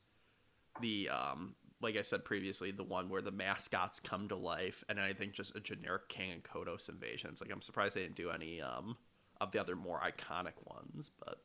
the 0.81 1.09
um, 1.09 1.55
like 1.83 1.97
I 1.97 2.01
said 2.01 2.25
previously, 2.25 2.71
the 2.71 2.83
one 2.83 3.09
where 3.09 3.21
the 3.21 3.31
mascots 3.31 3.99
come 3.99 4.27
to 4.29 4.35
life, 4.35 4.83
and 4.89 4.99
I 4.99 5.13
think 5.13 5.33
just 5.33 5.55
a 5.55 5.59
generic 5.59 6.09
Kang 6.09 6.31
and 6.31 6.43
Kodos 6.43 6.89
invasion. 6.89 7.29
It's 7.31 7.41
like 7.41 7.51
I'm 7.51 7.61
surprised 7.61 7.95
they 7.95 8.01
didn't 8.03 8.15
do 8.15 8.29
any 8.31 8.61
um 8.61 8.97
of 9.41 9.51
the 9.51 9.59
other 9.59 9.75
more 9.75 9.99
iconic 9.99 10.53
ones, 10.65 11.11
but 11.19 11.37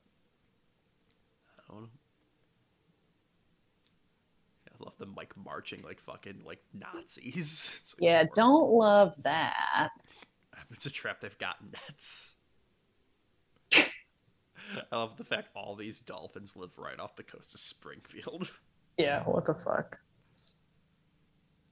I 1.58 1.72
don't 1.72 1.82
know. 1.82 1.88
Yeah, 4.66 4.72
I 4.80 4.84
love 4.84 4.98
them 4.98 5.14
like 5.16 5.36
marching 5.36 5.82
like 5.82 6.00
fucking 6.00 6.42
like 6.44 6.62
Nazis. 6.72 7.82
Like, 8.00 8.04
Yeah, 8.06 8.16
horrible. 8.18 8.32
don't 8.34 8.70
love 8.70 9.22
that. 9.24 9.90
It's 10.70 10.84
a 10.84 10.90
trap. 10.90 11.20
They've 11.22 11.38
got 11.38 11.56
nets. 11.72 12.34
I 13.72 13.86
love 14.92 15.16
the 15.16 15.24
fact 15.24 15.48
all 15.54 15.74
these 15.76 15.98
dolphins 16.00 16.56
live 16.56 16.76
right 16.76 16.98
off 17.00 17.16
the 17.16 17.22
coast 17.22 17.54
of 17.54 17.60
Springfield. 17.60 18.50
Yeah, 18.98 19.22
what 19.24 19.46
the 19.46 19.54
fuck? 19.54 19.98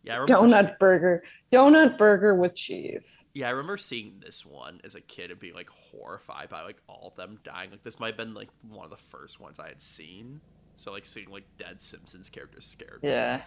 Yeah. 0.07 0.25
Donut 0.29 0.79
burger. 0.79 1.25
Donut 1.53 1.99
burger 1.99 2.35
with 2.35 2.55
cheese. 2.55 3.29
yeah, 3.35 3.49
I 3.49 3.51
remember 3.51 3.77
seeing 3.77 4.21
this 4.25 4.47
one 4.47 4.81
as 4.85 4.95
a 4.95 5.01
kid 5.01 5.31
and 5.33 5.41
being 5.41 5.55
like 5.55 5.69
horrified 5.69 6.49
by 6.49 6.63
like 6.63 6.77
all 6.89 7.09
of 7.09 7.17
them 7.17 7.39
dying. 7.43 7.71
Like 7.71 7.83
this 7.83 7.99
might 7.99 8.09
have 8.09 8.17
been 8.17 8.33
like 8.35 8.49
one 8.69 8.85
of 8.85 8.91
the 8.91 8.97
first 8.97 9.41
ones 9.41 9.59
I 9.59 9.69
had 9.69 9.83
seen. 9.83 10.41
So 10.77 10.93
like 10.93 11.07
seeing 11.07 11.31
like 11.31 11.45
dead 11.59 11.83
Simpsons 11.83 12.31
characters 12.31 12.67
scared. 12.67 13.03
me. 13.03 13.09
Yeah. 13.11 13.43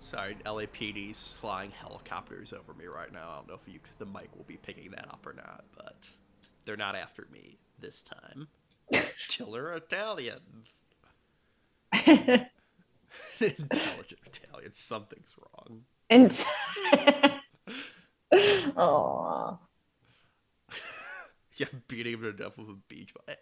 Sorry, 0.00 0.36
LAPD's 0.46 1.38
flying 1.38 1.70
helicopters 1.70 2.52
over 2.54 2.72
me 2.72 2.86
right 2.86 3.12
now. 3.12 3.30
I 3.30 3.36
don't 3.36 3.48
know 3.48 3.58
if 3.62 3.72
you 3.72 3.80
the 3.98 4.06
mic 4.06 4.28
will 4.34 4.44
be 4.46 4.56
picking 4.56 4.90
that 4.92 5.06
up 5.10 5.26
or 5.26 5.34
not, 5.34 5.64
but 5.76 5.96
they're 6.64 6.76
not 6.78 6.94
after 6.96 7.26
me 7.30 7.58
this 7.78 8.02
time. 8.02 8.48
Killer 9.28 9.74
Italians. 9.74 10.70
Intelligent 13.40 14.20
Italians. 14.26 14.78
Something's 14.78 15.34
wrong. 15.38 15.82
and 16.10 16.44
oh, 18.76 19.58
Yeah, 21.56 21.66
beating 21.88 22.14
him 22.14 22.22
to 22.22 22.32
death 22.32 22.56
with 22.58 22.68
a 22.68 22.78
beach 22.88 23.12
ball. 23.14 23.34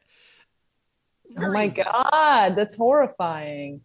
oh 1.38 1.52
my 1.52 1.68
god, 1.68 2.50
that's 2.56 2.76
horrifying. 2.76 3.80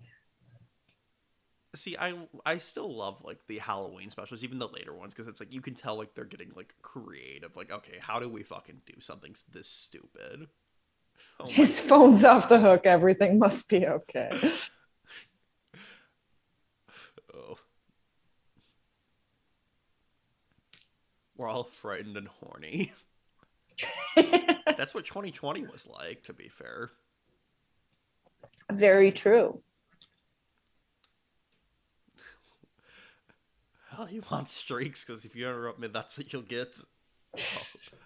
See, 1.73 1.95
I 1.97 2.13
I 2.45 2.57
still 2.57 2.93
love 2.93 3.23
like 3.23 3.39
the 3.47 3.59
Halloween 3.59 4.09
specials, 4.09 4.43
even 4.43 4.59
the 4.59 4.67
later 4.67 4.93
ones, 4.93 5.13
because 5.13 5.29
it's 5.29 5.39
like 5.39 5.53
you 5.53 5.61
can 5.61 5.73
tell 5.73 5.95
like 5.97 6.13
they're 6.13 6.25
getting 6.25 6.51
like 6.55 6.75
creative. 6.81 7.55
Like, 7.55 7.71
okay, 7.71 7.97
how 8.01 8.19
do 8.19 8.27
we 8.27 8.43
fucking 8.43 8.81
do 8.85 8.99
something 8.99 9.33
this 9.51 9.69
stupid? 9.69 10.47
Oh 11.39 11.45
His 11.47 11.79
phone's 11.79 12.25
off 12.25 12.49
the 12.49 12.59
hook. 12.59 12.85
Everything 12.85 13.39
must 13.39 13.69
be 13.69 13.85
okay. 13.87 14.31
Oh. 17.33 17.57
We're 21.37 21.47
all 21.47 21.63
frightened 21.63 22.17
and 22.17 22.27
horny. 22.27 22.91
That's 24.81 24.93
what 24.93 25.05
2020 25.05 25.63
was 25.63 25.87
like, 25.87 26.23
to 26.23 26.33
be 26.33 26.49
fair. 26.49 26.91
Very 28.69 29.11
true. 29.11 29.61
Hell, 33.89 34.07
you 34.09 34.23
want 34.31 34.49
streaks 34.49 35.03
because 35.03 35.25
if 35.25 35.35
you 35.35 35.47
interrupt 35.47 35.79
me, 35.79 35.87
that's 35.87 36.17
what 36.17 36.31
you'll 36.31 36.41
get. 36.41 36.79
Oh. 37.37 37.41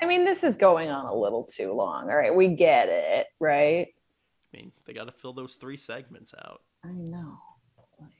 I 0.00 0.06
mean, 0.06 0.24
this 0.24 0.44
is 0.44 0.54
going 0.54 0.90
on 0.90 1.06
a 1.06 1.14
little 1.14 1.44
too 1.44 1.72
long. 1.72 2.08
All 2.10 2.16
right, 2.16 2.34
we 2.34 2.48
get 2.48 2.88
it, 2.88 3.26
right? 3.40 3.88
I 4.52 4.56
mean, 4.56 4.72
they 4.86 4.92
got 4.92 5.04
to 5.04 5.12
fill 5.12 5.32
those 5.32 5.54
three 5.56 5.76
segments 5.76 6.34
out. 6.38 6.62
I 6.84 6.92
know. 6.92 7.38
Like, 8.00 8.10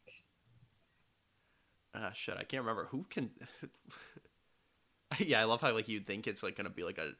Ah, 1.94 2.10
shit, 2.12 2.36
I 2.38 2.44
can't 2.44 2.62
remember 2.62 2.86
who 2.90 3.06
can. 3.08 3.30
yeah, 5.18 5.40
I 5.40 5.44
love 5.44 5.60
how 5.60 5.72
like 5.72 5.88
you'd 5.88 6.06
think 6.06 6.26
it's 6.26 6.42
like 6.42 6.56
gonna 6.56 6.70
be 6.70 6.84
like 6.84 6.98
a 6.98 7.12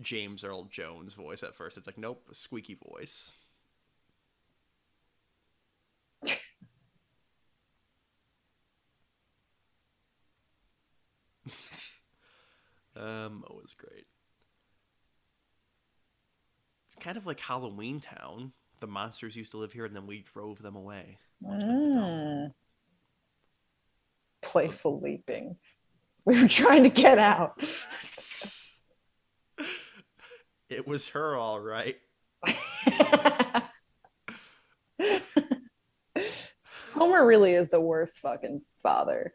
James 0.00 0.44
Earl 0.44 0.64
Jones 0.64 1.14
voice 1.14 1.42
at 1.42 1.54
first. 1.54 1.76
It's 1.76 1.86
like 1.86 1.98
nope, 1.98 2.26
a 2.30 2.34
squeaky 2.34 2.74
voice. 2.74 3.32
Um, 12.96 13.44
oh, 13.48 13.58
it 13.58 13.62
was 13.62 13.74
great. 13.74 14.06
It's 16.88 16.96
kind 17.04 17.16
of 17.16 17.26
like 17.26 17.40
Halloween 17.40 18.00
Town. 18.00 18.52
The 18.80 18.86
monsters 18.86 19.36
used 19.36 19.52
to 19.52 19.58
live 19.58 19.72
here, 19.72 19.84
and 19.84 19.94
then 19.94 20.06
we 20.06 20.22
drove 20.22 20.60
them 20.62 20.76
away. 20.76 21.18
Much 21.42 21.52
like 21.52 21.60
the 21.60 21.66
Dolphin. 21.66 22.02
mm. 22.02 22.52
playful 24.42 24.98
leaping. 24.98 25.56
We 26.24 26.42
were 26.42 26.48
trying 26.48 26.82
to 26.82 26.88
get 26.88 27.18
out. 27.18 27.60
it 30.68 30.86
was 30.86 31.08
her, 31.08 31.36
all 31.36 31.60
right. 31.60 31.96
Homer 36.94 37.26
really 37.26 37.52
is 37.52 37.68
the 37.68 37.80
worst 37.80 38.18
fucking 38.20 38.62
father. 38.82 39.32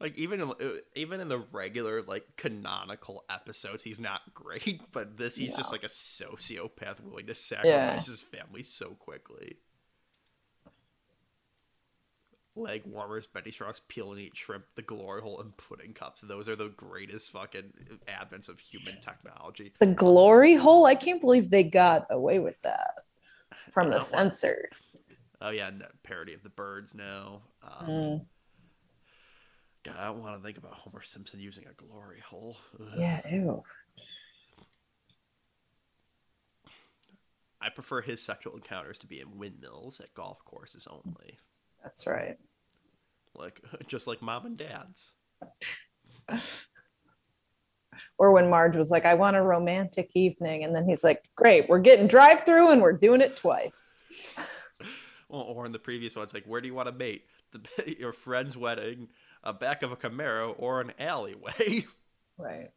Like 0.00 0.16
even 0.16 0.40
in, 0.40 0.48
uh, 0.50 0.54
even 0.94 1.20
in 1.20 1.28
the 1.28 1.40
regular 1.52 2.02
like 2.02 2.24
canonical 2.36 3.24
episodes, 3.28 3.82
he's 3.82 4.00
not 4.00 4.22
great. 4.34 4.80
But 4.92 5.16
this, 5.18 5.36
he's 5.36 5.54
just 5.56 5.72
like 5.72 5.84
a 5.84 5.88
sociopath 5.88 7.00
willing 7.02 7.26
to 7.26 7.34
sacrifice 7.34 8.06
his 8.06 8.20
family 8.20 8.62
so 8.62 8.90
quickly. 8.98 9.58
Leg 12.56 12.82
warmers, 12.84 13.26
Betty 13.26 13.52
Strauss, 13.52 13.80
peel 13.88 14.10
and 14.10 14.20
eat 14.20 14.36
shrimp, 14.36 14.64
the 14.74 14.82
glory 14.82 15.22
hole, 15.22 15.40
and 15.40 15.56
pudding 15.56 15.94
cups. 15.94 16.20
Those 16.22 16.48
are 16.48 16.56
the 16.56 16.68
greatest 16.70 17.30
fucking 17.30 17.72
advents 18.08 18.48
of 18.48 18.58
human 18.58 19.00
technology. 19.00 19.72
The 19.78 19.86
glory 19.86 20.56
hole. 20.56 20.84
I 20.86 20.94
can't 20.96 21.20
believe 21.20 21.50
they 21.50 21.62
got 21.62 22.06
away 22.10 22.38
with 22.38 22.60
that 22.62 23.04
from 23.72 23.90
the 23.90 24.00
censors. 24.00 24.96
Oh 25.40 25.50
yeah, 25.50 25.68
and 25.68 25.80
that 25.80 26.02
parody 26.02 26.34
of 26.34 26.42
the 26.42 26.48
birds 26.50 26.94
now. 26.94 27.42
Um, 27.62 27.86
Mm, 27.86 28.26
God, 29.84 29.96
I 29.98 30.06
don't 30.06 30.22
want 30.22 30.36
to 30.36 30.42
think 30.42 30.58
about 30.58 30.74
Homer 30.74 31.02
Simpson 31.02 31.40
using 31.40 31.64
a 31.66 31.72
glory 31.72 32.20
hole. 32.20 32.56
Ugh. 32.78 32.88
yeah, 32.98 33.20
ew. 33.30 33.62
I 37.62 37.68
prefer 37.68 38.00
his 38.00 38.22
sexual 38.22 38.54
encounters 38.54 38.98
to 38.98 39.06
be 39.06 39.20
in 39.20 39.38
windmills 39.38 40.00
at 40.00 40.14
golf 40.14 40.44
courses 40.44 40.86
only. 40.90 41.38
That's 41.82 42.06
right. 42.06 42.38
Like 43.34 43.60
just 43.86 44.06
like 44.06 44.22
mom 44.22 44.46
and 44.46 44.58
dad's. 44.58 45.12
Or 48.18 48.32
when 48.32 48.48
Marge 48.48 48.76
was 48.76 48.90
like, 48.90 49.04
I 49.04 49.14
want 49.14 49.36
a 49.36 49.42
romantic 49.42 50.10
evening. 50.14 50.64
And 50.64 50.74
then 50.74 50.88
he's 50.88 51.04
like, 51.04 51.28
Great, 51.36 51.68
we're 51.68 51.80
getting 51.80 52.06
drive 52.06 52.44
through 52.44 52.70
and 52.70 52.80
we're 52.80 52.92
doing 52.92 53.20
it 53.20 53.36
twice. 53.36 53.72
Well, 55.28 55.42
or 55.42 55.64
in 55.64 55.70
the 55.70 55.78
previous 55.78 56.16
one, 56.16 56.24
it's 56.24 56.34
like, 56.34 56.42
where 56.44 56.60
do 56.60 56.66
you 56.66 56.74
want 56.74 56.88
to 56.88 56.92
mate? 56.92 57.22
The, 57.52 57.96
your 58.00 58.12
friend's 58.12 58.56
wedding, 58.56 59.06
a 59.42 59.52
back 59.52 59.82
of 59.82 59.92
a 59.92 59.96
Camaro, 59.96 60.54
or 60.58 60.80
an 60.80 60.92
alleyway? 60.98 61.86
Right. 62.38 62.70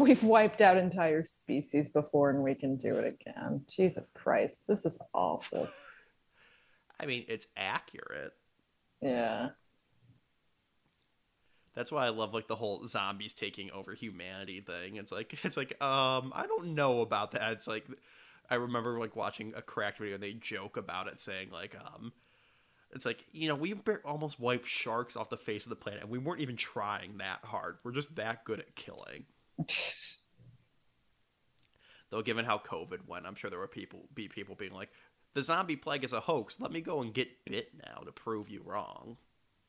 We've 0.00 0.22
wiped 0.24 0.60
out 0.60 0.76
entire 0.76 1.24
species 1.24 1.90
before 1.90 2.30
and 2.30 2.42
we 2.42 2.56
can 2.56 2.76
do 2.76 2.96
it 2.96 3.06
again. 3.20 3.64
Jesus 3.68 4.10
Christ. 4.12 4.64
This 4.66 4.84
is 4.84 4.98
awful. 5.14 5.68
I 6.98 7.06
mean, 7.06 7.24
it's 7.28 7.46
accurate. 7.56 8.32
Yeah. 9.00 9.50
That's 11.74 11.92
why 11.92 12.06
I 12.06 12.10
love 12.10 12.34
like 12.34 12.48
the 12.48 12.56
whole 12.56 12.86
zombies 12.86 13.32
taking 13.32 13.70
over 13.70 13.94
humanity 13.94 14.60
thing. 14.60 14.96
It's 14.96 15.12
like 15.12 15.38
it's 15.44 15.56
like 15.56 15.80
um 15.82 16.32
I 16.34 16.46
don't 16.46 16.74
know 16.74 17.00
about 17.00 17.32
that. 17.32 17.52
It's 17.52 17.66
like 17.66 17.86
I 18.50 18.56
remember 18.56 18.98
like 18.98 19.16
watching 19.16 19.52
a 19.56 19.62
cracked 19.62 19.98
video 19.98 20.14
and 20.14 20.22
they 20.22 20.32
joke 20.32 20.76
about 20.76 21.08
it 21.08 21.20
saying 21.20 21.50
like 21.50 21.76
um 21.76 22.12
it's 22.92 23.04
like 23.06 23.24
you 23.32 23.48
know 23.48 23.54
we 23.54 23.74
almost 24.04 24.38
wiped 24.40 24.68
sharks 24.68 25.16
off 25.16 25.30
the 25.30 25.36
face 25.36 25.64
of 25.64 25.70
the 25.70 25.76
planet 25.76 26.02
and 26.02 26.10
we 26.10 26.18
weren't 26.18 26.40
even 26.40 26.56
trying 26.56 27.18
that 27.18 27.40
hard. 27.44 27.78
We're 27.82 27.92
just 27.92 28.16
that 28.16 28.44
good 28.44 28.60
at 28.60 28.74
killing. 28.74 29.24
Though 32.10 32.22
given 32.22 32.44
how 32.44 32.58
COVID 32.58 33.08
went, 33.08 33.26
I'm 33.26 33.34
sure 33.34 33.48
there 33.48 33.58
were 33.58 33.66
people 33.66 34.08
be 34.14 34.28
people 34.28 34.54
being 34.54 34.72
like 34.72 34.90
the 35.34 35.42
zombie 35.42 35.76
plague 35.76 36.04
is 36.04 36.12
a 36.12 36.20
hoax. 36.20 36.60
Let 36.60 36.72
me 36.72 36.82
go 36.82 37.00
and 37.00 37.14
get 37.14 37.44
bit 37.46 37.70
now 37.86 38.02
to 38.04 38.12
prove 38.12 38.50
you 38.50 38.62
wrong. 38.64 39.16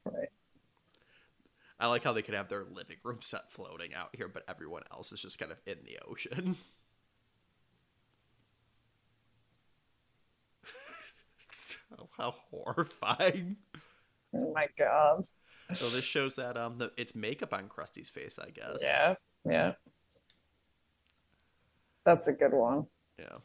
Right. 0.05 0.30
I 1.80 1.88
like 1.88 2.03
how 2.03 2.13
they 2.13 2.21
could 2.21 2.36
have 2.36 2.49
their 2.49 2.65
living 2.65 2.97
room 3.03 3.19
set 3.21 3.51
floating 3.51 3.93
out 3.93 4.09
here, 4.15 4.28
but 4.28 4.43
everyone 4.47 4.84
else 4.91 5.11
is 5.11 5.21
just 5.21 5.39
kind 5.39 5.51
of 5.51 5.59
in 5.65 5.78
the 5.86 5.99
ocean. 6.07 6.55
oh, 11.99 12.09
how 12.17 12.31
horrifying! 12.51 13.57
Oh 14.35 14.51
my 14.53 14.67
God. 14.77 15.25
So 15.75 15.89
this 15.89 16.03
shows 16.03 16.35
that 16.35 16.57
um, 16.57 16.77
the, 16.77 16.91
it's 16.97 17.15
makeup 17.15 17.53
on 17.53 17.67
Krusty's 17.69 18.09
face, 18.09 18.37
I 18.37 18.49
guess. 18.49 18.79
Yeah. 18.81 19.15
Yeah. 19.45 19.73
That's 22.05 22.27
a 22.27 22.33
good 22.33 22.53
one. 22.53 22.87
Yeah. 23.17 23.37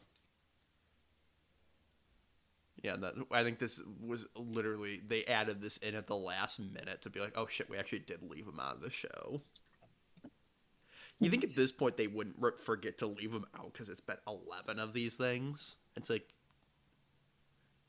Yeah, 2.83 2.95
that, 2.97 3.13
I 3.31 3.43
think 3.43 3.59
this 3.59 3.81
was 4.01 4.25
literally 4.35 5.01
they 5.05 5.25
added 5.25 5.61
this 5.61 5.77
in 5.77 5.95
at 5.95 6.07
the 6.07 6.15
last 6.15 6.59
minute 6.59 7.01
to 7.01 7.09
be 7.09 7.19
like, 7.19 7.33
oh 7.35 7.47
shit, 7.47 7.69
we 7.69 7.77
actually 7.77 7.99
did 7.99 8.23
leave 8.23 8.47
him 8.47 8.59
out 8.59 8.75
of 8.75 8.81
the 8.81 8.89
show. 8.89 9.41
You 11.19 11.29
think 11.29 11.43
at 11.43 11.55
this 11.55 11.73
point 11.73 11.97
they 11.97 12.07
wouldn't 12.07 12.37
forget 12.61 12.97
to 12.99 13.07
leave 13.07 13.33
him 13.33 13.45
out 13.57 13.73
because 13.73 13.89
it's 13.89 13.99
been 13.99 14.17
eleven 14.25 14.79
of 14.79 14.93
these 14.93 15.15
things? 15.15 15.75
It's 15.97 16.09
like 16.09 16.29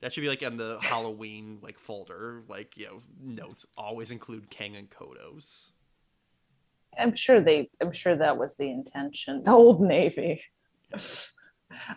that 0.01 0.13
should 0.13 0.23
be 0.23 0.29
like 0.29 0.45
on 0.45 0.57
the 0.57 0.79
Halloween 0.81 1.59
like 1.63 1.79
folder, 1.79 2.43
like 2.49 2.77
you 2.77 2.87
know 2.87 3.03
notes. 3.23 3.67
Always 3.77 4.11
include 4.11 4.51
Kang 4.51 4.77
and 4.77 4.89
Kodos. 4.91 5.71
I'm 6.99 7.15
sure 7.15 7.41
they 7.41 7.71
I'm 7.81 7.93
sure 7.93 8.17
that 8.17 8.39
was 8.39 8.57
the 8.57 8.71
intention. 8.71 9.43
The 9.45 9.53
old 9.53 9.81
Navy. 9.81 10.43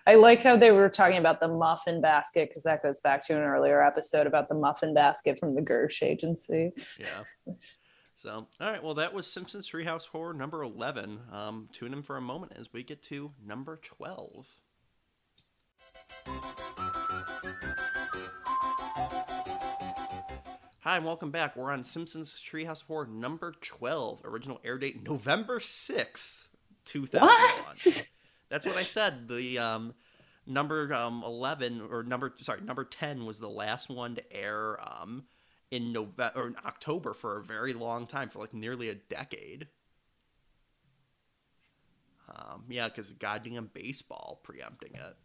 I 0.06 0.16
liked 0.16 0.44
how 0.44 0.56
they 0.56 0.72
were 0.72 0.90
talking 0.90 1.18
about 1.18 1.40
the 1.40 1.48
muffin 1.48 2.00
basket 2.00 2.50
because 2.50 2.64
that 2.64 2.84
goes 2.84 3.00
back 3.00 3.26
to 3.28 3.34
an 3.34 3.42
earlier 3.42 3.82
episode 3.84 4.28
about 4.28 4.48
the 4.48 4.56
muffin 4.56 4.94
basket 4.94 5.40
from 5.40 5.56
the 5.56 5.62
Gersh 5.62 6.04
agency. 6.04 6.72
Yeah. 7.00 7.56
So, 8.16 8.48
all 8.62 8.72
right. 8.72 8.84
Well, 8.84 8.94
that 8.96 9.14
was 9.14 9.26
Simpsons 9.28 9.70
Treehouse 9.70 10.06
Horror 10.06 10.34
number 10.34 10.62
11. 10.64 11.20
Um, 11.32 11.68
tune 11.74 11.94
in 11.94 12.04
for 12.04 12.18
a 12.18 12.22
moment 12.22 12.54
as 12.56 12.72
we 12.72 12.84
get 12.84 13.02
to 13.04 13.32
number 13.44 13.78
12. 13.78 14.48
Hi, 20.84 20.98
and 20.98 21.06
welcome 21.06 21.32
back. 21.32 21.56
We're 21.56 21.72
on 21.72 21.86
Simpsons 21.86 22.36
Treehouse 22.46 22.84
Horror 22.84 23.06
number 23.06 23.54
12. 23.62 24.20
Original 24.26 24.60
air 24.66 24.78
date 24.78 25.02
November 25.02 25.62
6th, 25.62 26.48
2001. 26.84 27.30
What? 27.30 28.08
That's 28.50 28.66
what 28.66 28.76
I 28.76 28.84
said. 28.84 29.30
The 29.30 29.60
um, 29.60 29.94
number 30.46 30.94
um, 30.94 31.24
11 31.26 31.88
or 31.90 32.04
number 32.04 32.34
sorry, 32.42 32.60
number 32.60 32.84
10 32.84 33.26
was 33.26 33.40
the 33.40 33.48
last 33.48 33.90
one 33.90 34.16
to 34.16 34.34
air 34.34 34.78
um, 34.82 35.24
in 35.72 35.94
November 35.94 36.34
or 36.36 36.48
in 36.48 36.58
October 36.66 37.14
for 37.14 37.38
a 37.38 37.44
very 37.46 37.72
long 37.72 38.06
time 38.06 38.28
for 38.28 38.40
like 38.40 38.54
nearly 38.54 38.90
a 38.90 38.96
decade. 38.96 39.68
Um, 42.28 42.66
yeah, 42.68 42.90
because 42.90 43.10
goddamn 43.12 43.70
baseball 43.74 44.42
preempting 44.44 44.96
it. 44.96 45.16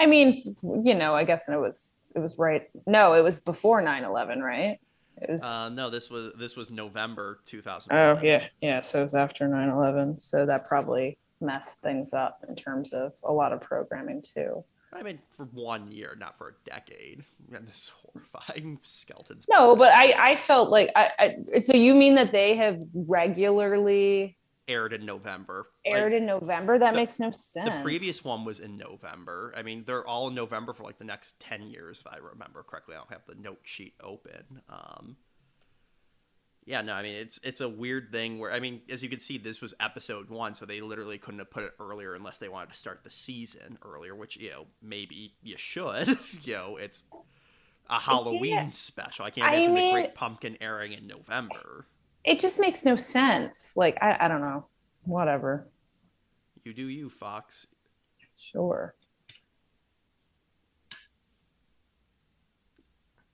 I 0.00 0.06
mean, 0.06 0.56
you 0.62 0.94
know, 0.94 1.14
I 1.14 1.24
guess 1.24 1.48
it 1.48 1.56
was 1.56 1.94
it 2.14 2.18
was 2.18 2.38
right. 2.38 2.68
No, 2.86 3.12
it 3.14 3.22
was 3.22 3.38
before 3.38 3.82
9-11, 3.82 4.40
right? 4.42 4.78
It 5.20 5.30
was. 5.30 5.42
Uh, 5.42 5.68
no, 5.68 5.90
this 5.90 6.10
was 6.10 6.32
this 6.38 6.56
was 6.56 6.70
November 6.70 7.40
2000. 7.46 7.92
oh 7.92 8.18
yeah, 8.22 8.46
yeah. 8.60 8.80
So 8.80 9.00
it 9.00 9.02
was 9.02 9.14
after 9.14 9.46
9/11. 9.46 10.22
So 10.22 10.46
that 10.46 10.66
probably 10.66 11.18
messed 11.40 11.80
things 11.82 12.12
up 12.12 12.44
in 12.48 12.54
terms 12.56 12.92
of 12.92 13.12
a 13.22 13.32
lot 13.32 13.52
of 13.52 13.60
programming 13.60 14.22
too. 14.22 14.64
I 14.92 15.02
mean, 15.02 15.20
for 15.32 15.44
one 15.46 15.92
year, 15.92 16.16
not 16.18 16.36
for 16.38 16.48
a 16.48 16.68
decade. 16.68 17.24
And 17.52 17.66
this 17.66 17.90
horrifying 17.90 18.78
skeletons. 18.82 19.44
No, 19.50 19.74
but 19.74 19.92
I 19.94 20.32
I 20.32 20.36
felt 20.36 20.70
like 20.70 20.90
I, 20.94 21.10
I 21.18 21.58
so 21.58 21.76
you 21.76 21.94
mean 21.94 22.14
that 22.14 22.30
they 22.30 22.54
have 22.56 22.78
regularly 22.94 24.36
aired 24.70 24.92
in 24.92 25.04
November. 25.04 25.66
aired 25.84 26.12
Like, 26.12 26.20
in 26.20 26.26
November? 26.26 26.78
That 26.78 26.92
the- 26.92 26.96
makes 26.96 27.18
no 27.18 27.30
sense. 27.30 27.68
the 27.68 27.80
previous 27.82 28.22
one 28.24 28.44
was 28.44 28.60
in 28.60 28.76
November. 28.76 29.52
I 29.56 29.62
mean, 29.62 29.84
they're 29.86 30.06
all 30.06 30.28
in 30.28 30.34
November 30.34 30.72
for 30.72 30.84
like 30.84 30.98
the 30.98 31.04
next 31.04 31.38
10 31.40 31.62
years, 31.68 32.00
if 32.00 32.12
I 32.12 32.18
remember 32.18 32.62
correctly. 32.62 32.94
I 32.94 32.98
don't 32.98 33.12
have 33.12 33.26
the 33.26 33.34
note 33.34 33.60
sheet 33.64 33.94
open. 34.02 34.62
Um, 34.68 35.16
yeah, 36.66 36.82
no, 36.82 36.92
I 36.92 37.02
mean, 37.02 37.14
it's 37.16 37.40
it's 37.42 37.60
a 37.62 37.68
weird 37.68 38.12
thing 38.12 38.38
where, 38.38 38.52
I 38.52 38.60
mean, 38.60 38.82
as 38.90 39.02
you 39.02 39.08
can 39.08 39.18
see, 39.18 39.38
this 39.38 39.60
was 39.60 39.74
episode 39.80 40.28
one, 40.28 40.54
so 40.54 40.66
they 40.66 40.80
literally 40.80 41.18
couldn't 41.18 41.40
have 41.40 41.50
put 41.50 41.64
it 41.64 41.72
earlier 41.80 42.14
unless 42.14 42.38
they 42.38 42.48
wanted 42.48 42.70
to 42.70 42.76
start 42.78 43.00
the 43.02 43.10
season 43.10 43.78
earlier, 43.84 44.14
which, 44.14 44.36
you 44.36 44.50
know, 44.50 44.66
maybe 44.82 45.34
you 45.42 45.56
should. 45.58 46.16
you 46.42 46.52
know, 46.54 46.76
it's 46.76 47.02
a 47.88 47.98
Halloween 47.98 48.70
special. 48.72 49.24
I 49.24 49.30
can't 49.30 49.50
I 49.50 49.54
imagine 49.56 49.74
the 49.74 49.90
Great 49.90 50.14
Pumpkin 50.14 50.58
airing 50.60 50.92
in 50.92 51.06
November. 51.08 51.86
It 52.24 52.40
just 52.40 52.60
makes 52.60 52.84
no 52.84 52.96
sense. 52.96 53.72
Like 53.76 53.98
I 54.02 54.16
I 54.20 54.28
don't 54.28 54.40
know. 54.40 54.66
Whatever. 55.04 55.68
You 56.64 56.74
do 56.74 56.88
you, 56.88 57.08
Fox. 57.08 57.66
Sure. 58.36 58.94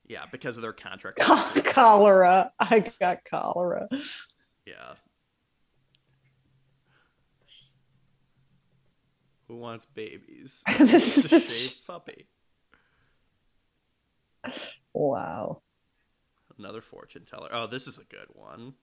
Yeah, 0.06 0.24
because 0.30 0.56
of 0.56 0.62
their 0.62 0.72
contract. 0.72 1.20
Cho- 1.20 1.60
cholera. 1.64 2.52
I 2.60 2.92
got 3.00 3.24
cholera. 3.24 3.88
Yeah. 4.64 4.94
Who 9.48 9.56
wants 9.56 9.84
babies? 9.84 10.62
This 10.78 11.32
is 11.32 11.80
a 11.80 11.92
puppy. 11.92 12.26
Wow. 14.92 15.62
Another 16.58 16.80
fortune 16.80 17.24
teller. 17.24 17.48
Oh, 17.52 17.66
this 17.66 17.86
is 17.86 17.98
a 17.98 18.04
good 18.04 18.28
one. 18.32 18.74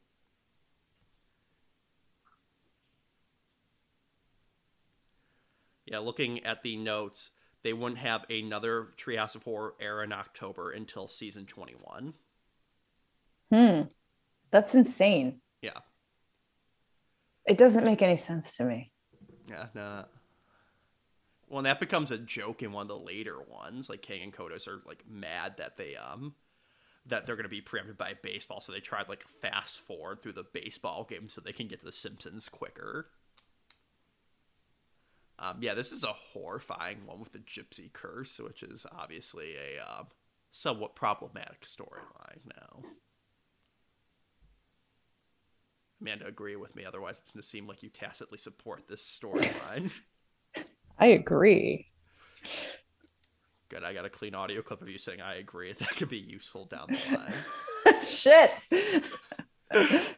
Yeah, 5.86 5.99
looking 5.99 6.43
at 6.45 6.63
the 6.63 6.78
notes, 6.78 7.32
they 7.63 7.74
wouldn't 7.74 7.99
have 7.99 8.26
another 8.30 8.89
Treehouse 8.97 9.36
of 9.36 9.43
Horror 9.43 9.74
air 9.80 10.03
in 10.03 10.11
October 10.11 10.71
until 10.71 11.07
season 11.07 11.45
21. 11.45 12.13
Hmm. 13.51 13.82
That's 14.51 14.76
insane. 14.76 15.41
Yeah. 15.61 15.80
It 17.45 17.57
doesn't 17.57 17.84
make 17.84 18.01
any 18.01 18.17
sense 18.17 18.55
to 18.57 18.63
me. 18.63 18.91
Yeah, 19.49 19.67
nah. 19.74 20.03
Well, 21.47 21.59
and 21.59 21.65
that 21.65 21.80
becomes 21.80 22.11
a 22.11 22.17
joke 22.17 22.63
in 22.63 22.71
one 22.71 22.84
of 22.84 22.88
the 22.88 22.97
later 22.97 23.38
ones. 23.41 23.89
Like 23.89 24.01
Kang 24.01 24.21
and 24.24 24.34
Kodos 24.34 24.67
are 24.67 24.82
like 24.88 25.03
mad 25.07 25.55
that 25.57 25.78
they 25.78 25.95
um 25.95 26.34
that 27.05 27.25
they're 27.25 27.35
gonna 27.35 27.49
be 27.49 27.61
preempted 27.61 27.97
by 27.97 28.13
baseball, 28.21 28.61
so 28.61 28.71
they 28.71 28.79
tried 28.79 29.09
like 29.09 29.25
fast 29.41 29.79
forward 29.79 30.21
through 30.21 30.33
the 30.33 30.45
baseball 30.53 31.03
game 31.03 31.29
so 31.29 31.41
they 31.41 31.53
can 31.53 31.67
get 31.67 31.79
to 31.79 31.85
the 31.85 31.91
Simpsons 31.91 32.47
quicker. 32.49 33.07
Um, 35.39 35.57
yeah, 35.61 35.73
this 35.73 35.91
is 35.91 36.03
a 36.03 36.13
horrifying 36.13 37.05
one 37.05 37.19
with 37.19 37.33
the 37.33 37.39
Gypsy 37.39 37.91
Curse, 37.91 38.39
which 38.39 38.63
is 38.63 38.85
obviously 38.91 39.55
a 39.55 39.83
um, 39.83 40.07
somewhat 40.51 40.95
problematic 40.95 41.61
storyline 41.61 42.39
now. 42.45 42.83
Amanda, 45.99 46.27
agree 46.27 46.55
with 46.55 46.75
me. 46.75 46.85
Otherwise, 46.85 47.19
it's 47.19 47.31
going 47.31 47.41
to 47.41 47.47
seem 47.47 47.67
like 47.67 47.81
you 47.81 47.89
tacitly 47.89 48.37
support 48.37 48.83
this 48.87 49.01
storyline. 49.01 49.91
I 50.99 51.07
agree. 51.07 51.87
Good. 53.74 53.84
I 53.84 53.91
got 53.95 54.05
a 54.05 54.09
clean 54.09 54.36
audio 54.36 54.61
clip 54.61 54.84
of 54.84 54.89
you 54.89 54.99
saying 54.99 55.19
I 55.19 55.38
agree. 55.38 55.74
That 55.80 55.95
could 55.95 56.09
be 56.09 56.19
useful 56.19 56.65
down 56.65 56.89
the 56.89 57.17
line. 57.17 58.03
Shit. 58.05 58.51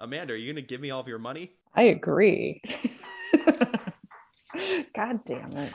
Amanda, 0.00 0.32
are 0.32 0.36
you 0.36 0.52
going 0.52 0.56
to 0.56 0.68
give 0.68 0.80
me 0.80 0.90
all 0.90 0.98
of 1.00 1.06
your 1.06 1.20
money? 1.20 1.52
I 1.74 1.82
agree. 1.82 2.60
God 4.96 5.20
damn 5.24 5.56
it. 5.56 5.72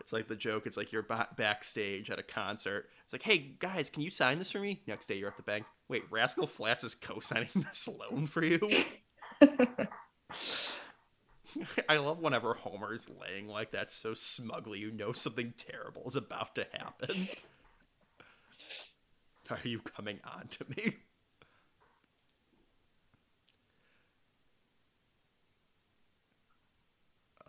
It's 0.00 0.12
like 0.12 0.28
the 0.28 0.36
joke. 0.36 0.66
It's 0.66 0.76
like 0.76 0.92
you're 0.92 1.02
ba- 1.02 1.28
backstage 1.36 2.08
at 2.08 2.20
a 2.20 2.22
concert. 2.22 2.86
It's 3.02 3.12
like, 3.12 3.24
hey 3.24 3.56
guys, 3.58 3.90
can 3.90 4.02
you 4.02 4.10
sign 4.10 4.38
this 4.38 4.52
for 4.52 4.60
me? 4.60 4.80
Next 4.86 5.06
day 5.06 5.16
you're 5.16 5.28
at 5.28 5.36
the 5.36 5.42
bank. 5.42 5.66
Wait, 5.88 6.04
Rascal 6.08 6.46
Flatts 6.46 6.84
is 6.84 6.94
co-signing 6.94 7.48
this 7.56 7.88
loan 7.88 8.28
for 8.28 8.44
you. 8.44 8.60
I 11.88 11.98
love 11.98 12.18
whenever 12.18 12.54
Homer's 12.54 13.08
laying 13.08 13.48
like 13.48 13.72
that 13.72 13.90
so 13.92 14.14
smugly. 14.14 14.78
You 14.78 14.90
know 14.90 15.12
something 15.12 15.54
terrible 15.56 16.04
is 16.06 16.16
about 16.16 16.54
to 16.56 16.66
happen. 16.72 17.16
Are 19.50 19.58
you 19.64 19.80
coming 19.80 20.20
on 20.24 20.48
to 20.48 20.64
me? 20.76 20.96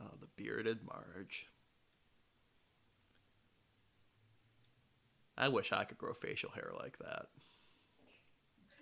Oh, 0.01 0.15
the 0.19 0.27
bearded 0.37 0.79
Marge. 0.85 1.47
I 5.37 5.47
wish 5.49 5.71
I 5.71 5.85
could 5.85 5.97
grow 5.97 6.13
facial 6.13 6.51
hair 6.51 6.71
like 6.77 6.97
that. 6.99 7.27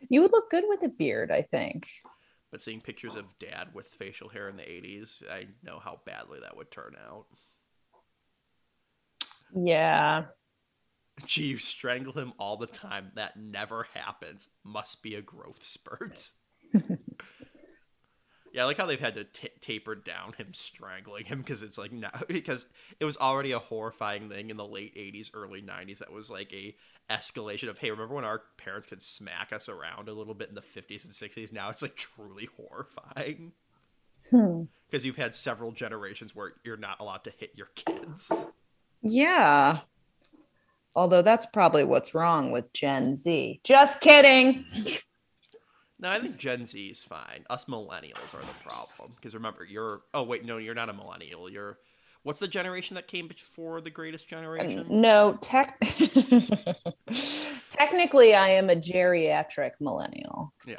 You 0.09 0.21
would 0.21 0.31
look 0.31 0.49
good 0.49 0.63
with 0.67 0.83
a 0.83 0.89
beard, 0.89 1.31
I 1.31 1.41
think. 1.41 1.87
But 2.57 2.63
seeing 2.63 2.81
pictures 2.81 3.15
of 3.15 3.37
dad 3.37 3.67
with 3.75 3.85
facial 3.85 4.29
hair 4.29 4.49
in 4.49 4.57
the 4.57 4.63
80s, 4.63 5.21
I 5.29 5.45
know 5.61 5.77
how 5.77 5.99
badly 6.07 6.39
that 6.41 6.57
would 6.57 6.71
turn 6.71 6.95
out. 7.07 7.27
Yeah. 9.55 10.23
Gee, 11.27 11.45
you 11.45 11.59
strangle 11.59 12.13
him 12.13 12.33
all 12.39 12.57
the 12.57 12.65
time. 12.65 13.11
That 13.13 13.37
never 13.37 13.85
happens. 13.93 14.49
Must 14.63 15.03
be 15.03 15.13
a 15.13 15.21
growth 15.21 15.63
spurt. 15.63 16.31
yeah, 18.57 18.63
I 18.63 18.65
like 18.65 18.77
how 18.77 18.87
they've 18.87 18.99
had 18.99 19.13
to 19.13 19.23
t- 19.23 19.49
taper 19.61 19.93
down 19.93 20.33
him 20.33 20.51
strangling 20.51 21.25
him 21.25 21.37
because 21.41 21.61
it's 21.61 21.77
like 21.77 21.91
now 21.91 22.09
because 22.27 22.65
it 22.99 23.05
was 23.05 23.15
already 23.15 23.51
a 23.51 23.59
horrifying 23.59 24.29
thing 24.29 24.49
in 24.49 24.57
the 24.57 24.65
late 24.65 24.95
'80s, 24.95 25.29
early 25.35 25.61
'90s. 25.61 25.99
That 25.99 26.11
was 26.11 26.31
like 26.31 26.51
a 26.51 26.75
escalation 27.07 27.69
of 27.69 27.77
hey, 27.77 27.91
remember 27.91 28.15
when 28.15 28.25
our 28.25 28.41
parents 28.57 28.87
could 28.87 29.03
smack 29.03 29.53
us 29.53 29.69
around 29.69 30.09
a 30.09 30.13
little 30.13 30.33
bit 30.33 30.49
in 30.49 30.55
the 30.55 30.61
'50s 30.61 31.05
and 31.05 31.13
'60s? 31.13 31.51
Now 31.53 31.69
it's 31.69 31.83
like 31.83 31.95
truly 31.95 32.49
horrifying 32.57 33.51
Hmm. 34.31 34.63
because 34.89 35.05
you've 35.05 35.17
had 35.17 35.35
several 35.35 35.71
generations 35.71 36.35
where 36.35 36.53
you're 36.63 36.77
not 36.77 36.99
allowed 36.99 37.23
to 37.25 37.29
hit 37.37 37.51
your 37.55 37.67
kids. 37.75 38.31
Yeah. 39.03 39.81
Although 40.95 41.21
that's 41.21 41.45
probably 41.45 41.83
what's 41.83 42.15
wrong 42.15 42.51
with 42.51 42.73
Gen 42.73 43.15
Z. 43.15 43.61
Just 43.63 44.01
kidding. 44.01 44.65
No, 45.99 46.09
I 46.09 46.19
think 46.19 46.37
Gen 46.37 46.65
Z 46.65 46.87
is 46.87 47.01
fine. 47.01 47.45
Us 47.49 47.65
millennials 47.65 48.33
are 48.33 48.41
the 48.41 48.69
problem. 48.69 49.13
Because 49.15 49.33
remember, 49.33 49.65
you're. 49.65 50.01
Oh 50.13 50.23
wait, 50.23 50.45
no, 50.45 50.57
you're 50.57 50.75
not 50.75 50.89
a 50.89 50.93
millennial. 50.93 51.49
You're. 51.49 51.77
What's 52.23 52.39
the 52.39 52.47
generation 52.47 52.95
that 52.95 53.07
came 53.07 53.27
before 53.27 53.79
the 53.81 53.89
greatest 53.89 54.27
generation? 54.27 54.85
No, 54.89 55.37
tech. 55.41 55.79
Technically, 57.69 58.35
I 58.35 58.49
am 58.49 58.69
a 58.69 58.75
geriatric 58.75 59.71
millennial. 59.79 60.53
Yeah, 60.67 60.75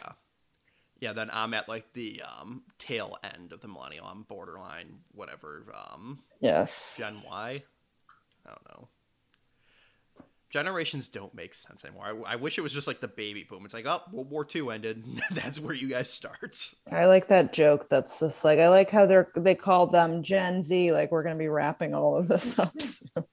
yeah. 1.01 1.13
Then 1.15 1.31
I'm 1.33 1.55
at 1.55 1.69
like 1.69 1.93
the 1.95 2.23
um, 2.23 2.63
tail 2.79 3.17
end 3.25 3.53
of 3.53 3.61
the 3.61 3.69
millennial. 3.69 4.07
I'm 4.07 4.23
borderline 4.23 4.99
whatever. 5.13 5.65
Um, 5.75 6.21
Yes. 6.41 6.95
Gen 6.99 7.23
Y. 7.29 7.63
I 8.47 8.49
don't 8.49 8.69
know. 8.69 8.89
Generations 10.51 11.09
don't 11.09 11.35
make 11.35 11.53
sense 11.53 11.85
anymore. 11.85 12.25
I, 12.27 12.33
I 12.33 12.37
wish 12.37 12.57
it 12.57 12.63
was 12.63 12.73
just 12.73 12.87
like 12.87 13.01
the 13.01 13.09
baby 13.09 13.45
boom. 13.45 13.67
It's 13.67 13.75
like, 13.75 13.87
oh, 13.87 14.01
World 14.11 14.31
War 14.31 14.47
II 14.55 14.71
ended. 14.71 15.05
That's 15.31 15.61
where 15.61 15.75
you 15.75 15.89
guys 15.89 16.11
start. 16.11 16.73
I 16.91 17.05
like 17.05 17.29
that 17.29 17.53
joke. 17.53 17.91
That's 17.91 18.19
just 18.21 18.45
like 18.45 18.59
I 18.59 18.69
like 18.69 18.91
how 18.91 19.05
they're 19.05 19.31
they 19.37 19.55
called 19.55 19.93
them 19.93 20.23
Gen 20.23 20.63
Z. 20.63 20.93
Like 20.93 21.13
we're 21.13 21.23
gonna 21.23 21.37
be 21.37 21.49
wrapping 21.49 21.95
all 21.95 22.17
of 22.17 22.29
this 22.29 22.59
up. 22.59 22.81
soon. 22.81 23.11
oh 23.15 23.27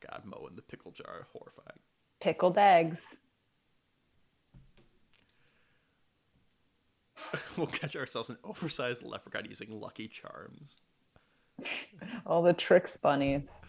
God, 0.00 0.22
Moe 0.24 0.46
in 0.48 0.56
the 0.56 0.62
pickle 0.62 0.92
jar, 0.92 1.26
horrifying. 1.32 1.80
Pickled 2.18 2.56
eggs. 2.56 3.18
we'll 7.56 7.66
catch 7.66 7.96
ourselves 7.96 8.30
an 8.30 8.38
oversized 8.44 9.04
leprechaun 9.04 9.46
using 9.48 9.80
Lucky 9.80 10.08
Charms. 10.08 10.76
All 12.26 12.42
the 12.42 12.52
tricks 12.52 12.96
bunnies. 12.96 13.64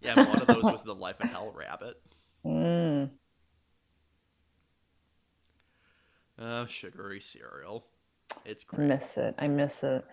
Yeah, 0.00 0.16
one 0.28 0.40
of 0.40 0.46
those 0.46 0.64
was 0.64 0.82
the 0.82 0.94
Life 0.94 1.20
in 1.20 1.28
Hell 1.28 1.52
rabbit. 1.54 2.00
Mm. 2.44 3.10
Uh, 6.38 6.64
sugary 6.66 7.20
cereal. 7.20 7.84
It's 8.44 8.62
great. 8.62 8.84
I 8.84 8.86
miss 8.86 9.16
it. 9.16 9.34
I 9.36 9.48
miss 9.48 9.82
it. 9.82 10.04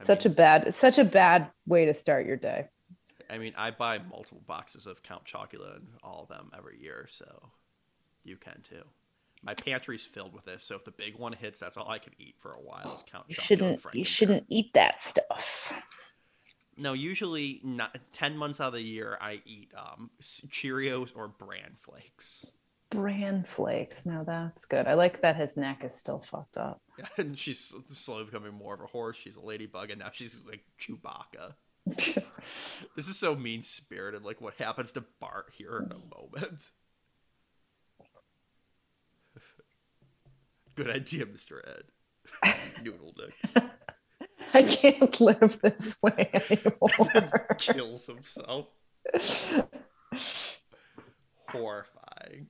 I 0.00 0.04
Such 0.04 0.26
mean, 0.26 0.32
a 0.32 0.36
bad, 0.36 0.74
such 0.74 0.98
a 0.98 1.04
bad 1.04 1.50
way 1.66 1.86
to 1.86 1.94
start 1.94 2.26
your 2.26 2.36
day. 2.36 2.68
I 3.30 3.38
mean, 3.38 3.54
I 3.56 3.70
buy 3.70 3.98
multiple 3.98 4.42
boxes 4.46 4.86
of 4.86 5.02
Count 5.02 5.24
Chocula 5.24 5.76
and 5.76 5.86
all 6.02 6.24
of 6.24 6.28
them 6.28 6.50
every 6.56 6.78
year, 6.78 7.08
so 7.10 7.52
you 8.22 8.36
can 8.36 8.60
too. 8.68 8.82
My 9.42 9.54
pantry's 9.54 10.04
filled 10.04 10.34
with 10.34 10.48
it, 10.48 10.62
so 10.62 10.76
if 10.76 10.84
the 10.84 10.90
big 10.90 11.16
one 11.18 11.32
hits, 11.32 11.58
that's 11.58 11.76
all 11.76 11.88
I 11.88 11.98
can 11.98 12.12
eat 12.18 12.34
for 12.40 12.52
a 12.52 12.60
while. 12.60 12.94
Is 12.94 13.02
Count 13.10 13.24
You 13.28 13.34
Chocula 13.34 13.38
and 13.38 13.80
shouldn't. 13.80 13.94
You 13.94 14.04
shouldn't 14.04 14.44
eat 14.50 14.74
that 14.74 15.00
stuff. 15.00 15.72
No, 16.82 16.94
usually 16.94 17.60
not, 17.62 17.96
ten 18.12 18.36
months 18.36 18.60
out 18.60 18.68
of 18.68 18.72
the 18.74 18.82
year, 18.82 19.16
I 19.20 19.40
eat 19.46 19.70
um, 19.76 20.10
Cheerios 20.20 21.12
or 21.14 21.28
Bran 21.28 21.76
Flakes. 21.78 22.44
Bran 22.90 23.44
flakes. 23.44 24.04
Now 24.04 24.24
that's 24.24 24.64
good. 24.64 24.88
I 24.88 24.94
like 24.94 25.22
that 25.22 25.36
his 25.36 25.56
neck 25.56 25.84
is 25.84 25.94
still 25.94 26.18
fucked 26.18 26.56
up. 26.56 26.82
Yeah, 26.98 27.06
and 27.18 27.38
she's 27.38 27.72
slowly 27.94 28.24
becoming 28.24 28.52
more 28.52 28.74
of 28.74 28.80
a 28.80 28.86
horse. 28.86 29.16
She's 29.16 29.36
a 29.36 29.40
ladybug, 29.40 29.90
and 29.90 30.00
now 30.00 30.10
she's 30.12 30.36
like 30.46 30.64
Chewbacca. 30.78 31.54
This 32.96 33.08
is 33.08 33.16
so 33.16 33.36
mean 33.36 33.62
spirited. 33.62 34.24
Like 34.24 34.40
what 34.40 34.54
happens 34.54 34.90
to 34.92 35.04
Bart 35.20 35.52
here 35.52 35.78
in 35.78 35.92
a 35.92 35.94
moment. 36.16 36.70
Good 40.74 40.90
idea, 40.90 41.26
Mr. 41.26 41.60
Ed. 41.64 41.84
Noodle 42.82 43.14
Dick 43.16 43.62
I 44.54 44.62
can't 44.62 45.20
live 45.20 45.60
this 45.62 45.96
way 46.02 46.30
anymore. 46.34 47.56
kills 47.58 48.06
himself. 48.06 48.66
Horrifying. 51.48 52.48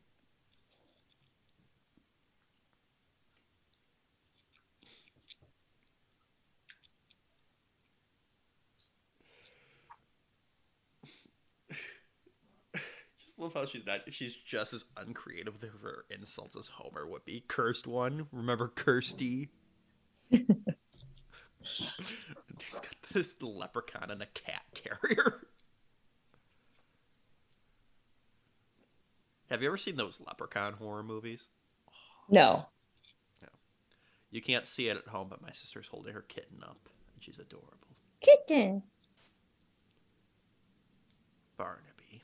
Just 13.25 13.39
love 13.39 13.55
how 13.55 13.67
she's 13.67 13.87
not. 13.87 14.01
She's 14.13 14.35
just 14.35 14.73
as 14.73 14.85
uncreative 14.97 15.61
with 15.61 15.71
her 15.83 16.05
insults 16.11 16.57
as 16.57 16.67
Homer 16.69 17.07
would 17.07 17.25
be. 17.25 17.45
Cursed 17.49 17.87
one. 17.87 18.27
Remember 18.33 18.69
Kirsty? 18.69 19.49
He's 22.59 22.81
got 22.81 22.97
this 23.13 23.35
leprechaun 23.41 24.11
and 24.11 24.23
a 24.23 24.27
cat 24.27 24.63
carrier. 24.75 25.47
Have 29.51 29.61
you 29.63 29.69
ever 29.69 29.77
seen 29.77 29.97
those 29.97 30.21
leprechaun 30.27 30.75
horror 30.75 31.03
movies? 31.03 31.49
no. 32.31 32.67
No. 33.43 33.49
You 34.31 34.41
can't 34.41 34.67
see 34.67 34.89
it 34.89 34.97
at 34.97 35.09
home, 35.09 35.27
but 35.29 35.43
my 35.43 35.53
sister's 35.53 35.89
holding 35.89 36.15
her 36.15 36.23
kitten 36.23 36.63
up, 36.63 36.79
and 37.15 37.23
she's 37.23 37.39
adorable. 37.39 37.97
Kitten. 38.21 38.83
Barnaby. 41.57 41.83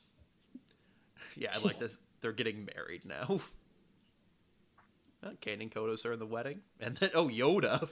Yeah, 1.35 1.51
I 1.53 1.59
like 1.59 1.77
this. 1.77 2.01
They're 2.21 2.33
getting 2.33 2.67
married 2.75 3.05
now. 3.05 3.39
Kang 5.41 5.61
and 5.61 5.71
Kodos 5.71 6.05
are 6.05 6.11
in 6.13 6.19
the 6.19 6.25
wedding, 6.25 6.61
and 6.79 6.97
then 6.97 7.11
oh 7.13 7.29
Yoda. 7.29 7.87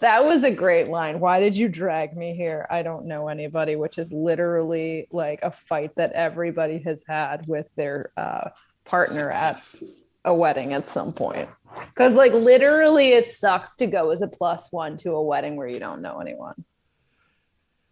That 0.00 0.24
was 0.24 0.44
a 0.44 0.50
great 0.50 0.88
line. 0.88 1.20
Why 1.20 1.40
did 1.40 1.56
you 1.56 1.68
drag 1.68 2.16
me 2.16 2.34
here? 2.34 2.66
I 2.70 2.82
don't 2.82 3.06
know 3.06 3.28
anybody, 3.28 3.76
which 3.76 3.98
is 3.98 4.12
literally 4.12 5.08
like 5.10 5.40
a 5.42 5.50
fight 5.50 5.92
that 5.96 6.12
everybody 6.12 6.78
has 6.84 7.04
had 7.06 7.46
with 7.46 7.66
their 7.76 8.12
uh, 8.16 8.50
partner 8.84 9.30
at 9.30 9.62
a 10.24 10.34
wedding 10.34 10.72
at 10.72 10.88
some 10.88 11.12
point. 11.12 11.48
Because, 11.86 12.14
like, 12.14 12.32
literally, 12.32 13.10
it 13.10 13.28
sucks 13.28 13.76
to 13.76 13.86
go 13.86 14.10
as 14.10 14.22
a 14.22 14.28
plus 14.28 14.68
one 14.70 14.96
to 14.98 15.12
a 15.12 15.22
wedding 15.22 15.56
where 15.56 15.68
you 15.68 15.78
don't 15.78 16.02
know 16.02 16.18
anyone. 16.18 16.64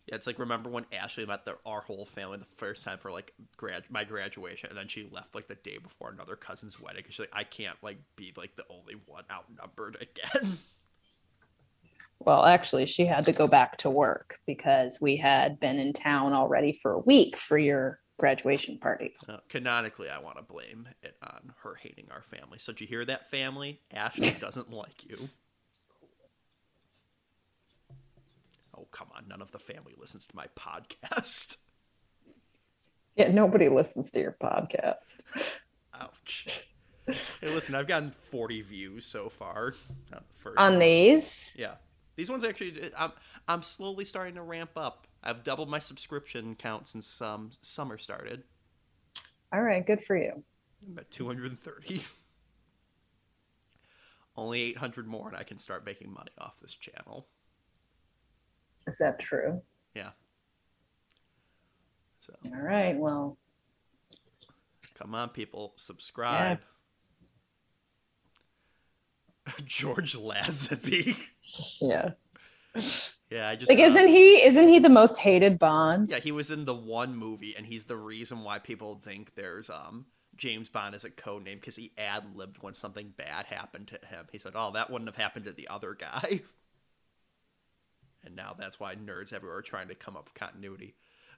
Yeah, 0.09 0.14
it's 0.14 0.26
like 0.26 0.38
remember 0.38 0.70
when 0.70 0.86
Ashley 0.90 1.26
met 1.26 1.44
the, 1.44 1.59
our 1.66 1.82
whole 1.82 2.06
family 2.06 2.38
the 2.38 2.46
first 2.56 2.82
time 2.82 2.96
for 2.98 3.12
like 3.12 3.34
grad 3.59 3.84
my 3.90 4.04
graduation, 4.04 4.70
and 4.70 4.78
then 4.78 4.88
she 4.88 5.06
left 5.12 5.34
like 5.34 5.48
the 5.48 5.54
day 5.56 5.76
before 5.76 6.11
another 6.11 6.34
cousin's 6.34 6.80
wedding 6.80 7.00
because 7.00 7.14
she's 7.14 7.20
like, 7.20 7.30
I 7.34 7.44
can't 7.44 7.76
like 7.82 7.98
be 8.16 8.32
like 8.34 8.56
the 8.56 8.64
only 8.70 8.94
one 9.06 9.24
outnumbered 9.30 9.96
again. 10.00 10.59
Well, 12.20 12.44
actually, 12.44 12.86
she 12.86 13.06
had 13.06 13.24
to 13.26 13.32
go 13.32 13.46
back 13.46 13.76
to 13.78 13.90
work 13.90 14.40
because 14.44 14.98
we 15.00 15.16
had 15.16 15.61
been 15.61 15.78
in 15.78 15.92
town 15.92 16.32
already 16.32 16.72
for 16.72 16.92
a 16.92 16.98
week 16.98 17.36
for 17.36 17.56
your 17.56 18.00
graduation 18.18 18.76
party. 18.78 19.14
Uh, 19.28 19.36
canonically, 19.48 20.11
I 20.11 20.18
want 20.18 20.36
to 20.36 20.42
blame 20.42 20.88
it 21.02 21.16
on 21.22 21.52
her 21.62 21.76
hating 21.76 22.09
our 22.11 22.22
family. 22.22 22.59
So 22.59 22.72
did 22.72 22.80
you 22.80 22.86
hear 22.88 23.04
that, 23.04 23.30
family? 23.30 23.80
Ashley 23.94 24.30
doesn't 24.40 24.72
like 24.72 25.04
you. 25.09 25.28
Oh 28.78 28.86
come 28.92 29.08
on! 29.16 29.26
None 29.28 29.42
of 29.42 29.50
the 29.50 29.58
family 29.58 29.94
listens 29.98 30.26
to 30.28 30.36
my 30.36 30.46
podcast. 30.56 31.56
Yeah, 33.16 33.32
nobody 33.32 33.68
listens 33.68 34.12
to 34.12 34.20
your 34.20 34.36
podcast. 34.40 35.24
Ouch. 35.92 36.46
Hey, 37.08 37.52
listen, 37.52 37.74
I've 37.74 37.88
gotten 37.88 38.12
40 38.30 38.62
views 38.62 39.06
so 39.06 39.28
far. 39.28 39.74
on 40.12 40.22
the 40.44 40.50
On 40.60 40.72
one. 40.74 40.78
these, 40.78 41.52
Yeah. 41.58 41.74
These 42.14 42.30
ones 42.30 42.44
actually, 42.44 42.92
I'm, 42.96 43.10
I'm 43.48 43.64
slowly 43.64 44.04
starting 44.04 44.36
to 44.36 44.42
ramp 44.42 44.70
up. 44.76 45.08
I've 45.24 45.42
doubled 45.42 45.68
my 45.68 45.80
subscription 45.80 46.54
count 46.54 46.86
since 46.86 47.20
um, 47.20 47.50
summer 47.60 47.98
started. 47.98 48.44
all 49.52 49.62
right, 49.62 49.84
good 49.84 50.00
for 50.00 50.16
you. 50.16 50.44
I'm 50.86 50.96
at 50.98 51.10
230. 51.10 52.04
Only 54.36 54.60
800 54.62 55.08
more, 55.08 55.26
and 55.26 55.36
I 55.36 55.42
can 55.42 55.58
start 55.58 55.84
making 55.84 56.12
money 56.12 56.30
off 56.38 56.54
this 56.62 56.74
channel. 56.74 57.26
Is 58.89 58.99
that 58.99 59.18
true? 59.18 59.62
Yeah. 59.95 60.11
So, 62.20 62.34
All 62.47 62.61
right, 62.61 62.97
well, 62.97 63.39
come 64.99 65.14
on, 65.14 65.28
people, 65.30 65.74
subscribe. 65.76 66.61
George 69.64 70.16
Lazenby. 70.16 71.16
yeah. 71.80 72.11
yeah, 73.30 73.49
I 73.49 73.57
just. 73.57 73.70
Like, 73.70 73.78
uh, 73.78 73.82
isn't 73.82 74.09
he? 74.09 74.43
Isn't 74.45 74.68
he 74.68 74.78
the 74.78 74.89
most 74.89 75.18
hated 75.18 75.59
Bond? 75.59 76.11
Yeah, 76.11 76.18
he 76.18 76.32
was 76.32 76.51
in 76.51 76.64
the 76.64 76.74
one 76.74 77.16
movie, 77.16 77.55
and 77.57 77.66
he's 77.66 77.84
the 77.84 77.97
reason 77.97 78.45
why 78.45 78.59
people 78.59 79.01
think 79.03 79.34
there's 79.34 79.70
um 79.70 80.07
James 80.36 80.68
Bond 80.68 80.95
as 80.95 81.05
a 81.05 81.11
code 81.11 81.45
name 81.45 81.59
because 81.59 81.76
he 81.76 81.93
ad 81.99 82.24
libbed 82.34 82.59
when 82.62 82.74
something 82.74 83.12
bad 83.16 83.47
happened 83.47 83.89
to 83.89 84.07
him. 84.07 84.26
He 84.30 84.39
said, 84.39 84.53
"Oh, 84.55 84.72
that 84.72 84.91
wouldn't 84.91 85.09
have 85.09 85.16
happened 85.16 85.47
to 85.47 85.53
the 85.53 85.68
other 85.68 85.95
guy," 85.95 86.43
and 88.24 88.34
now 88.36 88.54
that's 88.58 88.78
why 88.80 88.94
nerds 88.94 89.32
everywhere 89.32 89.58
are 89.58 89.62
trying 89.62 89.88
to 89.88 89.94
come 89.94 90.16
up 90.16 90.24
with 90.26 90.34
continuity. 90.34 90.94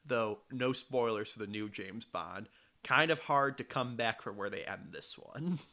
Though 0.07 0.39
no 0.51 0.73
spoilers 0.73 1.31
for 1.31 1.39
the 1.39 1.47
new 1.47 1.69
James 1.69 2.05
Bond. 2.05 2.49
Kind 2.83 3.11
of 3.11 3.19
hard 3.21 3.59
to 3.59 3.65
come 3.65 3.97
back 3.97 4.23
from 4.23 4.37
where 4.39 4.49
they 4.49 4.63
end 4.65 4.89
this 4.93 5.17
one. 5.19 5.59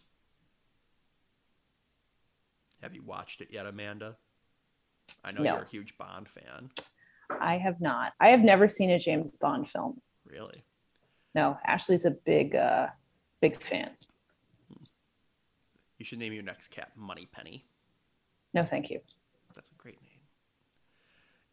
Have 2.82 2.94
you 2.94 3.02
watched 3.02 3.42
it 3.42 3.48
yet, 3.52 3.66
Amanda? 3.66 4.18
I 5.24 5.32
know 5.32 5.42
No. 5.42 5.54
you're 5.56 5.64
a 5.64 5.70
huge 5.70 5.98
Bond 5.98 6.28
fan. 6.28 6.70
I 7.42 7.58
have 7.58 7.82
not. 7.82 8.14
I 8.20 8.30
have 8.30 8.42
never 8.42 8.68
seen 8.68 8.90
a 8.92 9.00
James 9.00 9.36
Bond 9.38 9.68
film. 9.68 10.02
Really? 10.26 10.64
No, 11.34 11.58
Ashley's 11.66 12.06
a 12.06 12.12
big, 12.12 12.56
uh, 12.56 12.88
big 13.42 13.62
fan. 13.62 13.92
You 15.98 16.06
should 16.06 16.20
name 16.20 16.34
your 16.34 16.44
next 16.44 16.68
cat 16.70 16.92
Money 16.96 17.28
Penny. 17.32 17.66
No, 18.54 18.64
thank 18.64 18.90
you. 18.90 19.00
That's 19.56 19.70
a 19.72 19.76
great 19.76 20.00
name. 20.02 20.12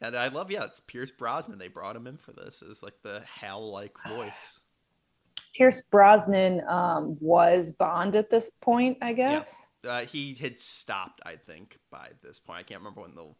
And 0.00 0.16
I 0.16 0.28
love, 0.28 0.50
yeah, 0.50 0.64
it's 0.64 0.80
Pierce 0.80 1.10
Brosnan. 1.10 1.58
They 1.58 1.68
brought 1.68 1.96
him 1.96 2.06
in 2.06 2.16
for 2.16 2.32
this 2.32 2.62
as 2.68 2.82
like 2.82 2.94
the 3.02 3.22
Hal 3.40 3.70
like 3.70 3.92
voice. 4.06 4.60
Pierce 5.56 5.82
Brosnan 5.82 6.62
um, 6.68 7.16
was 7.20 7.72
Bond 7.72 8.16
at 8.16 8.28
this 8.28 8.50
point, 8.50 8.98
I 9.00 9.12
guess. 9.12 9.84
Uh, 9.86 10.00
he 10.04 10.34
had 10.34 10.58
stopped, 10.58 11.20
I 11.24 11.36
think, 11.36 11.78
by 11.90 12.08
this 12.22 12.40
point. 12.40 12.58
I 12.58 12.62
can't 12.64 12.80
remember 12.80 13.02
when 13.02 13.14
the. 13.14 13.34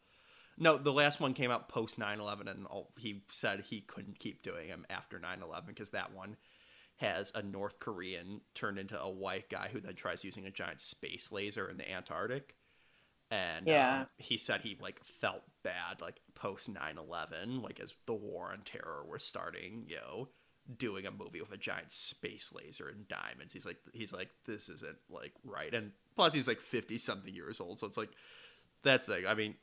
No, 0.57 0.79
the 0.79 0.93
last 0.93 1.21
one 1.21 1.35
came 1.35 1.51
out 1.51 1.69
post 1.69 1.99
9 1.99 2.21
11, 2.21 2.47
and 2.47 2.67
all, 2.67 2.93
he 2.97 3.25
said 3.29 3.61
he 3.61 3.81
couldn't 3.81 4.21
keep 4.21 4.43
doing 4.45 4.69
them 4.69 4.87
after 4.89 5.19
9 5.19 5.43
11 5.43 5.67
because 5.67 5.91
that 5.91 6.15
one 6.15 6.37
has 6.99 7.33
a 7.35 7.43
North 7.43 7.81
Korean 7.81 8.41
turned 8.55 8.79
into 8.79 9.01
a 9.01 9.11
white 9.11 9.51
guy 9.51 9.69
who 9.73 9.81
then 9.81 9.97
tries 9.97 10.25
using 10.25 10.47
a 10.47 10.51
giant 10.53 10.81
space 10.81 11.33
laser 11.33 11.69
in 11.69 11.77
the 11.77 11.91
Antarctic. 11.91 12.55
And 13.33 13.67
Yeah. 13.67 14.03
um, 14.03 14.07
he 14.19 14.39
said 14.39 14.61
he 14.61 14.77
like 14.81 15.01
felt 15.21 15.43
bad 15.65 16.01
like 16.01 16.21
post 16.35 16.73
9/11 16.73 17.63
like 17.63 17.81
as 17.81 17.95
the 18.07 18.15
war 18.15 18.51
on 18.53 18.63
terror 18.65 19.05
was 19.09 19.23
starting, 19.25 19.85
you 19.89 19.97
know, 19.97 20.29
doing 20.79 21.07
a 21.07 21.11
movie 21.11 21.41
with 21.41 21.53
a 21.53 21.57
giant 21.57 21.91
space 21.91 22.53
laser 22.55 22.89
and 22.89 23.07
diamonds. 23.09 23.53
He's 23.53 23.67
like 23.67 23.79
he's 23.93 24.13
like 24.13 24.31
this 24.47 24.69
isn't 24.69 24.99
like 25.11 25.33
right. 25.45 25.73
And 25.73 25.93
plus 26.17 26.33
he's 26.33 26.49
like 26.49 26.61
50 26.61 26.99
something 26.99 27.35
years 27.35 27.61
old, 27.61 27.81
so 27.81 27.87
it's 27.87 27.97
like 27.97 28.11
that's 28.83 29.09
like 29.09 29.27
I 29.27 29.35
mean 29.35 29.55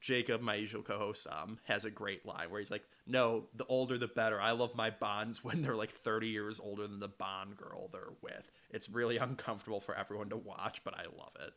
Jacob, 0.00 0.40
my 0.40 0.54
usual 0.54 0.82
co-host, 0.82 1.26
um, 1.30 1.58
has 1.64 1.84
a 1.84 1.90
great 1.90 2.24
line 2.24 2.50
where 2.50 2.60
he's 2.60 2.70
like, 2.70 2.84
"No, 3.06 3.44
the 3.54 3.66
older 3.66 3.98
the 3.98 4.08
better. 4.08 4.40
I 4.40 4.52
love 4.52 4.74
my 4.74 4.90
bonds 4.90 5.44
when 5.44 5.62
they're 5.62 5.76
like 5.76 5.90
30 5.90 6.28
years 6.28 6.60
older 6.60 6.86
than 6.86 7.00
the 7.00 7.08
Bond 7.08 7.56
girl 7.56 7.88
they're 7.92 8.14
with. 8.22 8.50
It's 8.70 8.88
really 8.88 9.18
uncomfortable 9.18 9.80
for 9.80 9.96
everyone 9.96 10.30
to 10.30 10.36
watch, 10.36 10.82
but 10.84 10.94
I 10.94 11.04
love 11.04 11.32
it." 11.40 11.52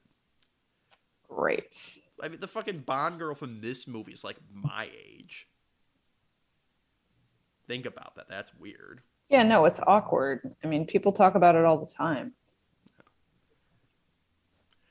Great. 1.36 1.98
I 2.22 2.28
mean, 2.28 2.40
the 2.40 2.48
fucking 2.48 2.80
Bond 2.80 3.20
girl 3.20 3.36
from 3.36 3.62
this 3.62 3.88
movie 3.88 4.14
is 4.14 4.24
like 4.24 4.38
my 4.52 4.90
age. 5.08 5.48
Think 7.68 7.86
about 7.86 8.16
that. 8.16 8.28
That's 8.30 8.54
weird. 8.56 9.02
Yeah, 9.30 9.44
no, 9.44 9.66
it's 9.66 9.80
awkward. 9.86 10.56
I 10.64 10.68
mean, 10.68 10.86
people 10.86 11.12
talk 11.12 11.36
about 11.36 11.56
it 11.56 11.66
all 11.66 11.78
the 11.78 11.92
time. 11.92 12.34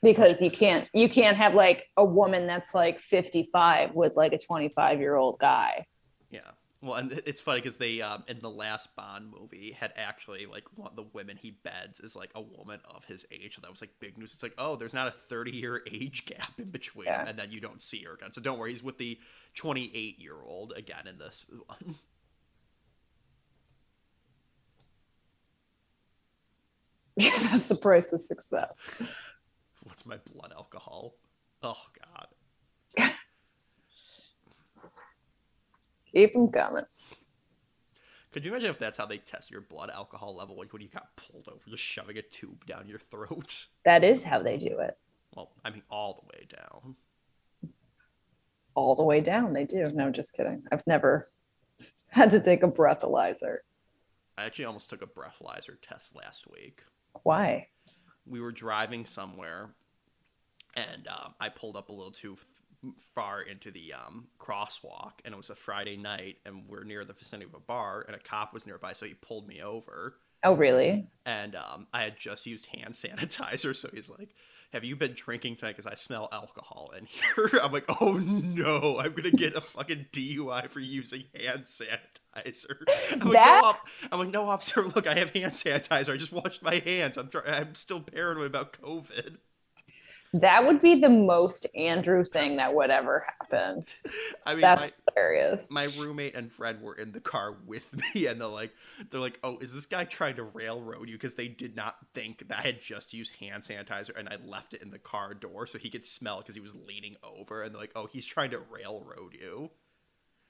Because 0.01 0.41
you 0.41 0.51
can't 0.51 0.89
you 0.93 1.07
can't 1.07 1.37
have 1.37 1.55
like 1.55 1.87
a 1.95 2.03
woman 2.03 2.45
that's 2.45 2.75
like 2.75 2.99
55 2.99 3.93
with 3.93 4.17
like 4.17 4.33
a 4.33 4.37
25 4.37 4.99
year 4.99 5.15
old 5.15 5.39
guy. 5.39 5.85
Yeah. 6.29 6.41
Well, 6.83 6.95
and 6.95 7.13
it's 7.25 7.39
funny 7.39 7.61
because 7.61 7.77
they 7.77 8.01
um, 8.01 8.25
in 8.27 8.41
the 8.41 8.49
last 8.49 8.93
Bond 8.97 9.31
movie 9.31 9.71
had 9.71 9.93
actually 9.95 10.45
like 10.45 10.65
one 10.75 10.89
of 10.89 10.97
the 10.97 11.05
women 11.13 11.37
he 11.37 11.51
beds 11.51 12.01
is 12.01 12.13
like 12.13 12.31
a 12.35 12.41
woman 12.41 12.81
of 12.93 13.05
his 13.05 13.25
age. 13.31 13.55
So 13.55 13.61
that 13.61 13.71
was 13.71 13.79
like 13.79 13.91
big 14.01 14.17
news. 14.17 14.33
It's 14.33 14.43
like, 14.43 14.53
oh, 14.57 14.75
there's 14.75 14.93
not 14.93 15.07
a 15.07 15.11
30 15.11 15.51
year 15.51 15.81
age 15.89 16.25
gap 16.25 16.59
in 16.59 16.71
between, 16.71 17.05
Yeah. 17.05 17.23
and 17.25 17.39
then 17.39 17.51
you 17.51 17.61
don't 17.61 17.81
see 17.81 18.03
her 18.03 18.13
again. 18.15 18.33
So 18.33 18.41
don't 18.41 18.59
worry, 18.59 18.71
he's 18.71 18.83
with 18.83 18.97
the 18.97 19.17
28 19.55 20.19
year 20.19 20.35
old 20.45 20.73
again 20.75 21.07
in 21.07 21.17
this 21.19 21.45
one. 21.67 21.95
Yeah, 27.15 27.37
that's 27.51 27.69
the 27.69 27.75
price 27.75 28.11
of 28.11 28.21
success. 28.21 28.89
What's 29.83 30.05
my 30.05 30.17
blood 30.17 30.51
alcohol? 30.55 31.15
Oh 31.61 31.77
God. 31.99 32.27
Keep 36.13 36.33
them 36.33 36.51
coming. 36.51 36.83
Could 38.31 38.45
you 38.45 38.51
imagine 38.51 38.71
if 38.71 38.79
that's 38.79 38.97
how 38.97 39.05
they 39.05 39.19
test 39.19 39.51
your 39.51 39.61
blood 39.61 39.91
alcohol 39.91 40.35
level, 40.35 40.57
like 40.57 40.73
when 40.73 40.81
you 40.81 40.87
got 40.89 41.15
pulled 41.15 41.47
over, 41.47 41.61
just 41.69 41.83
shoving 41.83 42.17
a 42.17 42.21
tube 42.23 42.65
down 42.65 42.87
your 42.87 42.99
throat? 43.11 43.67
That 43.85 44.03
is 44.03 44.23
how 44.23 44.41
they 44.41 44.57
do 44.57 44.79
it. 44.79 44.97
Well, 45.35 45.51
I 45.65 45.69
mean, 45.69 45.83
all 45.89 46.21
the 46.21 46.37
way 46.37 46.47
down. 46.49 46.95
All 48.75 48.95
the 48.95 49.03
way 49.03 49.19
down, 49.19 49.53
they 49.53 49.65
do. 49.65 49.91
No, 49.93 50.09
just 50.09 50.33
kidding. 50.33 50.63
I've 50.71 50.87
never 50.87 51.27
had 52.07 52.31
to 52.31 52.41
take 52.41 52.63
a 52.63 52.67
breathalyzer. 52.67 53.57
I 54.37 54.45
actually 54.45 54.65
almost 54.65 54.89
took 54.89 55.01
a 55.01 55.07
breathalyzer 55.07 55.75
test 55.81 56.15
last 56.15 56.49
week. 56.49 56.81
Why? 57.23 57.67
We 58.25 58.39
were 58.39 58.53
driving 58.53 59.05
somewhere, 59.05 59.75
and 60.75 61.07
um, 61.07 61.35
I 61.41 61.49
pulled 61.49 61.75
up 61.75 61.89
a 61.89 61.93
little 61.93 62.11
too 62.13 62.37
far 63.15 63.41
into 63.41 63.71
the 63.71 63.93
um, 63.93 64.27
crosswalk, 64.39 65.13
and 65.25 65.33
it 65.33 65.37
was 65.37 65.49
a 65.49 65.55
Friday 65.55 65.97
night, 65.97 66.37
and 66.45 66.63
we're 66.67 66.83
near 66.83 67.03
the 67.05 67.13
vicinity 67.13 67.49
of 67.49 67.55
a 67.55 67.59
bar, 67.59 68.03
and 68.07 68.15
a 68.15 68.19
cop 68.19 68.53
was 68.53 68.65
nearby, 68.65 68.93
so 68.93 69.05
he 69.05 69.13
pulled 69.13 69.47
me 69.47 69.61
over. 69.61 70.15
Oh, 70.45 70.53
really? 70.55 71.07
and 71.25 71.55
um, 71.55 71.87
I 71.93 72.03
had 72.03 72.17
just 72.17 72.45
used 72.45 72.65
hand 72.67 72.93
sanitizer. 72.95 73.73
So 73.73 73.89
he's 73.93 74.09
like, 74.09 74.35
"Have 74.73 74.83
you 74.83 74.97
been 74.97 75.13
drinking 75.13 75.55
tonight? 75.55 75.77
Because 75.77 75.89
I 75.89 75.95
smell 75.95 76.27
alcohol 76.33 76.91
in 76.97 77.05
here." 77.35 77.49
I'm 77.61 77.71
like, 77.71 77.85
"Oh 78.01 78.17
no, 78.17 78.99
I'm 78.99 79.13
gonna 79.13 79.31
get 79.31 79.55
a 79.55 79.61
fucking 79.75 80.07
DUI 80.11 80.69
for 80.69 80.81
using 80.81 81.23
hand 81.33 81.63
sanitizer." 81.63 82.75
I'm 83.13 83.19
like, 83.19 83.33
That- 83.33 83.59
no, 83.61 83.67
op- 83.69 83.87
I'm 84.11 84.19
like, 84.19 84.29
"No, 84.31 84.49
officer, 84.49 84.81
look, 84.83 85.07
I 85.07 85.15
have 85.15 85.29
hand 85.29 85.53
sanitizer. 85.53 86.13
I 86.13 86.17
just 86.17 86.33
washed 86.33 86.61
my 86.61 86.75
hands. 86.79 87.17
I'm 87.17 87.29
try- 87.29 87.43
I'm 87.47 87.73
still 87.75 88.01
paranoid 88.01 88.47
about 88.47 88.73
COVID." 88.81 89.37
That 90.33 90.65
would 90.65 90.81
be 90.81 90.95
the 90.99 91.09
most 91.09 91.67
Andrew 91.75 92.25
thing 92.25 92.57
that 92.57 92.73
would 92.73 92.89
ever 92.89 93.25
happen. 93.39 93.85
I 94.45 94.53
mean, 94.53 94.61
That's 94.61 94.81
my, 94.81 94.91
hilarious. 95.15 95.67
my 95.69 95.85
roommate 95.99 96.35
and 96.35 96.51
friend 96.51 96.81
were 96.81 96.95
in 96.95 97.11
the 97.11 97.19
car 97.19 97.55
with 97.65 97.93
me 98.15 98.25
and 98.27 98.41
they're 98.41 98.47
like 98.47 98.71
they're 99.09 99.19
like 99.21 99.39
oh 99.43 99.57
is 99.59 99.73
this 99.73 99.85
guy 99.85 100.05
trying 100.05 100.35
to 100.35 100.43
railroad 100.43 101.09
you 101.09 101.15
because 101.15 101.35
they 101.35 101.47
did 101.47 101.75
not 101.75 101.97
think 102.13 102.47
that 102.47 102.59
i 102.59 102.61
had 102.61 102.81
just 102.81 103.13
used 103.13 103.33
hand 103.39 103.63
sanitizer 103.63 104.17
and 104.17 104.29
i 104.29 104.37
left 104.45 104.73
it 104.73 104.81
in 104.81 104.89
the 104.89 104.99
car 104.99 105.33
door 105.33 105.67
so 105.67 105.77
he 105.77 105.89
could 105.89 106.05
smell 106.05 106.39
because 106.39 106.55
he 106.55 106.61
was 106.61 106.75
leaning 106.75 107.15
over 107.23 107.63
and 107.63 107.73
they're 107.73 107.81
like 107.81 107.91
oh 107.95 108.07
he's 108.07 108.25
trying 108.25 108.51
to 108.51 108.59
railroad 108.59 109.33
you 109.33 109.69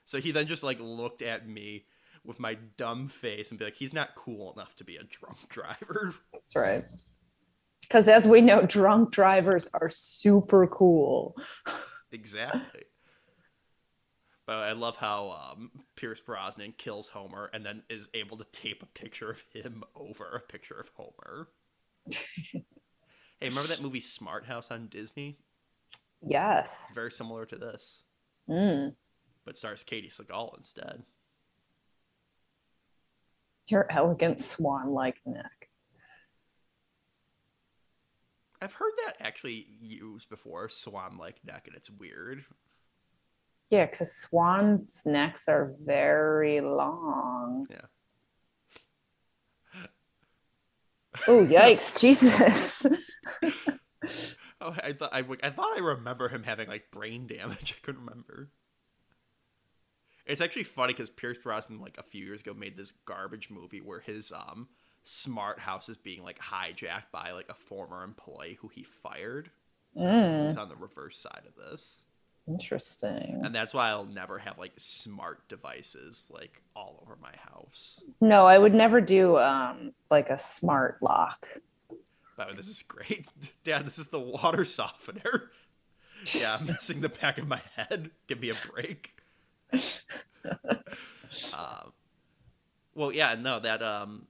so 0.06 0.20
he 0.20 0.32
then 0.32 0.48
just 0.48 0.64
like 0.64 0.80
looked 0.80 1.22
at 1.22 1.48
me 1.48 1.86
with 2.26 2.40
my 2.40 2.56
dumb 2.78 3.08
face 3.08 3.50
and 3.50 3.60
be 3.60 3.66
like 3.66 3.76
he's 3.76 3.94
not 3.94 4.16
cool 4.16 4.54
enough 4.54 4.76
to 4.76 4.84
be 4.84 4.96
a 4.98 5.04
drunk 5.04 5.38
driver 5.50 6.16
That's 6.34 6.56
right. 6.56 6.86
Because 7.84 8.08
as 8.08 8.28
we 8.28 8.42
know, 8.42 8.64
drunk 8.66 9.12
drivers 9.12 9.68
are 9.74 9.90
super 9.90 10.68
cool. 10.68 11.36
exactly 12.12 12.84
but 14.46 14.56
i 14.58 14.72
love 14.74 14.96
how 14.98 15.32
um, 15.32 15.72
pierce 15.96 16.20
brosnan 16.22 16.72
kills 16.78 17.08
homer 17.08 17.50
and 17.54 17.66
then 17.66 17.82
is 17.90 18.08
able 18.14 18.38
to 18.38 18.44
tape 18.52 18.84
a 18.84 18.86
picture 18.86 19.32
of 19.32 19.42
him 19.52 19.84
over 19.96 20.26
a 20.36 20.40
picture 20.40 20.76
of 20.80 20.92
homer 20.94 21.48
hey 22.12 23.50
remember 23.50 23.68
that 23.68 23.82
movie 23.82 24.00
smart 24.00 24.46
house 24.46 24.70
on 24.70 24.88
disney 24.90 25.40
Yes. 26.26 26.92
very 26.94 27.12
similar 27.12 27.46
to 27.48 27.56
this 27.58 28.04
Mm. 28.48 28.94
but 29.46 29.58
stars 29.58 29.84
katey 29.84 30.14
sagal 30.16 30.56
instead 30.58 31.02
Your 33.68 33.88
elegant 33.90 34.40
swan 34.40 34.90
like 34.92 35.16
neck. 35.26 35.63
I've 38.64 38.74
heard 38.74 38.94
that 39.06 39.16
actually 39.20 39.68
used 39.82 40.30
before 40.30 40.70
swan 40.70 41.18
like 41.18 41.44
neck 41.46 41.66
and 41.68 41.76
it's 41.76 41.90
weird 41.90 42.46
Yeah, 43.70 43.86
because 43.88 44.14
swans' 44.16 45.04
necks 45.06 45.48
are 45.50 45.74
very 45.84 46.62
long. 46.62 47.68
Yeah. 47.70 47.88
Oh, 51.28 51.46
yikes. 51.46 52.00
Jesus. 52.00 52.86
oh 54.62 54.76
i 54.84 54.92
thought 54.94 55.14
I, 55.14 55.20
I 55.44 55.50
thought 55.50 55.78
i 55.78 55.80
remember 55.82 56.30
him 56.30 56.44
having 56.44 56.68
like 56.68 56.92
brain 56.92 57.28
damage 57.28 57.74
i 57.78 57.86
couldn't 57.86 58.06
remember 58.06 58.50
It's 60.26 60.42
actually 60.42 60.64
funny 60.64 60.94
because 60.94 61.10
Pierce 61.10 61.38
Brosnan, 61.38 61.80
like 61.82 61.98
a 61.98 62.04
few 62.04 62.26
years 62.26 62.42
ago, 62.42 62.54
made 62.54 62.78
this 62.78 62.92
garbage 62.92 63.50
movie 63.50 63.82
where 63.82 64.00
his 64.00 64.32
um 64.32 64.70
smart 65.04 65.60
house 65.60 65.90
is 65.90 65.98
being 65.98 66.24
like 66.24 66.40
hijacked 66.40 67.12
by 67.12 67.32
like 67.32 67.50
a 67.50 67.54
former 67.54 68.04
employee 68.04 68.58
who 68.62 68.68
he 68.70 68.84
fired. 68.84 69.50
Mm, 69.98 70.48
He's 70.48 70.58
on 70.58 70.70
the 70.70 70.76
reverse 70.76 71.18
side 71.20 71.44
of 71.48 71.56
this, 71.56 72.02
interesting. 72.48 73.42
and 73.44 73.54
that's 73.54 73.74
why 73.74 73.90
I'll 73.90 74.06
never 74.06 74.40
have 74.40 74.58
like 74.58 74.72
smart 74.78 75.48
devices 75.50 76.28
like 76.32 76.62
all 76.76 77.00
over 77.04 77.16
my 77.22 77.34
house. 77.52 78.02
No, 78.20 78.48
I 78.48 78.58
would 78.58 78.74
never 78.74 79.02
do 79.02 79.38
um 79.38 79.92
like 80.10 80.30
a 80.30 80.40
smart 80.40 80.98
lock. 81.02 81.48
But 82.36 82.58
this 82.58 82.68
is 82.68 82.82
great, 82.82 83.28
Dad. 83.64 83.86
This 83.86 84.00
is 84.00 84.08
the 84.08 84.20
water 84.20 84.66
softener. 84.80 85.52
Yeah, 86.34 86.58
I'm 86.60 86.66
missing 86.66 87.02
the 87.02 87.10
back 87.10 87.38
of 87.38 87.48
my 87.48 87.62
head. 87.76 88.10
Give 88.28 88.40
me 88.40 88.50
a 88.50 88.56
break. 88.72 89.12
um, 91.54 91.92
well, 92.96 93.12
yeah, 93.12 93.36
no, 93.36 93.60
that 93.60 93.84
um, 93.84 94.26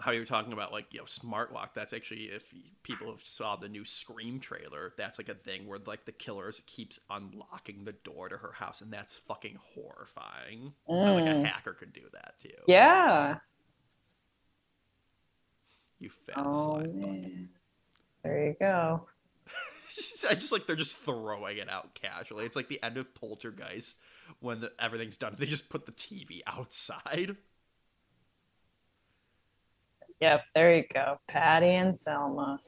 how 0.00 0.12
you 0.12 0.20
were 0.20 0.26
talking 0.26 0.52
about 0.52 0.72
like 0.72 0.86
you 0.92 1.00
know 1.00 1.06
smart 1.06 1.52
lock. 1.52 1.74
That's 1.74 1.92
actually 1.92 2.24
if 2.24 2.44
people 2.82 3.10
have 3.10 3.24
saw 3.24 3.56
the 3.56 3.68
new 3.68 3.84
Scream 3.84 4.40
trailer, 4.40 4.92
that's 4.96 5.18
like 5.18 5.28
a 5.28 5.34
thing 5.34 5.66
where 5.66 5.78
like 5.84 6.04
the 6.04 6.12
killer 6.12 6.52
keeps 6.66 6.98
unlocking 7.10 7.84
the 7.84 7.92
door 7.92 8.28
to 8.28 8.36
her 8.36 8.52
house, 8.52 8.80
and 8.80 8.92
that's 8.92 9.14
fucking 9.16 9.58
horrifying. 9.74 10.72
How, 10.88 11.14
like 11.14 11.26
a 11.26 11.34
Mm. 11.34 11.44
hacker 11.44 11.72
could 11.74 11.92
do 11.92 12.02
that 12.12 12.34
too. 12.40 12.50
Yeah. 12.66 13.38
you 15.98 16.10
fat 16.10 16.38
Oh 16.38 16.82
There 18.22 18.46
you 18.46 18.56
go. 18.58 19.06
I 20.30 20.34
just 20.34 20.52
like 20.52 20.66
they're 20.66 20.76
just 20.76 20.98
throwing 20.98 21.58
it 21.58 21.68
out 21.68 21.94
casually. 21.94 22.44
It's 22.44 22.56
like 22.56 22.68
the 22.68 22.82
end 22.82 22.96
of 22.96 23.12
Poltergeist 23.14 23.96
when 24.40 24.60
the, 24.60 24.72
everything's 24.78 25.16
done. 25.16 25.34
They 25.38 25.46
just 25.46 25.68
put 25.68 25.86
the 25.86 25.92
TV 25.92 26.42
outside. 26.46 27.36
Yep, 30.20 30.42
there 30.54 30.76
you 30.76 30.84
go. 30.92 31.18
Patty 31.28 31.74
and 31.74 31.98
Selma. 31.98 32.60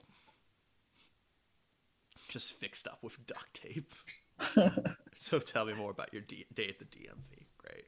just 2.28 2.54
fixed 2.58 2.88
up 2.88 2.98
with 3.02 3.24
duct 3.26 3.52
tape. 3.52 3.92
so 5.14 5.38
tell 5.38 5.66
me 5.66 5.74
more 5.74 5.90
about 5.90 6.12
your 6.14 6.22
D- 6.22 6.46
day 6.54 6.68
at 6.68 6.78
the 6.78 6.86
DMV. 6.86 7.46
Great. 7.58 7.84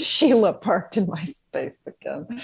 Sheila 0.00 0.52
parked 0.52 0.96
in 0.96 1.06
my 1.06 1.22
space 1.22 1.80
again. 1.86 2.42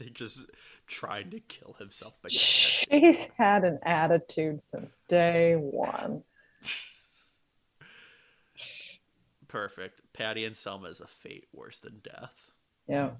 He's 0.04 0.12
just 0.12 0.40
trying 0.86 1.30
to 1.30 1.40
kill 1.40 1.74
himself 1.78 2.14
by 2.22 2.28
She's 2.30 3.28
had 3.36 3.64
an 3.64 3.78
attitude 3.82 4.62
since 4.62 4.98
day 5.08 5.54
one. 5.54 6.22
Perfect. 9.48 10.00
Patty 10.12 10.44
and 10.44 10.56
Selma 10.56 10.88
is 10.88 11.00
a 11.00 11.06
fate 11.06 11.46
worse 11.52 11.78
than 11.78 12.00
death. 12.04 12.34
Yeah. 12.88 13.10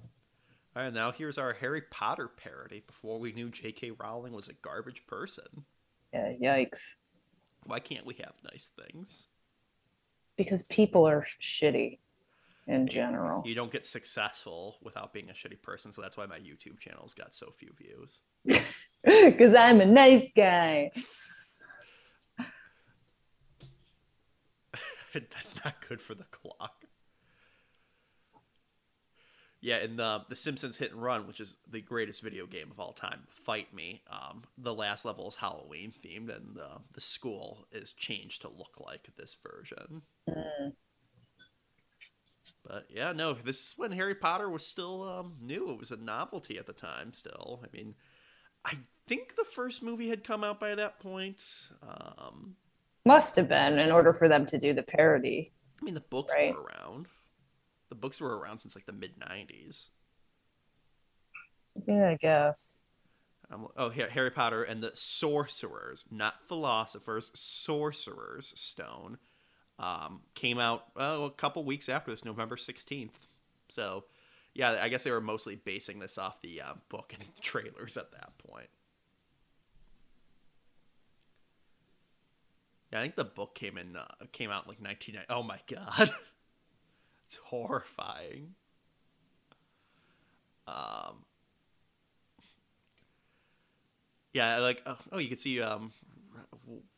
All 0.75 0.83
right, 0.83 0.93
now 0.93 1.11
here's 1.11 1.37
our 1.37 1.53
Harry 1.53 1.81
Potter 1.91 2.29
parody. 2.29 2.83
Before 2.87 3.19
we 3.19 3.33
knew 3.33 3.49
J.K. 3.49 3.91
Rowling 3.91 4.31
was 4.33 4.47
a 4.47 4.53
garbage 4.53 5.05
person, 5.05 5.65
Yeah, 6.13 6.31
yikes. 6.41 6.95
why 7.65 7.79
can't 7.79 8.05
we 8.05 8.13
have 8.15 8.33
nice 8.49 8.71
things? 8.81 9.27
Because 10.37 10.63
people 10.63 11.05
are 11.05 11.25
shitty 11.41 11.99
in 12.71 12.87
general. 12.87 13.43
You 13.45 13.53
don't 13.53 13.71
get 13.71 13.85
successful 13.85 14.77
without 14.81 15.13
being 15.13 15.29
a 15.29 15.33
shitty 15.33 15.61
person, 15.61 15.91
so 15.91 16.01
that's 16.01 16.17
why 16.17 16.25
my 16.25 16.39
YouTube 16.39 16.79
channel's 16.79 17.13
got 17.13 17.35
so 17.35 17.53
few 17.57 17.71
views. 17.77 18.19
Because 19.03 19.55
I'm 19.55 19.81
a 19.81 19.85
nice 19.87 20.29
guy. 20.35 20.91
That's 25.13 25.55
not 25.65 25.83
good 25.89 25.99
for 25.99 26.13
the 26.13 26.25
clock. 26.25 26.85
Yeah, 29.59 29.79
in 29.79 29.95
the 29.95 30.21
The 30.29 30.35
Simpsons 30.35 30.77
Hit 30.77 30.91
and 30.91 31.01
Run, 31.01 31.25
which 31.25 31.39
is 31.39 31.55
the 31.67 31.81
greatest 31.81 32.21
video 32.21 32.45
game 32.45 32.69
of 32.69 32.79
all 32.79 32.93
time, 32.93 33.21
Fight 33.43 33.73
Me. 33.73 34.03
Um, 34.07 34.43
the 34.55 34.73
last 34.73 35.03
level 35.03 35.27
is 35.29 35.35
Halloween 35.35 35.93
themed, 36.05 36.35
and 36.35 36.55
the 36.55 36.69
the 36.93 37.01
school 37.01 37.65
is 37.71 37.91
changed 37.91 38.41
to 38.41 38.49
look 38.49 38.79
like 38.79 39.09
this 39.17 39.35
version. 39.43 40.03
Mm. 40.29 40.73
But 42.67 42.85
yeah, 42.89 43.11
no, 43.11 43.33
this 43.33 43.59
is 43.59 43.73
when 43.77 43.91
Harry 43.91 44.15
Potter 44.15 44.49
was 44.49 44.65
still 44.65 45.03
um, 45.09 45.33
new. 45.41 45.71
It 45.71 45.79
was 45.79 45.91
a 45.91 45.97
novelty 45.97 46.57
at 46.57 46.67
the 46.67 46.73
time. 46.73 47.13
Still, 47.13 47.63
I 47.63 47.75
mean, 47.75 47.95
I 48.63 48.73
think 49.07 49.35
the 49.35 49.43
first 49.43 49.81
movie 49.81 50.09
had 50.09 50.23
come 50.23 50.43
out 50.43 50.59
by 50.59 50.75
that 50.75 50.99
point. 50.99 51.41
Um, 51.81 52.55
Must 53.05 53.35
have 53.35 53.49
been 53.49 53.79
in 53.79 53.91
order 53.91 54.13
for 54.13 54.27
them 54.27 54.45
to 54.45 54.59
do 54.59 54.73
the 54.73 54.83
parody. 54.83 55.51
I 55.81 55.83
mean, 55.85 55.95
the 55.95 56.01
books 56.01 56.33
Right. 56.35 56.53
were 56.55 56.61
around. 56.63 57.07
The 57.89 57.95
books 57.95 58.21
were 58.21 58.37
around 58.37 58.59
since 58.59 58.75
like 58.75 58.85
the 58.85 58.93
mid 58.93 59.19
'90s. 59.19 59.87
Yeah, 61.87 62.09
I 62.09 62.15
guess. 62.15 62.85
Um, 63.51 63.67
oh, 63.75 63.89
Harry 63.89 64.31
Potter 64.31 64.63
and 64.63 64.81
the 64.81 64.91
Sorcerers, 64.93 66.05
not 66.09 66.35
philosophers, 66.47 67.31
Sorcerers 67.33 68.53
Stone, 68.55 69.17
um, 69.81 70.21
came 70.35 70.59
out 70.59 70.85
oh, 70.95 71.25
a 71.25 71.31
couple 71.31 71.63
weeks 71.63 71.89
after 71.89 72.11
this, 72.11 72.23
November 72.23 72.55
16th. 72.55 73.09
So, 73.67 74.05
yeah, 74.53 74.79
I 74.81 74.89
guess 74.89 75.03
they 75.03 75.11
were 75.11 75.19
mostly 75.19 75.55
basing 75.55 75.99
this 75.99 76.17
off 76.19 76.39
the 76.41 76.61
uh, 76.61 76.73
book 76.87 77.13
and 77.17 77.23
trailers 77.41 77.97
at 77.97 78.11
that 78.11 78.37
point. 78.37 78.69
Yeah, 82.93 82.99
I 82.99 83.01
think 83.03 83.15
the 83.15 83.25
book 83.25 83.55
came 83.55 83.77
in 83.77 83.95
uh, 83.95 84.05
came 84.33 84.51
out 84.51 84.65
in 84.65 84.69
like 84.69 84.81
1990. 84.81 85.27
Oh 85.29 85.43
my 85.43 85.59
god, 85.73 86.13
it's 87.25 87.35
horrifying. 87.35 88.55
Um, 90.67 91.23
yeah, 94.33 94.57
like 94.59 94.83
oh, 94.85 94.97
oh, 95.13 95.19
you 95.19 95.29
could 95.29 95.39
see 95.39 95.61
um, 95.61 95.93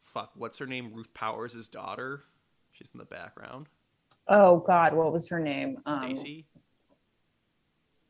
fuck, 0.02 0.32
what's 0.36 0.58
her 0.58 0.66
name? 0.66 0.92
Ruth 0.94 1.14
Powers' 1.14 1.68
daughter. 1.68 2.24
She's 2.84 2.92
in 2.94 3.00
the 3.00 3.06
background. 3.06 3.68
Oh 4.28 4.60
God, 4.60 4.94
what 4.94 5.14
was 5.14 5.28
her 5.30 5.40
name? 5.40 5.78
Um, 5.86 6.16
Stacy. 6.16 6.46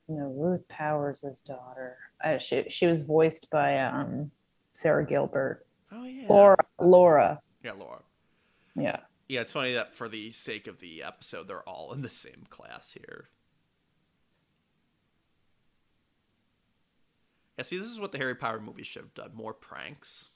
No, 0.08 0.34
Ruth 0.36 0.68
Powers' 0.68 1.44
daughter. 1.46 1.98
Uh, 2.24 2.40
she 2.40 2.66
she 2.70 2.88
was 2.88 3.04
voiced 3.04 3.52
by 3.52 3.80
um 3.80 4.32
Sara 4.74 5.06
Gilbert. 5.06 5.66
Oh 5.92 6.06
yeah. 6.06 6.26
Laura. 6.28 6.58
Laura. 6.82 7.40
Yeah, 7.64 7.74
Laura. 7.74 8.02
Yeah. 8.76 8.98
Yeah, 9.28 9.42
it's 9.42 9.52
funny 9.52 9.74
that 9.74 9.94
for 9.94 10.10
the 10.10 10.32
sake 10.32 10.66
of 10.68 10.80
the 10.80 11.04
episode, 11.04 11.48
they're 11.48 11.68
all 11.70 11.94
in 11.94 12.02
the 12.02 12.10
same 12.10 12.46
class 12.50 12.94
here. 12.94 13.30
Yeah, 17.58 17.64
see, 17.64 17.78
this 17.78 17.88
is 17.88 18.00
what 18.00 18.12
the 18.12 18.18
Harry 18.18 18.36
Potter 18.36 18.60
movies 18.60 18.88
should 18.88 19.04
have 19.04 19.14
done 19.14 19.32
more 19.36 19.54
pranks. 19.54 20.30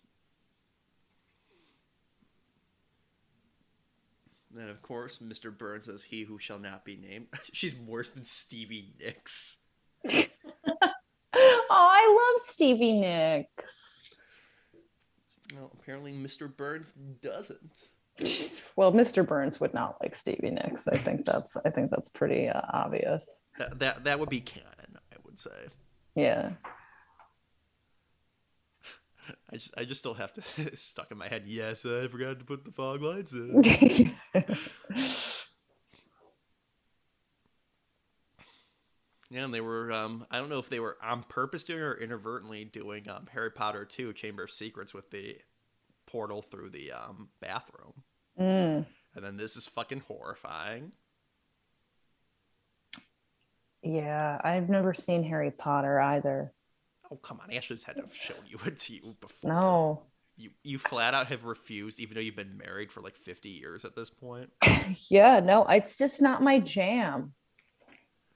And 4.56 4.70
of 4.70 4.82
course, 4.82 5.20
Mr. 5.20 5.56
Burns 5.56 5.88
as 5.88 6.04
he 6.04 6.24
who 6.24 6.40
shall 6.40 6.60
not 6.60 6.86
be 6.86 6.96
named. 6.96 7.28
She's 7.54 7.76
worse 7.76 8.12
than 8.12 8.24
Stevie 8.24 8.94
Nicks. 9.00 9.58
Oh, 11.70 11.90
I 11.92 12.32
love 12.34 12.42
Stevie 12.42 13.00
Nicks. 13.00 14.10
Well, 15.54 15.72
apparently, 15.80 16.12
Mr. 16.12 16.54
Burns 16.56 16.94
doesn't. 17.22 17.74
Well, 18.76 18.92
Mr. 18.92 19.28
Burns 19.28 19.60
would 19.60 19.74
not 19.74 19.98
like 20.02 20.16
Stevie 20.16 20.52
Nicks. 20.52 20.88
I 20.88 20.98
think 20.98 21.26
that's 21.26 21.58
I 21.58 21.70
think 21.72 21.92
that's 21.92 22.10
pretty 22.10 22.48
uh, 22.48 22.62
obvious. 22.74 23.28
That, 23.58 23.80
that 23.80 24.04
that 24.04 24.20
would 24.20 24.30
be 24.30 24.40
canon, 24.40 24.98
I 25.12 25.16
would 25.24 25.38
say. 25.38 25.68
Yeah. 26.16 26.52
I 29.52 29.58
just 29.58 29.74
I 29.78 29.86
just 29.86 30.00
still 30.00 30.14
have 30.14 30.34
to 30.34 30.76
stuck 30.76 31.12
in 31.12 31.18
my 31.18 31.28
head. 31.28 31.44
Yes, 31.46 31.86
I 31.86 32.08
forgot 32.08 32.40
to 32.40 32.46
put 32.46 32.66
the 32.66 32.72
fog 32.72 33.02
lights 33.02 33.34
in. 33.34 34.14
Yeah, 39.30 39.44
and 39.44 39.54
they 39.54 39.62
were 39.62 39.92
um 39.92 40.26
I 40.32 40.38
don't 40.38 40.50
know 40.50 40.60
if 40.60 40.70
they 40.70 40.80
were 40.80 40.98
on 41.04 41.24
purpose 41.24 41.64
doing 41.64 41.82
or 41.82 41.94
inadvertently 41.96 42.64
doing 42.66 43.10
um 43.10 43.28
Harry 43.34 43.52
Potter 43.52 43.84
2 43.86 44.14
Chamber 44.14 44.44
of 44.44 44.52
Secrets 44.52 44.94
with 44.94 45.12
the 45.12 45.38
portal 46.06 46.42
through 46.42 46.70
the 46.70 46.94
um 46.94 47.30
bathroom. 47.42 48.04
Mm. 48.40 48.86
And 49.16 49.26
then 49.26 49.38
this 49.38 49.56
is 49.56 49.68
fucking 49.68 50.04
horrifying. 50.08 50.92
Yeah, 53.84 54.40
I've 54.44 54.70
never 54.70 54.94
seen 54.94 55.24
Harry 55.24 55.52
Potter 55.52 56.00
either. 56.00 56.54
Oh 57.12 57.18
come 57.18 57.40
on, 57.42 57.54
Ashley's 57.54 57.84
had 57.84 57.96
to 57.96 58.02
have 58.02 58.16
shown 58.16 58.38
you 58.48 58.58
it 58.66 58.80
to 58.80 58.94
you 58.94 59.16
before. 59.20 59.50
No. 59.50 60.04
You 60.36 60.52
you 60.64 60.78
flat 60.78 61.14
out 61.14 61.28
have 61.28 61.46
refused, 61.46 62.00
even 62.00 62.16
though 62.16 62.22
you've 62.22 62.36
been 62.36 62.58
married 62.58 62.92
for 62.92 63.02
like 63.02 63.16
fifty 63.16 63.50
years 63.50 63.86
at 63.86 63.96
this 63.96 64.10
point. 64.10 64.52
Yeah, 65.10 65.42
no, 65.42 65.66
it's 65.66 65.98
just 65.98 66.22
not 66.22 66.42
my 66.42 66.60
jam. 66.60 67.34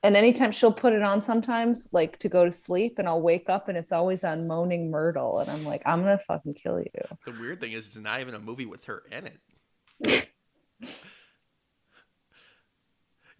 And 0.03 0.17
anytime 0.17 0.51
she'll 0.51 0.73
put 0.73 0.93
it 0.93 1.01
on 1.01 1.21
sometimes, 1.21 1.87
like 1.93 2.17
to 2.19 2.29
go 2.29 2.43
to 2.43 2.51
sleep, 2.51 2.95
and 2.97 3.07
I'll 3.07 3.21
wake 3.21 3.49
up 3.49 3.69
and 3.69 3.77
it's 3.77 3.91
always 3.91 4.23
on 4.23 4.47
Moaning 4.47 4.89
Myrtle. 4.91 5.39
And 5.39 5.49
I'm 5.49 5.63
like, 5.63 5.81
I'm 5.85 5.99
gonna 5.99 6.17
fucking 6.17 6.55
kill 6.55 6.79
you. 6.79 7.17
The 7.25 7.39
weird 7.39 7.61
thing 7.61 7.71
is, 7.73 7.87
it's 7.87 7.97
not 7.97 8.19
even 8.19 8.33
a 8.33 8.39
movie 8.39 8.65
with 8.65 8.83
her 8.85 9.03
in 9.11 9.27
it. 9.27 10.27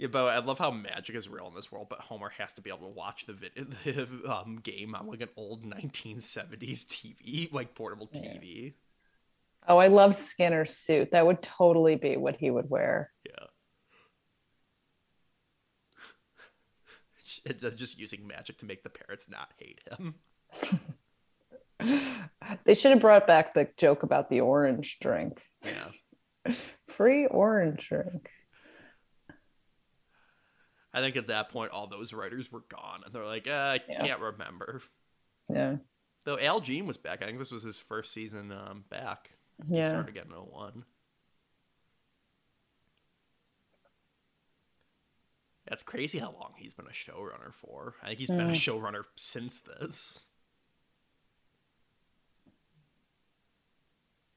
yeah, 0.02 0.08
but 0.08 0.26
I 0.26 0.40
love 0.40 0.58
how 0.58 0.72
magic 0.72 1.16
is 1.16 1.30
real 1.30 1.46
in 1.48 1.54
this 1.54 1.72
world. 1.72 1.86
But 1.88 2.00
Homer 2.00 2.32
has 2.40 2.54
to 2.56 2.62
be 2.62 2.72
able 2.72 2.88
to 2.88 2.94
watch 2.96 3.28
the, 3.28 3.34
vid- 3.34 3.76
the 3.86 4.08
um, 4.26 4.60
game 4.64 4.96
on 4.96 5.06
like 5.06 5.22
an 5.22 5.30
old 5.38 5.64
1970s 5.70 6.88
TV, 6.88 7.54
like 7.54 7.76
portable 7.76 8.08
TV. 8.08 8.74
Oh, 9.68 9.78
I 9.78 9.90
love 9.90 10.16
Skinner's 10.16 10.76
suit. 10.76 11.12
That 11.12 11.28
would 11.28 11.44
totally 11.44 11.98
be 11.98 12.18
what 12.18 12.36
he 12.36 12.50
would 12.50 12.68
wear. 12.68 13.12
Yeah. 17.46 17.54
Just 17.76 18.00
using 18.00 18.26
magic 18.26 18.58
to 18.58 18.66
make 18.66 18.82
the 18.82 18.90
parents 18.90 19.30
not 19.30 19.52
hate 19.58 19.82
him. 19.88 20.16
They 22.66 22.74
should 22.74 22.90
have 22.90 23.02
brought 23.02 23.28
back 23.28 23.54
the 23.54 23.68
joke 23.78 24.02
about 24.02 24.32
the 24.32 24.42
orange 24.42 24.98
drink. 25.00 25.44
Yeah. 25.64 26.56
Free 26.88 27.28
orange 27.28 27.88
drink. 27.88 28.30
I 30.94 31.00
think 31.00 31.16
at 31.16 31.28
that 31.28 31.50
point, 31.50 31.72
all 31.72 31.88
those 31.88 32.12
writers 32.14 32.52
were 32.52 32.64
gone, 32.70 33.02
and 33.06 33.14
they're 33.14 33.26
like, 33.26 33.48
uh, 33.48 33.52
I 33.52 33.80
Yeah. 33.88 34.06
can't 34.06 34.22
remember. 34.22 34.82
Yeah. 35.50 35.78
Though 36.26 36.38
Al 36.38 36.60
Jean 36.60 36.86
was 36.86 36.98
back. 36.98 37.22
I 37.22 37.26
think 37.26 37.40
this 37.40 37.52
was 37.52 37.64
his 37.64 37.80
first 37.80 38.12
season 38.14 38.52
um, 38.52 38.86
back. 38.90 39.32
He 39.68 39.78
Yeah. 39.78 39.88
started 39.90 40.10
again 40.10 40.28
in 40.28 40.34
01. 40.36 40.86
That's 45.68 45.84
crazy 45.84 46.20
how 46.20 46.32
long 46.32 46.54
he's 46.58 46.74
been 46.74 46.88
a 46.88 46.92
showrunner 46.92 47.54
for. 47.54 47.96
I 48.04 48.08
think 48.08 48.20
he's 48.20 48.30
been 48.30 48.42
a 48.42 48.52
Mm. 48.52 48.56
showrunner 48.56 49.04
since 49.16 49.62
this. 49.62 50.20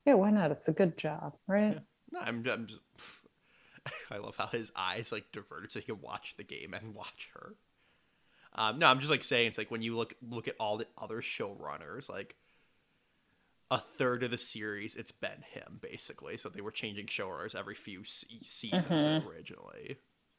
Yeah, 0.04 0.14
why 0.14 0.30
not? 0.30 0.50
It's 0.50 0.68
a 0.68 0.72
good 0.72 0.96
job, 0.98 1.36
right? 1.46 1.80
No, 2.12 2.20
I'm, 2.20 2.46
I'm 2.46 2.66
just, 2.66 2.80
I 4.10 4.18
love 4.18 4.36
how 4.36 4.46
his 4.46 4.72
eyes 4.76 5.12
like 5.12 5.32
diverted 5.32 5.70
so 5.72 5.80
he 5.80 5.86
can 5.86 6.00
watch 6.00 6.34
the 6.36 6.44
game 6.44 6.74
and 6.74 6.94
watch 6.94 7.28
her. 7.34 7.54
Um, 8.56 8.78
no, 8.78 8.86
I'm 8.86 9.00
just 9.00 9.10
like 9.10 9.24
saying 9.24 9.48
it's 9.48 9.58
like 9.58 9.70
when 9.70 9.82
you 9.82 9.96
look 9.96 10.14
look 10.28 10.46
at 10.48 10.54
all 10.60 10.76
the 10.78 10.86
other 10.96 11.20
showrunners, 11.20 12.08
like 12.08 12.36
a 13.70 13.78
third 13.78 14.22
of 14.22 14.30
the 14.30 14.38
series, 14.38 14.94
it's 14.94 15.10
been 15.12 15.42
him 15.52 15.78
basically. 15.80 16.36
So 16.36 16.48
they 16.48 16.60
were 16.60 16.70
changing 16.70 17.06
showrunners 17.06 17.54
every 17.54 17.74
few 17.74 18.04
se- 18.04 18.26
seasons 18.42 18.84
Mhm. 19.02 19.26
originally. 19.26 19.96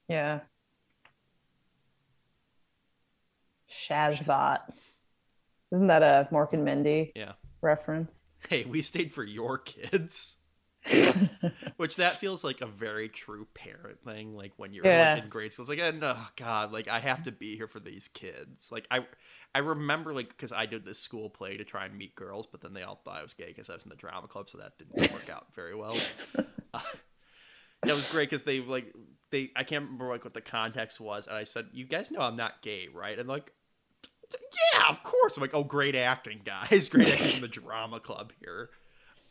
Yeah. 0.08 0.40
Shazbot. 3.70 4.62
Isn't 5.72 5.88
that 5.88 6.04
a 6.04 6.28
Mork 6.32 6.54
and 6.54 6.64
Mindy 6.64 7.12
Yeah. 7.16 7.34
reference? 7.62 8.24
Hey, 8.48 8.64
we 8.66 8.82
stayed 8.82 9.14
for 9.14 9.24
your 9.24 9.58
kids. 9.58 10.38
Which 11.78 11.98
that 11.98 12.18
feels 12.18 12.44
like 12.44 12.62
a 12.62 12.66
very 12.68 13.10
true 13.10 13.48
parent 13.54 14.02
thing. 14.06 14.34
Like 14.34 14.54
when 14.56 14.74
you're 14.74 14.86
Yeah. 14.86 15.14
like 15.16 15.24
in 15.24 15.30
grade 15.30 15.52
school, 15.52 15.64
it's 15.64 15.70
like, 15.70 15.80
oh 16.04 16.28
God, 16.38 16.72
like 16.72 16.88
I 16.88 17.00
have 17.00 17.24
to 17.24 17.32
be 17.34 17.58
here 17.58 17.68
for 17.68 17.82
these 17.82 18.08
kids. 18.08 18.70
Like 18.72 18.88
I, 18.90 19.06
I 19.54 19.60
remember 19.60 20.14
like 20.14 20.30
because 20.30 20.54
I 20.54 20.68
did 20.68 20.86
this 20.86 21.00
school 21.00 21.30
play 21.30 21.58
to 21.58 21.66
try 21.66 21.86
and 21.86 21.98
meet 21.98 22.16
girls, 22.16 22.48
but 22.48 22.62
then 22.62 22.74
they 22.74 22.84
all 22.84 23.02
thought 23.04 23.18
I 23.20 23.24
was 23.24 23.34
gay 23.34 23.48
because 23.48 23.70
I 23.70 23.76
was 23.76 23.84
in 23.84 23.90
the 23.90 23.96
drama 23.96 24.28
club, 24.28 24.50
so 24.50 24.58
that 24.60 24.78
didn't 24.78 25.12
work 25.14 25.30
out 25.30 25.48
very 25.54 25.76
well. 25.76 25.98
Uh, 26.74 26.80
that 27.84 27.94
was 27.96 28.10
great 28.10 28.30
because 28.30 28.44
they 28.46 28.62
like 28.62 28.94
they 29.32 29.52
I 29.56 29.64
can't 29.66 29.84
remember 29.84 30.08
like 30.08 30.24
what 30.24 30.34
the 30.34 30.42
context 30.42 31.02
was, 31.02 31.28
and 31.28 31.36
I 31.36 31.44
said, 31.44 31.68
"You 31.74 31.86
guys 31.86 32.10
know 32.10 32.22
I'm 32.22 32.38
not 32.38 32.62
gay, 32.62 32.88
right?" 32.94 33.20
And 33.20 33.28
like, 33.28 33.52
yeah, 34.74 34.88
of 34.90 35.04
course. 35.04 35.36
I'm 35.38 35.42
like, 35.42 35.54
"Oh, 35.54 35.64
great 35.64 35.96
acting, 35.96 36.40
guys! 36.46 36.88
Great 36.90 37.12
acting 37.12 37.36
in 37.36 37.42
the 37.42 37.48
drama 37.48 38.00
club 38.00 38.32
here." 38.40 38.70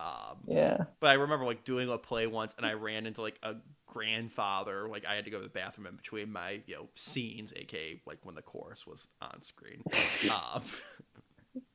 Um, 0.01 0.38
yeah. 0.47 0.84
but 1.01 1.09
I 1.09 1.14
remember 1.14 1.45
like 1.45 1.64
doing 1.64 1.88
a 1.88 1.97
play 1.99 2.26
once, 2.26 2.55
and 2.57 2.66
I 2.66 2.72
ran 2.74 3.07
into 3.07 3.22
like 3.22 3.38
a 3.42 3.55
grandfather. 3.86 4.88
Like 4.88 5.05
I 5.07 5.14
had 5.14 5.24
to 5.24 5.30
go 5.30 5.38
to 5.38 5.42
the 5.45 5.49
bathroom 5.49 5.86
in 5.86 5.97
between 5.97 6.32
my 6.32 6.61
you 6.66 6.74
know 6.74 6.88
scenes, 6.95 7.53
aka 7.57 8.01
like 8.07 8.18
when 8.22 8.34
the 8.34 8.42
chorus 8.42 8.86
was 8.86 9.07
on 9.22 9.42
screen. 9.42 9.82
Um, 10.30 10.62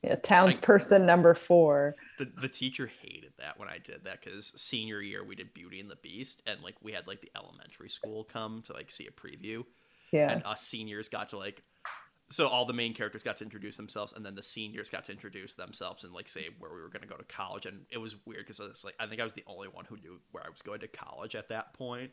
Yeah. 0.02 0.16
Townsperson 0.16 1.06
number 1.06 1.32
four. 1.34 1.96
the 2.18 2.26
the 2.40 2.48
teacher 2.48 2.90
hated 3.02 3.32
that 3.38 3.58
when 3.58 3.68
I 3.68 3.78
did 3.78 4.04
that 4.04 4.22
because 4.22 4.52
senior 4.60 5.00
year 5.00 5.24
we 5.24 5.34
did 5.34 5.54
Beauty 5.54 5.80
and 5.80 5.90
the 5.90 5.96
Beast, 5.96 6.42
and 6.46 6.60
like 6.62 6.74
we 6.82 6.92
had 6.92 7.06
like 7.06 7.22
the 7.22 7.30
elementary 7.34 7.88
school 7.88 8.24
come 8.24 8.62
to 8.66 8.74
like 8.74 8.90
see 8.92 9.06
a 9.06 9.10
preview, 9.10 9.64
Yeah. 10.12 10.30
and 10.32 10.44
us 10.44 10.62
seniors 10.62 11.08
got 11.08 11.30
to 11.30 11.38
like. 11.38 11.62
So 12.32 12.46
all 12.46 12.64
the 12.64 12.72
main 12.72 12.94
characters 12.94 13.24
got 13.24 13.38
to 13.38 13.44
introduce 13.44 13.76
themselves, 13.76 14.12
and 14.12 14.24
then 14.24 14.36
the 14.36 14.42
seniors 14.42 14.88
got 14.88 15.04
to 15.06 15.12
introduce 15.12 15.56
themselves 15.56 16.04
and 16.04 16.12
like 16.12 16.28
say 16.28 16.48
where 16.58 16.72
we 16.72 16.80
were 16.80 16.88
going 16.88 17.02
to 17.02 17.08
go 17.08 17.16
to 17.16 17.24
college. 17.24 17.66
And 17.66 17.86
it 17.90 17.98
was 17.98 18.14
weird 18.24 18.46
because 18.46 18.60
it's 18.60 18.84
like 18.84 18.94
I 19.00 19.06
think 19.06 19.20
I 19.20 19.24
was 19.24 19.34
the 19.34 19.44
only 19.46 19.68
one 19.68 19.84
who 19.84 19.96
knew 19.96 20.20
where 20.30 20.44
I 20.46 20.48
was 20.48 20.62
going 20.62 20.80
to 20.80 20.88
college 20.88 21.34
at 21.34 21.48
that 21.48 21.72
point. 21.74 22.12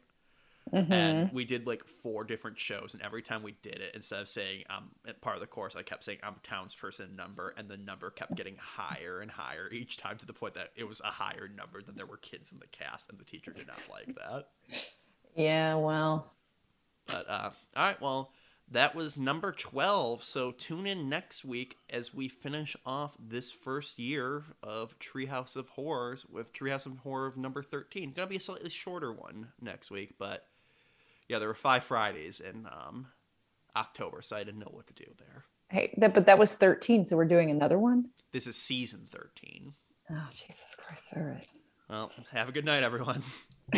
Mhm. 0.73 0.91
And 0.91 1.31
we 1.31 1.45
did 1.45 1.65
like 1.65 1.85
four 1.85 2.23
different 2.23 2.57
shows, 2.57 2.93
and 2.93 3.01
every 3.01 3.21
time 3.21 3.41
we 3.41 3.53
did 3.61 3.79
it, 3.79 3.91
instead 3.95 4.21
of 4.21 4.27
saying 4.27 4.63
I'm 4.69 4.89
part 5.21 5.35
of 5.35 5.39
the 5.39 5.47
course, 5.47 5.75
I 5.75 5.83
kept 5.83 6.03
saying 6.03 6.19
I'm 6.23 6.35
a 6.35 6.47
townsperson 6.47 7.15
number, 7.15 7.53
and 7.55 7.69
the 7.69 7.77
number 7.77 8.09
kept 8.09 8.35
getting 8.35 8.57
higher 8.57 9.21
and 9.21 9.31
higher 9.31 9.69
each 9.71 9.97
time 9.97 10.17
to 10.17 10.25
the 10.25 10.33
point 10.33 10.55
that 10.55 10.71
it 10.75 10.83
was 10.83 10.99
a 11.01 11.11
higher 11.11 11.47
number 11.47 11.81
than 11.81 11.95
there 11.95 12.05
were 12.05 12.17
kids 12.17 12.51
in 12.51 12.59
the 12.59 12.67
cast, 12.67 13.09
and 13.09 13.17
the 13.17 13.23
teacher 13.23 13.51
did 13.51 13.67
not 13.67 13.81
like 13.89 14.13
that. 14.15 14.49
Yeah. 15.35 15.75
Well. 15.75 16.29
But 17.05 17.29
uh, 17.29 17.51
all 17.77 17.85
right, 17.85 18.01
well, 18.01 18.31
that 18.69 18.95
was 18.95 19.15
number 19.15 19.51
12. 19.51 20.23
So 20.23 20.51
tune 20.51 20.85
in 20.85 21.09
next 21.09 21.45
week 21.45 21.77
as 21.89 22.13
we 22.13 22.27
finish 22.27 22.75
off 22.85 23.15
this 23.19 23.51
first 23.51 23.97
year 23.97 24.43
of 24.61 24.97
Treehouse 24.99 25.55
of 25.55 25.69
Horrors 25.69 26.25
with 26.25 26.53
Treehouse 26.53 26.85
of 26.85 26.97
Horror 26.99 27.33
number 27.35 27.63
13. 27.63 28.13
Gonna 28.13 28.27
be 28.27 28.35
a 28.35 28.41
slightly 28.41 28.69
shorter 28.69 29.13
one 29.13 29.49
next 29.61 29.89
week, 29.89 30.15
but 30.19 30.45
yeah, 31.29 31.39
there 31.39 31.47
were 31.47 31.55
five 31.55 31.83
Fridays 31.83 32.39
in 32.39 32.67
um, 32.67 33.07
October, 33.75 34.21
so 34.21 34.35
I 34.35 34.43
didn't 34.43 34.59
know 34.59 34.71
what 34.71 34.87
to 34.87 34.93
do 34.93 35.05
there. 35.17 35.45
Hey, 35.69 35.93
that, 35.97 36.13
but 36.13 36.25
that 36.25 36.39
was 36.39 36.53
13. 36.53 37.05
So 37.05 37.17
we're 37.17 37.25
doing 37.25 37.51
another 37.51 37.77
one? 37.77 38.09
This 38.31 38.47
is 38.47 38.55
season 38.55 39.07
13. 39.11 39.73
Oh, 40.09 40.27
Jesus 40.31 40.75
Christ. 40.77 41.13
All 41.15 41.23
right. 41.23 41.47
Well, 41.89 42.11
have 42.31 42.49
a 42.49 42.51
good 42.51 42.65
night, 42.65 42.83
everyone. 42.83 43.23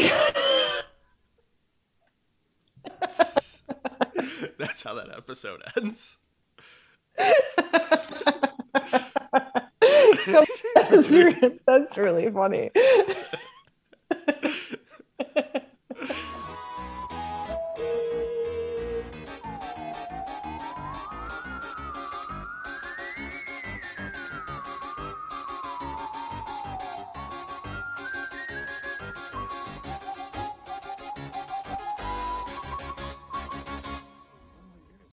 That's 4.59 4.83
how 4.83 4.93
that 4.95 5.09
episode 5.09 5.63
ends. 5.77 6.17
that's, 10.75 11.09
that's 11.65 11.97
really 11.97 12.29
funny. 12.29 12.69